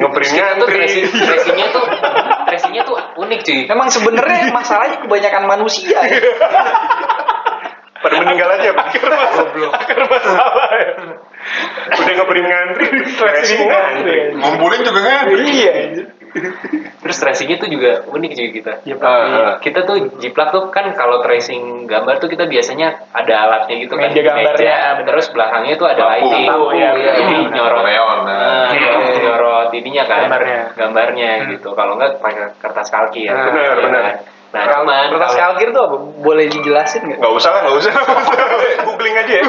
Ngeprintnya 0.00 0.44
Kita 0.48 0.56
tuh 0.56 0.66
ngantri. 0.66 0.78
tracing, 0.80 1.06
tracingnya 1.12 1.66
tuh 1.76 1.84
tracingnya 2.48 2.82
tuh 2.88 2.96
unik 3.20 3.40
cuy. 3.44 3.60
Emang 3.68 3.88
sebenarnya 3.92 4.48
masalahnya 4.48 4.96
kebanyakan 5.04 5.44
manusia 5.44 6.00
ya. 6.00 6.20
Pada 8.00 8.16
meninggal 8.24 8.48
aja, 8.56 8.72
Pak. 8.72 8.86
Akar 9.76 10.00
masalah 10.08 10.68
ya. 10.72 10.90
Udah 12.00 12.12
ngeprint 12.16 12.46
ngantri, 12.48 12.86
tracing 13.12 13.60
ngantri. 13.68 14.18
ngumpulin 14.40 14.80
juga 14.88 15.00
kan? 15.04 15.24
Iya. 15.36 15.72
Terus 17.00 17.16
tracingnya 17.16 17.56
tuh 17.56 17.68
juga 17.68 18.04
unik 18.06 18.30
cuy 18.30 18.48
kita. 18.52 18.72
Iya, 18.82 18.94
Ah, 18.96 19.08
ah. 19.08 19.54
Kita 19.58 19.82
tuh 19.82 19.96
jiplak 20.16 20.50
tuh 20.50 20.68
kan 20.68 20.86
kalau 20.92 21.18
tracing 21.20 21.84
gambar 21.84 22.18
tuh 22.18 22.28
kita 22.28 22.44
biasanya 22.44 23.08
ada 23.10 23.34
alatnya 23.44 23.76
gitu 23.80 23.94
kan. 23.94 24.08
Meja 24.08 24.22
gambarnya. 24.22 24.74
Terus 25.02 25.26
belakangnya 25.30 25.74
tuh 25.74 25.86
ada 25.86 26.02
Lampu. 26.04 26.28
lighting. 26.28 26.46
Lampu, 26.46 26.66
iya, 26.72 26.88
Iya, 26.92 27.12
Jadi 27.16 27.34
benar. 27.40 27.52
nyorot 27.52 27.82
Neon. 27.82 28.18
Nah. 28.20 28.36
Nah, 28.38 28.70
nyorot, 28.70 29.14
nyorot 29.18 29.68
ininya 29.72 30.04
kan 30.04 30.20
Gambarnya. 30.24 30.60
gambarnya 30.74 31.30
gitu 31.48 31.68
kalau 31.72 31.92
enggak 31.94 32.12
pakai 32.18 32.44
kertas 32.56 32.88
kalki 32.88 33.20
ya 33.24 33.32
Nah, 33.32 33.44
benar, 33.48 33.64
Ya 33.72 33.82
benar. 33.82 34.02
kan? 34.02 34.16
Nah 34.50 34.64
cuman 34.66 35.14
Kertas 35.14 35.30
kalau- 35.30 35.42
kalkir 35.54 35.68
tuh 35.70 35.82
apa? 35.82 35.96
Boleh 36.18 36.44
dijelasin 36.46 37.02
nggak? 37.04 37.18
Nggak 37.18 37.34
usah 37.34 37.50
lah, 37.50 37.60
nggak 37.62 37.76
usah. 37.76 37.92
Googling 38.86 39.14
aja 39.14 39.32
ya. 39.32 39.42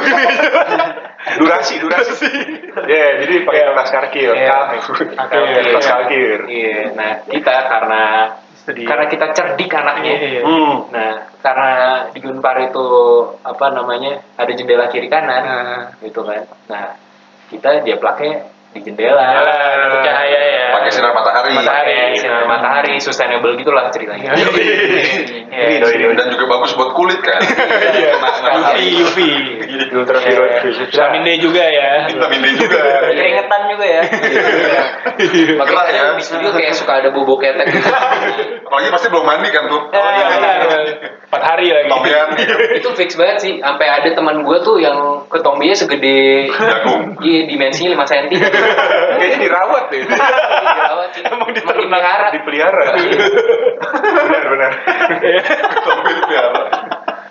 durasi, 1.38 1.74
durasi. 1.78 2.28
Ya, 2.86 3.04
jadi 3.20 3.34
pakai 3.42 3.58
Iya. 3.58 3.66
kertas 3.68 3.88
karkir. 3.90 4.30
Iya. 4.32 4.54
Pakai 5.14 5.38
Kertas 5.64 5.86
karkir. 5.86 6.38
iya 6.46 6.78
nah 6.92 7.10
kita 7.24 7.54
karena 7.66 8.02
Studi. 8.54 8.86
karena 8.86 9.06
kita 9.06 9.26
cerdik 9.32 9.70
anaknya 9.70 10.12
Iya, 10.12 10.28
iya. 10.28 10.42
Hmm. 10.42 10.86
nah 10.88 11.10
karena 11.42 11.70
di 12.14 12.18
Gunpar 12.18 12.62
itu 12.62 12.86
apa 13.42 13.66
namanya 13.70 14.22
ada 14.34 14.52
jendela 14.52 14.86
kiri 14.86 15.10
kanan 15.10 15.42
Nah, 15.42 15.82
gitu 15.98 16.22
kan 16.22 16.46
nah 16.68 16.94
kita 17.50 17.82
dia 17.82 17.98
plaknya 17.98 18.51
di 18.72 18.80
jendela 18.80 19.20
Jendela, 19.20 19.56
dapet 19.84 20.00
cahaya 20.08 20.40
ya. 20.40 20.66
Pakai 20.72 20.90
sinar 20.90 21.12
matahari. 21.12 21.52
matahari 21.52 22.16
sinar 22.16 22.44
matahari 22.48 22.92
sustainable 22.96 23.52
gitulah 23.60 23.92
ceritanya 23.92 24.32
Iya. 25.52 26.16
Dan 26.16 26.28
juga 26.32 26.44
bagus 26.48 26.72
buat 26.72 26.96
kulit 26.96 27.20
kan? 27.20 27.40
Iya, 27.92 28.16
UV, 28.72 28.78
UV. 29.04 29.18
Vitamin 30.88 31.22
D 31.22 31.28
juga 31.44 31.60
ya. 31.60 32.08
Vitamin 32.08 32.40
D 32.40 32.46
juga. 32.56 32.80
Keringetan 33.52 33.62
juga 33.68 33.84
ya. 33.84 34.02
makanya 35.60 35.68
Gerah 35.68 35.84
ya. 35.84 35.92
kadang 35.92 36.16
di 36.16 36.24
studio 36.24 36.50
kayak 36.56 36.72
suka 36.72 36.92
ada 37.04 37.08
bobo 37.12 37.36
ketek. 37.36 37.68
Apalagi 38.64 38.88
pasti 38.88 39.06
belum 39.12 39.24
mandi 39.28 39.48
kan 39.52 39.68
tuh. 39.68 39.82
Oh 39.92 40.08
iya 40.08 40.24
benar. 40.32 40.58
Empat 41.28 41.42
hari 41.44 41.66
lagi. 41.68 41.88
Tombian 41.88 42.28
itu 42.76 42.88
fix 42.96 43.16
banget 43.16 43.36
sih 43.40 43.52
sampai 43.60 43.86
ada 43.88 44.08
teman 44.08 44.40
gue 44.40 44.56
tuh 44.60 44.80
yang 44.80 44.96
ketombinya 45.28 45.76
segede 45.76 46.48
Jagung. 46.48 47.16
iya 47.20 47.44
dimensinya 47.44 47.92
5 48.00 48.08
cm 48.08 48.40
Kayaknya 49.20 49.38
dirawat 49.40 49.84
deh. 49.92 50.00
dirawat 50.08 51.08
sih 51.12 51.22
Emang 51.24 51.48
dipelihara 51.52 52.26
Dipelihara. 52.32 52.82
benar, 54.16 54.44
benar. 54.48 54.72
Tombian 55.84 56.18
piara. 56.24 56.62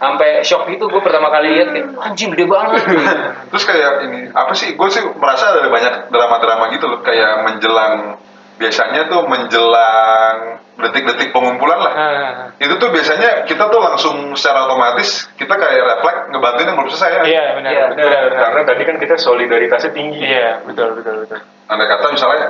Sampai 0.02 0.42
shock 0.42 0.66
gitu 0.66 0.90
gue 0.90 1.02
pertama 1.06 1.30
kali 1.30 1.62
lihat 1.62 1.78
kayak 1.78 1.94
anjing 2.02 2.34
gede 2.34 2.50
banget 2.50 2.82
Terus 3.52 3.68
kayak 3.68 4.08
ini, 4.08 4.20
apa 4.32 4.56
sih? 4.56 4.80
Gue 4.80 4.88
sih 4.88 5.04
merasa 5.20 5.52
ada 5.52 5.68
banyak 5.68 6.08
drama-drama 6.08 6.72
gitu 6.72 6.88
loh, 6.88 7.04
kayak 7.04 7.44
menjelang 7.44 8.16
biasanya 8.62 9.10
tuh 9.10 9.26
menjelang 9.26 10.62
detik-detik 10.78 11.30
pengumpulan 11.30 11.78
lah. 11.78 11.94
Ah, 11.94 12.34
Itu 12.58 12.78
tuh 12.78 12.90
biasanya 12.90 13.46
kita 13.46 13.70
tuh 13.70 13.78
langsung 13.78 14.34
secara 14.34 14.66
otomatis 14.66 15.30
kita 15.36 15.54
kayak 15.54 15.82
refleks 15.82 16.30
ngebantuin 16.30 16.66
yang 16.66 16.78
belum 16.78 16.90
selesai. 16.90 17.10
Iya 17.26 17.46
benar. 17.54 17.72
Iya, 17.72 17.84
benar, 17.90 18.06
benar. 18.30 18.40
Karena 18.40 18.62
tadi 18.66 18.82
kan 18.86 18.96
kita 18.98 19.16
solidaritasnya 19.18 19.92
tinggi. 19.92 20.22
Iya 20.22 20.62
betul 20.62 20.94
betul 20.96 21.26
betul. 21.26 21.40
Andai 21.66 21.88
kata 21.88 22.06
misalnya 22.12 22.48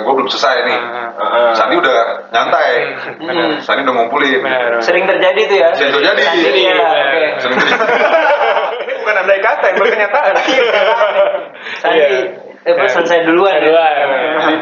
gue 0.00 0.12
belum 0.14 0.28
selesai 0.28 0.56
nih, 0.62 0.80
Ah. 1.20 1.52
Sandi 1.52 1.74
udah 1.76 1.98
nyantai, 2.30 2.70
Benar. 3.18 3.60
Sandi 3.60 3.80
udah 3.82 3.94
ngumpulin. 3.98 4.40
Benar. 4.40 4.78
Sering 4.80 5.04
terjadi 5.04 5.40
tuh 5.44 5.56
ya. 5.58 5.68
Sering 5.74 5.92
terjadi. 5.92 6.20
Iya, 6.22 6.50
Iya. 6.54 6.74
oke. 6.78 7.24
Sering 7.42 7.56
terjadi. 7.58 7.82
Ini 8.80 8.92
bukan 9.02 9.14
andai 9.18 9.40
kata, 9.42 9.64
yang 9.66 9.78
berkenyataan. 9.78 10.32
Sandi, 11.82 11.98
Iya. 11.98 12.18
eh, 12.62 12.74
pas 12.76 12.88
selesai 12.88 13.18
duluan. 13.26 13.58
ya. 13.58 13.88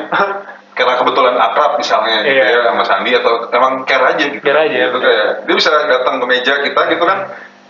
Karena 0.78 0.94
kebetulan 0.94 1.34
akrab 1.34 1.74
misalnya 1.74 2.22
gitu 2.22 2.38
Iya. 2.38 2.46
ya 2.46 2.60
sama 2.70 2.84
Sandi 2.86 3.10
atau 3.10 3.50
emang 3.50 3.82
care 3.82 4.04
aja 4.08 4.24
gitu. 4.24 4.38
Care 4.40 4.60
aja, 4.62 4.78
Gitu 4.86 4.98
kayak 4.98 5.26
dia 5.42 5.54
bisa 5.56 5.70
datang 5.84 6.22
ke 6.22 6.26
meja 6.26 6.54
kita 6.62 6.80
gitu 6.86 7.02
kan, 7.02 7.18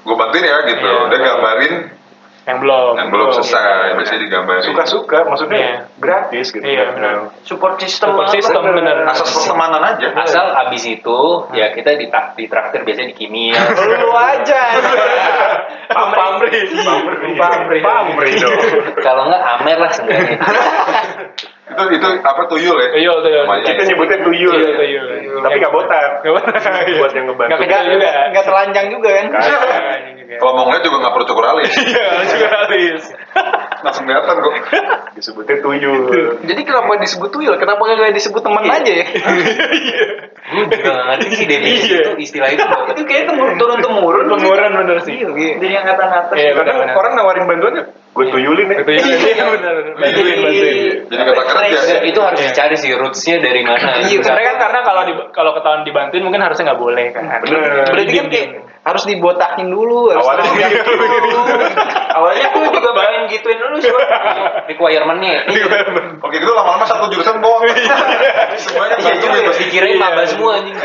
gue 0.04 0.12
bantuin 0.14 0.44
ya 0.44 0.60
gitu. 0.62 0.84
Iya. 0.84 1.08
Dia 1.08 1.18
gambarin 1.24 1.74
Yang 2.44 2.58
belum. 2.64 2.92
yang 2.96 3.08
belum 3.08 3.28
selesai, 3.30 3.92
biasanya 3.92 4.20
digambarin. 4.22 4.60
Suka-suka, 4.62 5.18
maksudnya 5.22 5.56
Iya. 5.58 5.72
gratis 5.96 6.46
gitu. 6.48 6.64
Iya 6.64 6.92
benar. 6.92 7.14
Support 7.44 7.76
system. 7.78 8.12
Support 8.12 8.28
system 8.30 8.60
benar. 8.66 8.96
Asas 9.04 9.28
pertemanan 9.34 9.82
aja. 9.86 10.08
asal 10.18 10.46
abis 10.58 10.84
itu 10.86 11.18
ya 11.52 11.72
kita 11.72 11.92
ditak 11.94 12.36
ditraktir 12.36 12.84
biasanya 12.84 13.08
di 13.08 13.16
kimia 13.16 13.56
Lu 14.00 14.12
aja. 14.12 14.60
Pamri. 15.88 16.60
Pamri. 16.78 17.30
Pamri. 17.36 17.78
Pamri 17.80 18.30
dong. 18.36 18.60
kalau 19.00 19.28
nggak 19.28 19.42
amer 19.56 19.76
lah 19.78 19.92
sebenarnya 19.92 20.36
Itu 21.68 21.84
itu 22.00 22.08
apa 22.24 22.42
tuyul 22.48 22.76
ya? 22.80 22.88
Tuyul, 22.96 23.16
tuyul. 23.20 23.44
Namanya. 23.44 23.68
Kita 23.68 23.82
nyebutnya 23.92 24.18
tuyul. 24.24 24.52
Tuyul, 24.56 24.72
tuyul. 24.80 25.08
Tapi 25.40 25.56
nggak 25.56 25.72
botak. 25.72 26.10
Nggak 26.20 26.34
botak. 26.34 26.52
Buat 27.00 27.12
yang 27.12 27.26
ngebantu. 27.26 27.48
Nggak 27.48 27.60
kecil 27.60 27.84
juga. 27.88 27.96
nggak- 27.98 28.26
nggak 28.28 28.44
telanjang 28.44 28.86
juga 28.88 29.08
kan? 29.10 29.26
Kalau 30.28 30.52
mau 30.52 30.64
ngeliat 30.66 30.82
juga 30.82 30.96
nggak 30.98 31.12
perlu 31.12 31.26
cukur 31.26 31.44
alis. 31.46 31.72
Iya, 31.88 32.06
juga 32.26 32.48
alis. 32.62 33.02
Langsung 33.84 34.04
kelihatan 34.04 34.36
kok. 34.36 34.54
Disebutnya 35.14 35.56
tuyul. 35.58 36.02
Jadi 36.40 36.60
kenapa 36.62 36.98
disebut 36.98 37.30
tuyul? 37.30 37.54
Kenapa 37.56 37.78
nggak 37.80 38.10
disebut 38.12 38.40
teman 38.40 38.64
aja 38.64 38.92
ya? 38.92 39.06
Gue 40.48 40.64
juga 40.66 40.90
nggak 40.90 41.06
ngerti 41.08 41.26
sih 41.34 41.46
definisi 41.46 41.86
Iya. 41.88 42.00
itu 42.00 42.12
istilah 42.18 42.48
itu. 42.48 42.64
itu 42.64 43.02
kayak 43.04 43.24
turun 43.56 43.78
temurun 43.78 44.24
Penguran 44.26 44.70
bener 44.74 44.98
sih. 45.00 45.20
dari 45.20 45.74
angkatan 45.74 46.08
atas 46.08 46.34
Iya, 46.34 46.50
Kadang 46.54 46.76
orang 46.90 47.12
nawarin 47.14 47.44
bantuannya, 47.44 47.82
gue 47.86 48.24
tuyulin 48.28 48.66
ya. 48.66 48.76
Itu 48.80 48.90
iya, 48.90 49.44
benar, 49.46 49.74
benar. 49.78 49.94
Bantuin, 49.94 50.36
bantuin. 50.40 50.74
Jadi 51.04 51.22
kata 51.22 51.42
kerja. 51.44 51.78
Itu 52.02 52.18
harus 52.18 52.40
dicari 52.42 52.74
sih 52.74 52.90
rootsnya 52.92 53.36
dari 53.38 53.60
mana. 53.62 54.02
Iya, 54.02 54.18
Karena 54.18 54.42
kan 54.44 54.56
karena 54.58 54.80
kalau 54.82 55.02
di, 55.04 55.12
kalau 55.32 55.52
ketahuan 55.54 55.82
dibantuin 55.82 56.24
mungkin 56.24 56.42
harusnya 56.42 56.72
nggak 56.72 56.80
boleh 56.80 57.06
kan. 57.12 57.24
Bener. 57.44 57.88
Berarti 57.92 58.12
kan 58.14 58.26
kayak 58.28 58.48
harus 58.84 59.02
dibotakin 59.04 59.68
dulu. 59.68 60.08
Harus 60.08 60.24
Awalnya 60.24 60.44
telanjang 60.48 60.84
dulu. 60.86 61.40
awalnya 62.08 62.46
gue 62.50 62.66
juga 62.72 62.90
pengen 62.96 63.22
gituin 63.28 63.58
dulu 63.60 63.76
sih 63.78 63.92
requirement-nya. 64.66 65.44
Oke 66.24 66.36
gitu 66.40 66.52
lama-lama 66.56 66.88
satu 66.88 67.12
jurusan 67.12 67.38
bohong. 67.44 67.68
Semuanya 68.56 68.96
Iya 68.98 69.12
bantu 69.12 69.26
juga, 69.28 69.38
gitu. 69.44 69.52
dikirain 69.68 69.98
maba 70.00 70.22
semua 70.24 70.50
anjing. 70.58 70.76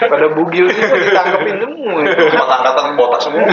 Pada 0.00 0.26
bugil 0.32 0.70
juga 0.70 0.96
ditangkepin 0.96 1.56
semua. 1.60 2.00
Empat 2.06 2.48
angkatan 2.62 2.94
botak 2.94 3.20
semua. 3.20 3.42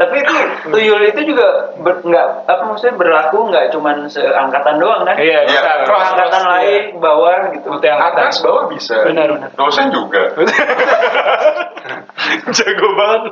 tapi 0.00 0.16
itu 0.16 0.34
tuyul 0.80 1.02
itu 1.04 1.20
juga 1.28 1.76
ber- 1.76 2.00
nggak 2.00 2.26
apa 2.48 2.62
maksudnya 2.64 2.96
berlaku 2.96 3.52
nggak 3.52 3.68
cuman 3.70 4.08
seangkatan 4.08 4.80
doang 4.80 5.04
kan 5.04 5.20
Iya, 5.20 5.44
Iya. 5.44 5.60
Ke 5.84 5.92
angkatan 5.92 6.42
lain 6.48 6.82
ke 6.96 6.98
bawah 6.98 7.38
gitu 7.52 7.66
Multi 7.68 7.88
angkatan. 7.92 8.24
Atas 8.24 8.40
bawah 8.40 8.64
bisa. 8.72 9.04
Benar, 9.04 9.28
benar. 9.28 9.50
Dosen 9.52 9.92
juga. 9.92 10.32
Jago 12.58 12.88
banget. 12.96 13.22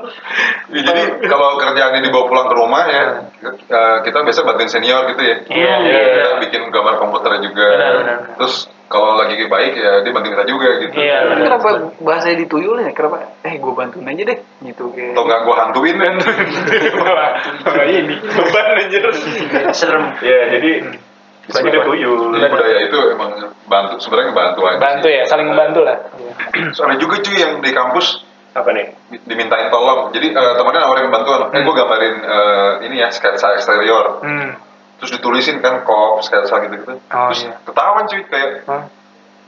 Ya, 0.72 0.80
jadi 0.84 1.02
kalau 1.28 1.58
kerjaannya 1.58 2.00
dibawa 2.04 2.24
pulang 2.28 2.46
ke 2.50 2.54
rumah 2.56 2.84
ya, 2.88 3.04
eh, 3.46 3.96
kita 4.04 4.18
biasa 4.24 4.40
bantuin 4.44 4.70
senior 4.70 5.08
gitu 5.14 5.22
ya. 5.22 5.36
Iya, 5.48 5.74
Kita 5.82 5.90
iya. 5.90 6.38
bikin 6.42 6.62
gambar 6.70 6.94
komputer 7.00 7.38
juga. 7.40 7.66
Benar, 7.66 7.92
benar. 8.02 8.18
Terus 8.38 8.68
kalau 8.88 9.20
lagi 9.20 9.36
baik 9.44 9.72
ya 9.76 10.00
dia 10.00 10.12
bantuin 10.16 10.32
kita 10.32 10.46
juga 10.48 10.68
gitu. 10.80 10.92
Iya, 10.96 11.18
Tapi 11.28 11.40
kenapa 11.44 11.68
bahasanya 12.00 12.36
dituyul 12.48 12.76
ya? 12.80 12.90
Kenapa? 12.96 13.16
Eh, 13.44 13.60
gue 13.60 13.72
bantuin 13.76 14.08
aja 14.08 14.22
deh. 14.24 14.38
Gitu 14.64 14.84
kayak. 14.96 15.12
Atau 15.12 15.22
nggak 15.28 15.40
gua 15.44 15.54
hantuin 15.60 15.96
kan? 16.00 16.14
Ini 17.88 18.16
beban 18.20 18.66
anjir. 18.80 19.04
serem 19.76 20.04
Ya, 20.24 20.40
jadi 20.56 20.70
disebutnya 21.48 21.80
tuyul. 21.84 22.36
Jadi 22.36 22.46
budaya 22.52 22.78
itu 22.84 22.98
emang 23.12 23.30
bantu 23.68 23.94
sebenarnya 24.00 24.32
bantu 24.36 24.60
aja. 24.68 24.78
Bantu 24.80 25.08
sih. 25.08 25.16
ya, 25.16 25.24
saling 25.24 25.48
membantu 25.48 25.80
lah. 25.84 25.96
Soalnya 26.76 27.00
juga 27.00 27.20
cuy 27.24 27.36
yang 27.40 27.60
di 27.64 27.70
kampus 27.72 28.24
Apa 28.54 28.70
nih? 28.72 28.86
di- 29.08 29.22
dimintain 29.24 29.68
tolong. 29.68 30.08
Jadi 30.10 30.32
eh, 30.32 30.52
temannya 30.56 30.80
nawarin 30.80 31.10
bantuan. 31.10 31.52
Eh 31.52 31.60
gue 31.60 31.74
gambarin 31.74 32.14
eh, 32.20 32.70
ini 32.88 32.96
ya 32.98 33.08
sketsa 33.08 33.52
eksterior. 33.54 34.20
Hmm. 34.20 34.56
Terus 34.98 35.10
ditulisin 35.14 35.60
kan 35.60 35.82
kop 35.82 36.20
sketsa 36.20 36.58
gitu-gitu. 36.64 36.98
Oh, 36.98 37.26
Terus 37.30 37.46
iya. 37.46 37.54
ketahuan 37.62 38.04
cuy 38.04 38.22
kayak 38.26 38.50
Hah? 38.66 38.82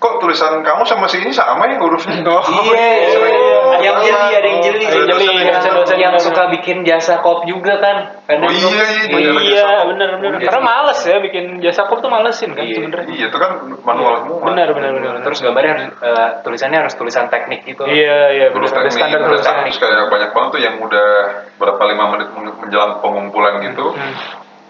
kok 0.00 0.14
tulisan 0.16 0.62
kamu 0.62 0.82
sama 0.86 1.04
si 1.06 1.20
ini 1.20 1.28
sama 1.28 1.68
ya 1.68 1.76
hurufnya? 1.76 2.24
Oh, 2.24 2.40
Iya, 2.64 3.20
ada 3.20 3.59
yang 3.80 3.96
jeli, 3.98 4.30
ada 4.30 4.46
yang 4.46 4.60
jeli. 4.60 4.84
Ada 4.84 4.94
yang 4.94 5.08
jeli, 5.10 5.26
Yang- 5.26 5.54
dosen-dosen 5.54 5.98
yang 5.98 6.14
suka 6.16 6.42
bikin 6.50 6.76
jasa 6.82 7.18
kop 7.18 7.44
juga 7.44 7.76
kan. 7.76 7.96
Kadang 8.24 8.46
Oh 8.46 8.52
iya, 8.52 8.84
iya, 9.04 9.04
iya. 9.10 9.30
Iya, 9.32 9.66
benar 9.86 10.08
benar. 10.16 10.38
Iya. 10.38 10.46
Karena 10.46 10.60
males 10.62 11.00
ya 11.00 11.16
bikin 11.18 11.44
jasa 11.58 11.84
kop 11.84 11.98
tuh 11.98 12.08
malesin 12.08 12.52
kan 12.52 12.62
Iya. 12.62 12.76
sebenarnya. 12.78 13.08
Iya 13.08 13.24
itu 13.28 13.38
kan 13.38 13.50
manual 13.80 14.12
semua. 14.20 14.38
Benar 14.46 14.68
benar 14.70 14.90
benar. 14.92 15.12
Terus 15.22 15.38
gambarnya 15.40 15.70
harus 15.72 15.86
eh, 15.96 16.28
tulisannya 16.40 16.78
harus 16.80 16.94
tulisan 16.94 17.26
teknik 17.26 17.60
gitu. 17.64 17.82
Iya 17.84 18.18
iya 18.32 18.46
benar. 18.48 18.68
Ada 18.70 18.90
standar 18.90 19.20
tulisan. 19.22 19.52
teknik 19.56 19.74
kayak 19.76 20.06
banyak 20.08 20.30
banget 20.30 20.48
tuh 20.50 20.60
yang 20.60 20.74
udah 20.78 21.08
berapa 21.56 21.82
lima 21.86 22.04
menit 22.10 22.28
men- 22.32 22.56
menjelang 22.58 22.92
pengumpulan 22.98 23.54
gitu. 23.62 23.92
Hmm. 23.92 24.14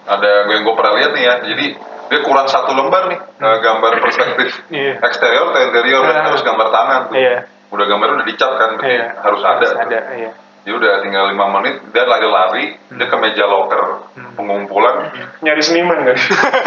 Ada 0.06 0.30
gue 0.44 0.54
yang 0.54 0.64
gue 0.64 0.74
pernah 0.74 0.92
lihat 0.96 1.12
nih 1.12 1.22
ya. 1.22 1.34
Jadi 1.44 1.66
dia 2.10 2.20
kurang 2.20 2.46
satu 2.46 2.74
lembar 2.74 3.06
nih 3.06 3.18
eh, 3.20 3.58
gambar 3.60 3.92
perspektif 4.00 4.50
Iya. 4.68 4.98
eksterior 5.00 5.54
atau 5.54 5.60
interior 5.62 6.02
dan 6.02 6.16
Ah. 6.16 6.24
terus 6.26 6.42
gambar 6.42 6.68
tangan 6.68 7.00
tuh. 7.06 7.14
Iya. 7.14 7.36
Udah 7.70 7.84
gambarnya 7.86 8.14
udah 8.18 8.28
dicap 8.28 8.50
kan, 8.54 8.70
Iya. 8.82 9.06
harus 9.22 9.42
ada. 9.42 9.62
tuh. 9.64 9.78
Ada, 9.80 9.98
iya. 10.18 10.30
Dia 10.60 10.74
udah 10.76 11.00
tinggal 11.00 11.32
lima 11.32 11.48
menit, 11.56 11.80
dia 11.88 12.04
lari-lari, 12.04 12.76
dia 12.76 13.06
ke 13.06 13.16
meja 13.16 13.48
locker 13.48 14.04
Hmm. 14.12 14.36
pengumpulan. 14.36 15.08
Nyari 15.40 15.62
seniman 15.64 16.04
kan? 16.04 16.16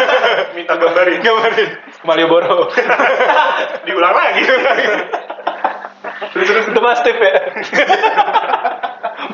Minta 0.57 0.73
gambarin. 0.75 1.19
Gambarin 1.21 1.69
Malioboro. 2.01 2.73
Diulang 3.85 4.15
lagi. 4.15 4.41
terus 6.33 6.47
terus 6.49 6.65
itu 6.65 6.79
mas 6.81 6.97
Steve 6.97 7.21
ya. 7.21 7.33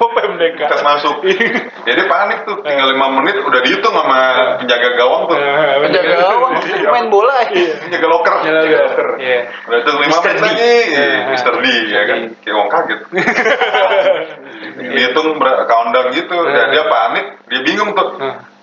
Mau 0.09 0.17
PMDK. 0.17 0.59
tes 0.65 0.81
masuk. 0.81 1.21
dia 1.21 2.05
panik 2.05 2.41
tuh, 2.41 2.57
tinggal 2.61 2.89
lima 2.89 3.13
menit 3.13 3.37
udah 3.37 3.61
dihitung 3.61 3.93
sama 3.93 4.17
penjaga 4.57 4.89
gawang 4.97 5.29
tuh. 5.29 5.37
Penjaga 5.85 6.13
gawang 6.19 6.51
Iya. 6.59 6.89
main 6.89 7.07
bola 7.07 7.45
ya. 7.45 7.77
Penjaga 7.77 8.07
locker. 8.09 8.33
Jalan 8.41 8.49
Penjaga 8.59 8.73
ya. 8.73 8.81
locker. 8.83 9.07
Iya. 9.21 9.39
Udah 9.69 9.77
hitung 9.77 9.97
lima 10.01 10.09
Mr. 10.11 10.21
menit 10.25 10.33
D. 10.33 10.41
lagi, 10.41 10.73
Iya. 10.89 11.05
Mr. 11.29 11.53
D 11.53 11.65
ya 11.87 12.01
kan, 12.03 12.19
kayak 12.41 12.55
orang 12.57 12.69
kaget. 12.71 12.99
Dihitung 14.89 15.27
countdown 15.39 16.07
gitu, 16.11 16.35
Iya. 16.39 16.51
dan 16.51 16.65
dia 16.71 16.83
panik, 16.85 17.25
dia 17.45 17.61
bingung 17.61 17.91
tuh. 17.93 18.09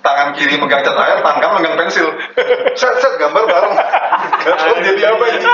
Tangan 0.03 0.35
kiri 0.35 0.55
megang 0.55 0.83
cat 0.83 0.95
air, 0.95 1.19
tangan 1.19 1.39
kanan 1.41 1.55
megang 1.59 1.75
pensil. 1.77 2.07
Set, 2.75 2.95
set, 2.97 3.15
gambar 3.19 3.43
bareng. 3.43 3.75
Gak 4.47 4.79
jadi 4.83 5.03
apa 5.11 5.25
ini. 5.31 5.45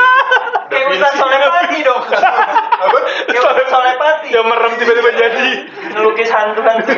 Kayak 0.72 0.86
Ustaz 0.90 1.12
Solepati 1.14 1.78
dong 1.80 2.02
Apa? 2.82 2.98
kayak 3.28 3.42
Ustaz 3.42 3.68
Solepati 3.68 4.28
Yang 4.28 4.46
merem 4.46 4.72
tiba-tiba 4.74 5.10
jadi. 5.12 5.48
ngelukis 5.92 6.28
hantu-hantu 6.28 6.92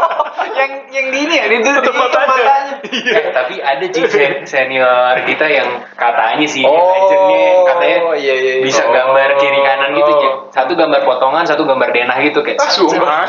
yang 0.58 0.72
yang 0.88 1.06
di 1.08 1.18
ini 1.20 1.34
ya, 1.36 1.44
di, 1.46 1.56
di, 1.56 1.62
di 1.62 1.70
Tutup 1.70 1.92
matanya. 1.94 2.26
matanya. 2.26 2.74
Eh, 2.90 3.24
tapi 3.30 3.54
ada 3.60 3.84
sih 3.86 4.04
sen- 4.06 4.42
senior 4.42 5.14
kita 5.22 5.44
yang 5.46 5.68
katanya 5.92 6.46
sih 6.48 6.64
Oh, 6.64 7.68
katanya 7.68 8.16
iya, 8.16 8.34
iya, 8.34 8.52
iya. 8.58 8.64
bisa 8.64 8.82
Oh. 8.82 8.90
gambar 8.90 9.36
kiri 9.36 9.60
kanan 9.60 9.92
gitu 9.92 10.10
ya. 10.16 10.30
Satu 10.50 10.72
gambar 10.74 11.04
potongan, 11.04 11.44
satu 11.44 11.62
gambar 11.62 11.92
denah 11.92 12.16
gitu 12.20 12.40
kayak. 12.40 12.58
Ah, 12.58 12.68
sumpah. 12.68 13.28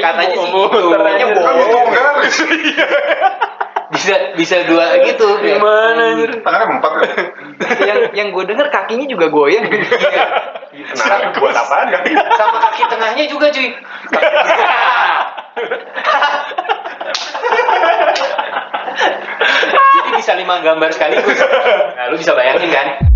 Katanya 0.00 0.34
sih 0.34 0.50
Oh, 0.50 0.66
gitu. 0.66 0.90
katanya 0.90 1.24
Kan 1.30 1.30
itu 1.30 1.40
penggaris. 1.40 2.36
Bisa 3.90 4.38
bisa 4.38 4.56
dua 4.70 5.02
gitu. 5.02 5.26
Gimana 5.42 6.14
anjir? 6.14 6.30
Tangannya 6.46 6.78
empat 6.78 6.92
ya. 6.94 7.10
yang 7.90 7.98
yang 8.14 8.28
gue 8.30 8.44
denger 8.46 8.70
kakinya 8.70 9.06
juga 9.10 9.26
goyang. 9.26 9.66
Kenapa? 9.66 11.34
Buat 11.34 11.56
apaan 11.58 11.90
kan? 11.90 12.02
Sama 12.38 12.58
kaki 12.70 12.82
tengahnya 12.86 13.24
juga 13.26 13.50
cuy. 13.50 13.74
Jadi 19.90 20.10
bisa 20.14 20.32
lima 20.38 20.62
gambar 20.62 20.90
sekaligus. 20.94 21.38
Nah, 21.98 22.04
lu 22.14 22.16
bisa 22.16 22.32
bayangin 22.38 22.70
kan? 22.70 23.09